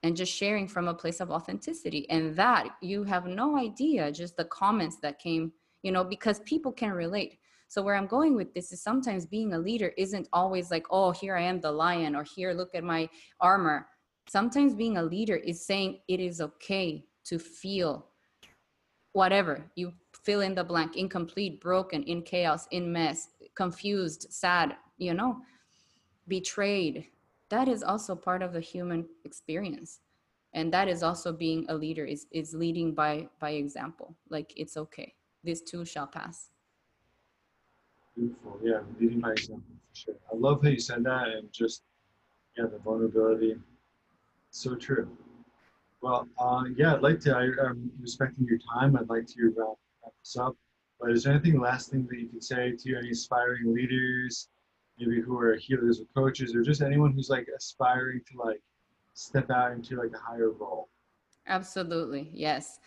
and 0.04 0.16
just 0.16 0.32
sharing 0.32 0.68
from 0.68 0.88
a 0.88 0.94
place 0.94 1.20
of 1.20 1.32
authenticity. 1.32 2.10
And 2.10 2.36
that 2.36 2.70
you 2.82 3.04
have 3.04 3.26
no 3.26 3.58
idea 3.58 4.12
just 4.12 4.38
the 4.38 4.46
comments 4.46 4.98
that 5.02 5.20
came 5.20 5.52
you 5.84 5.92
know 5.92 6.04
because 6.04 6.40
people 6.42 6.72
can 6.72 6.92
relate. 6.92 7.38
So 7.70 7.82
where 7.82 7.96
i'm 7.96 8.08
going 8.08 8.36
with 8.36 8.54
this 8.54 8.72
is 8.72 8.82
sometimes 8.82 9.26
being 9.26 9.54
a 9.54 9.60
leader 9.60 9.94
isn't 9.98 10.28
always 10.32 10.72
like 10.72 10.86
oh 10.90 11.12
here 11.12 11.36
i 11.36 11.42
am 11.42 11.60
the 11.60 11.72
lion 11.72 12.16
or 12.16 12.24
here 12.24 12.54
look 12.54 12.74
at 12.76 12.84
my 12.84 13.10
armor. 13.40 13.88
Sometimes 14.30 14.76
being 14.76 14.98
a 14.98 15.04
leader 15.04 15.38
is 15.38 15.66
saying 15.66 16.00
it 16.08 16.20
is 16.20 16.42
okay 16.42 17.06
to 17.26 17.40
feel 17.40 18.08
whatever 19.14 19.72
you 19.76 19.94
fill 20.28 20.42
in 20.42 20.54
the 20.54 20.64
blank 20.72 20.98
incomplete 20.98 21.62
broken 21.62 22.04
in 22.04 22.22
chaos 22.22 22.68
in 22.72 22.92
mess 22.92 23.30
confused 23.56 24.28
sad 24.30 24.76
you 24.98 25.14
know 25.14 25.34
betrayed. 26.28 27.06
That 27.50 27.68
is 27.68 27.84
also 27.84 28.16
part 28.16 28.44
of 28.44 28.52
the 28.54 28.60
human 28.60 29.06
experience. 29.24 30.02
And 30.54 30.74
that 30.74 30.88
is 30.88 31.04
also 31.04 31.32
being 31.32 31.66
a 31.70 31.76
leader 31.76 32.06
is 32.06 32.28
is 32.32 32.54
leading 32.54 32.94
by 32.94 33.30
by 33.40 33.52
example. 33.52 34.16
Like 34.30 34.54
it's 34.56 34.78
okay. 34.78 35.14
This 35.44 35.62
too 35.62 35.86
shall 35.86 36.08
pass. 36.08 36.50
Beautiful. 38.16 38.60
Yeah 38.64 38.82
leading 39.00 39.22
by 39.22 39.32
example 39.32 39.76
for 39.90 39.96
sure. 39.96 40.16
I 40.32 40.36
love 40.36 40.64
how 40.64 40.70
you 40.70 40.80
said 40.80 41.04
that 41.04 41.28
and 41.30 41.52
just 41.52 41.84
yeah 42.58 42.66
the 42.66 42.80
vulnerability. 42.80 43.56
So 44.52 44.76
true. 44.76 45.08
Well 46.02 46.28
uh, 46.40 46.64
yeah 46.76 46.96
i'd 46.96 47.02
like 47.02 47.20
to 47.22 47.36
I, 47.36 47.44
i'm 47.66 47.92
respecting 48.02 48.46
your 48.46 48.60
time. 48.74 48.98
I'd 48.98 49.10
like 49.10 49.28
to 49.28 49.54
wrap, 49.56 49.78
this 50.24 50.38
up 50.38 50.56
but 51.00 51.12
is 51.12 51.24
there 51.24 51.34
anything 51.34 51.60
last 51.60 51.92
thing 51.92 52.08
that 52.10 52.20
you 52.20 52.28
can 52.28 52.42
say 52.42 52.72
to 52.72 52.98
any 52.98 53.12
aspiring 53.12 53.74
leaders? 53.74 54.50
Maybe 55.00 55.22
who 55.22 55.38
are 55.38 55.56
healers 55.56 56.02
or 56.02 56.06
coaches 56.16 56.56
or 56.56 56.62
just 56.62 56.82
anyone 56.82 57.12
who's 57.14 57.30
like 57.30 57.48
aspiring 57.56 58.22
to 58.32 58.38
like 58.44 58.62
step 59.14 59.52
out 59.52 59.74
into 59.74 59.96
like 59.96 60.12
a 60.14 60.20
higher 60.20 60.52
role? 60.52 60.90
Absolutely 61.48 62.30
yes. 62.34 62.80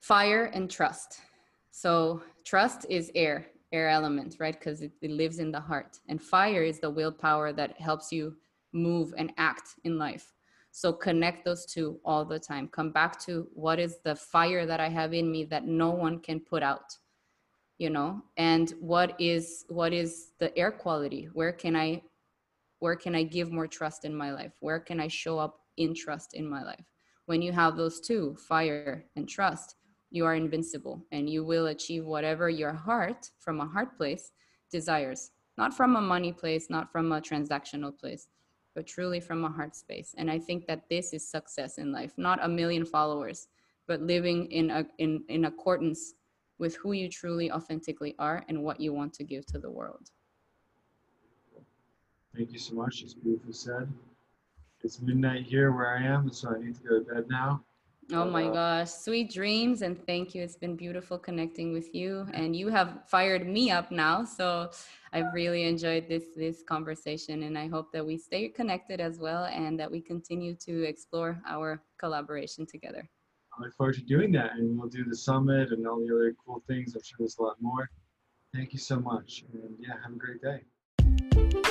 Fire 0.00 0.46
and 0.46 0.70
trust. 0.70 1.20
So 1.70 2.22
trust 2.44 2.86
is 2.88 3.12
air 3.14 3.46
air 3.72 3.88
element 3.88 4.36
right? 4.40 4.58
Because 4.58 4.80
it, 4.80 4.92
it 5.02 5.10
lives 5.10 5.38
in 5.38 5.52
the 5.52 5.60
heart. 5.60 5.98
And 6.08 6.20
fire 6.20 6.62
is 6.62 6.80
the 6.80 6.90
willpower 6.90 7.52
that 7.52 7.78
helps 7.78 8.10
you 8.10 8.36
move 8.72 9.12
and 9.18 9.32
act 9.36 9.74
in 9.84 9.98
life 9.98 10.32
so 10.72 10.92
connect 10.92 11.44
those 11.44 11.66
two 11.66 11.98
all 12.04 12.24
the 12.24 12.38
time. 12.38 12.68
Come 12.68 12.92
back 12.92 13.20
to 13.20 13.48
what 13.54 13.78
is 13.78 13.98
the 14.04 14.14
fire 14.14 14.66
that 14.66 14.80
i 14.80 14.88
have 14.88 15.12
in 15.12 15.30
me 15.30 15.44
that 15.44 15.66
no 15.66 15.90
one 15.90 16.20
can 16.20 16.40
put 16.40 16.62
out 16.62 16.96
you 17.80 17.88
know? 17.88 18.22
And 18.36 18.70
what 18.78 19.18
is 19.18 19.64
what 19.68 19.94
is 19.94 20.32
the 20.38 20.56
air 20.56 20.70
quality? 20.70 21.30
Where 21.32 21.50
can 21.52 21.74
i 21.74 22.02
where 22.78 22.94
can 22.94 23.14
i 23.14 23.22
give 23.22 23.50
more 23.50 23.66
trust 23.66 24.04
in 24.04 24.14
my 24.14 24.32
life? 24.32 24.52
Where 24.60 24.78
can 24.78 25.00
i 25.00 25.08
show 25.08 25.38
up 25.38 25.60
in 25.78 25.94
trust 25.94 26.34
in 26.34 26.48
my 26.48 26.62
life? 26.62 26.84
When 27.24 27.40
you 27.40 27.52
have 27.52 27.76
those 27.76 28.00
two 28.00 28.36
fire 28.36 29.06
and 29.16 29.28
trust 29.28 29.76
you 30.10 30.26
are 30.26 30.34
invincible 30.34 31.06
and 31.10 31.30
you 31.30 31.44
will 31.44 31.68
achieve 31.68 32.04
whatever 32.04 32.50
your 32.50 32.72
heart 32.72 33.30
from 33.38 33.60
a 33.60 33.66
heart 33.66 33.96
place 33.96 34.32
desires. 34.70 35.30
Not 35.56 35.72
from 35.72 35.96
a 35.96 36.00
money 36.02 36.32
place 36.32 36.68
not 36.68 36.92
from 36.92 37.10
a 37.12 37.20
transactional 37.22 37.98
place 37.98 38.28
but 38.74 38.86
truly 38.86 39.20
from 39.20 39.44
a 39.44 39.48
heart 39.48 39.74
space 39.74 40.14
and 40.18 40.30
i 40.30 40.38
think 40.38 40.66
that 40.66 40.88
this 40.88 41.12
is 41.12 41.26
success 41.26 41.78
in 41.78 41.92
life 41.92 42.12
not 42.16 42.42
a 42.42 42.48
million 42.48 42.84
followers 42.84 43.48
but 43.86 44.00
living 44.02 44.46
in 44.52 44.70
a, 44.70 44.86
in 44.98 45.24
in 45.28 45.46
accordance 45.46 46.14
with 46.60 46.76
who 46.76 46.92
you 46.92 47.08
truly 47.08 47.50
authentically 47.50 48.14
are 48.18 48.44
and 48.48 48.62
what 48.62 48.78
you 48.78 48.92
want 48.92 49.14
to 49.14 49.24
give 49.24 49.46
to 49.46 49.58
the 49.58 49.70
world. 49.70 50.10
Thank 52.36 52.52
you 52.52 52.58
so 52.58 52.74
much. 52.74 53.02
It's 53.02 53.14
beautifully 53.14 53.54
said. 53.54 53.88
It's 54.84 55.00
midnight 55.00 55.44
here 55.44 55.72
where 55.72 55.96
I 55.96 56.02
am, 56.02 56.30
so 56.30 56.54
I 56.54 56.62
need 56.62 56.76
to 56.76 56.82
go 56.82 56.98
to 57.00 57.14
bed 57.14 57.24
now. 57.28 57.64
Oh 58.12 58.24
my 58.24 58.46
uh, 58.46 58.52
gosh, 58.52 58.90
sweet 58.90 59.32
dreams 59.32 59.82
and 59.82 60.04
thank 60.06 60.34
you. 60.34 60.42
It's 60.42 60.56
been 60.56 60.76
beautiful 60.76 61.18
connecting 61.18 61.72
with 61.72 61.94
you 61.94 62.26
and 62.34 62.56
you 62.56 62.68
have 62.68 63.04
fired 63.06 63.46
me 63.46 63.70
up 63.70 63.90
now. 63.90 64.24
So 64.24 64.70
I've 65.12 65.32
really 65.32 65.64
enjoyed 65.64 66.08
this 66.08 66.24
this 66.36 66.62
conversation 66.62 67.44
and 67.44 67.56
I 67.56 67.68
hope 67.68 67.92
that 67.92 68.04
we 68.04 68.16
stay 68.16 68.48
connected 68.48 69.00
as 69.00 69.18
well 69.18 69.44
and 69.44 69.78
that 69.78 69.90
we 69.90 70.00
continue 70.00 70.54
to 70.56 70.82
explore 70.84 71.40
our 71.46 71.82
collaboration 71.98 72.66
together. 72.66 73.08
I 73.58 73.62
look 73.62 73.74
forward 73.74 73.96
to 73.96 74.02
doing 74.02 74.32
that, 74.32 74.52
and 74.52 74.78
we'll 74.78 74.88
do 74.88 75.04
the 75.04 75.16
summit 75.16 75.72
and 75.72 75.86
all 75.86 75.98
the 76.00 76.14
other 76.14 76.34
cool 76.44 76.62
things. 76.68 76.94
I'm 76.94 77.02
sure 77.02 77.16
there's 77.18 77.36
a 77.38 77.42
lot 77.42 77.56
more. 77.60 77.90
Thank 78.54 78.72
you 78.72 78.78
so 78.78 78.98
much, 79.00 79.44
and 79.52 79.74
yeah, 79.78 79.94
have 80.02 80.12
a 80.12 80.16
great 80.16 80.40
day. 80.40 81.69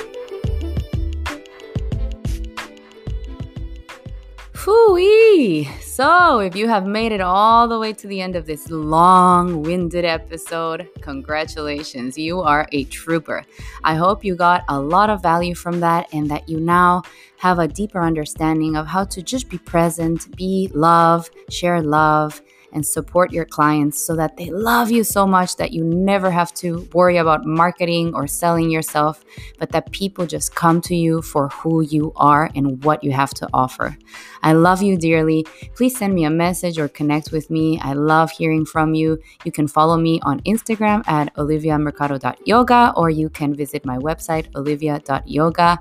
Phooey! 4.60 5.66
So, 5.80 6.40
if 6.40 6.54
you 6.54 6.68
have 6.68 6.84
made 6.84 7.12
it 7.12 7.22
all 7.22 7.66
the 7.66 7.78
way 7.78 7.94
to 7.94 8.06
the 8.06 8.20
end 8.20 8.36
of 8.36 8.44
this 8.44 8.70
long 8.70 9.62
winded 9.62 10.04
episode, 10.04 10.86
congratulations. 11.00 12.18
You 12.18 12.42
are 12.42 12.68
a 12.70 12.84
trooper. 12.84 13.46
I 13.84 13.94
hope 13.94 14.22
you 14.22 14.36
got 14.36 14.64
a 14.68 14.78
lot 14.78 15.08
of 15.08 15.22
value 15.22 15.54
from 15.54 15.80
that 15.80 16.12
and 16.12 16.30
that 16.30 16.46
you 16.46 16.60
now 16.60 17.04
have 17.38 17.58
a 17.58 17.66
deeper 17.66 18.02
understanding 18.02 18.76
of 18.76 18.86
how 18.86 19.04
to 19.04 19.22
just 19.22 19.48
be 19.48 19.56
present, 19.56 20.36
be 20.36 20.70
love, 20.74 21.30
share 21.48 21.80
love 21.80 22.42
and 22.72 22.86
support 22.86 23.32
your 23.32 23.44
clients 23.44 24.00
so 24.00 24.16
that 24.16 24.36
they 24.36 24.50
love 24.50 24.90
you 24.90 25.04
so 25.04 25.26
much 25.26 25.56
that 25.56 25.72
you 25.72 25.84
never 25.84 26.30
have 26.30 26.52
to 26.54 26.88
worry 26.92 27.16
about 27.16 27.44
marketing 27.44 28.14
or 28.14 28.26
selling 28.26 28.70
yourself, 28.70 29.24
but 29.58 29.70
that 29.72 29.90
people 29.92 30.26
just 30.26 30.54
come 30.54 30.80
to 30.82 30.94
you 30.94 31.22
for 31.22 31.48
who 31.48 31.82
you 31.82 32.12
are 32.16 32.50
and 32.54 32.82
what 32.84 33.02
you 33.02 33.12
have 33.12 33.30
to 33.34 33.48
offer. 33.52 33.96
I 34.42 34.52
love 34.52 34.82
you 34.82 34.96
dearly. 34.96 35.46
Please 35.74 35.96
send 35.96 36.14
me 36.14 36.24
a 36.24 36.30
message 36.30 36.78
or 36.78 36.88
connect 36.88 37.32
with 37.32 37.50
me. 37.50 37.78
I 37.82 37.92
love 37.92 38.30
hearing 38.30 38.64
from 38.64 38.94
you. 38.94 39.18
You 39.44 39.52
can 39.52 39.68
follow 39.68 39.96
me 39.96 40.20
on 40.22 40.40
Instagram 40.40 41.06
at 41.08 41.34
oliviamercado.yoga 41.36 42.92
or 42.96 43.10
you 43.10 43.28
can 43.28 43.54
visit 43.54 43.84
my 43.84 43.98
website, 43.98 44.54
olivia.yoga. 44.54 45.78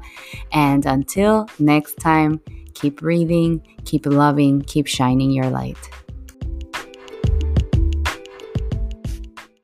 And 0.51 0.85
until 0.85 1.47
next 1.59 1.97
time, 1.99 2.41
keep 2.73 2.97
breathing, 2.97 3.61
keep 3.85 4.05
loving, 4.05 4.61
keep 4.61 4.87
shining 4.87 5.31
your 5.31 5.49
light. 5.49 5.77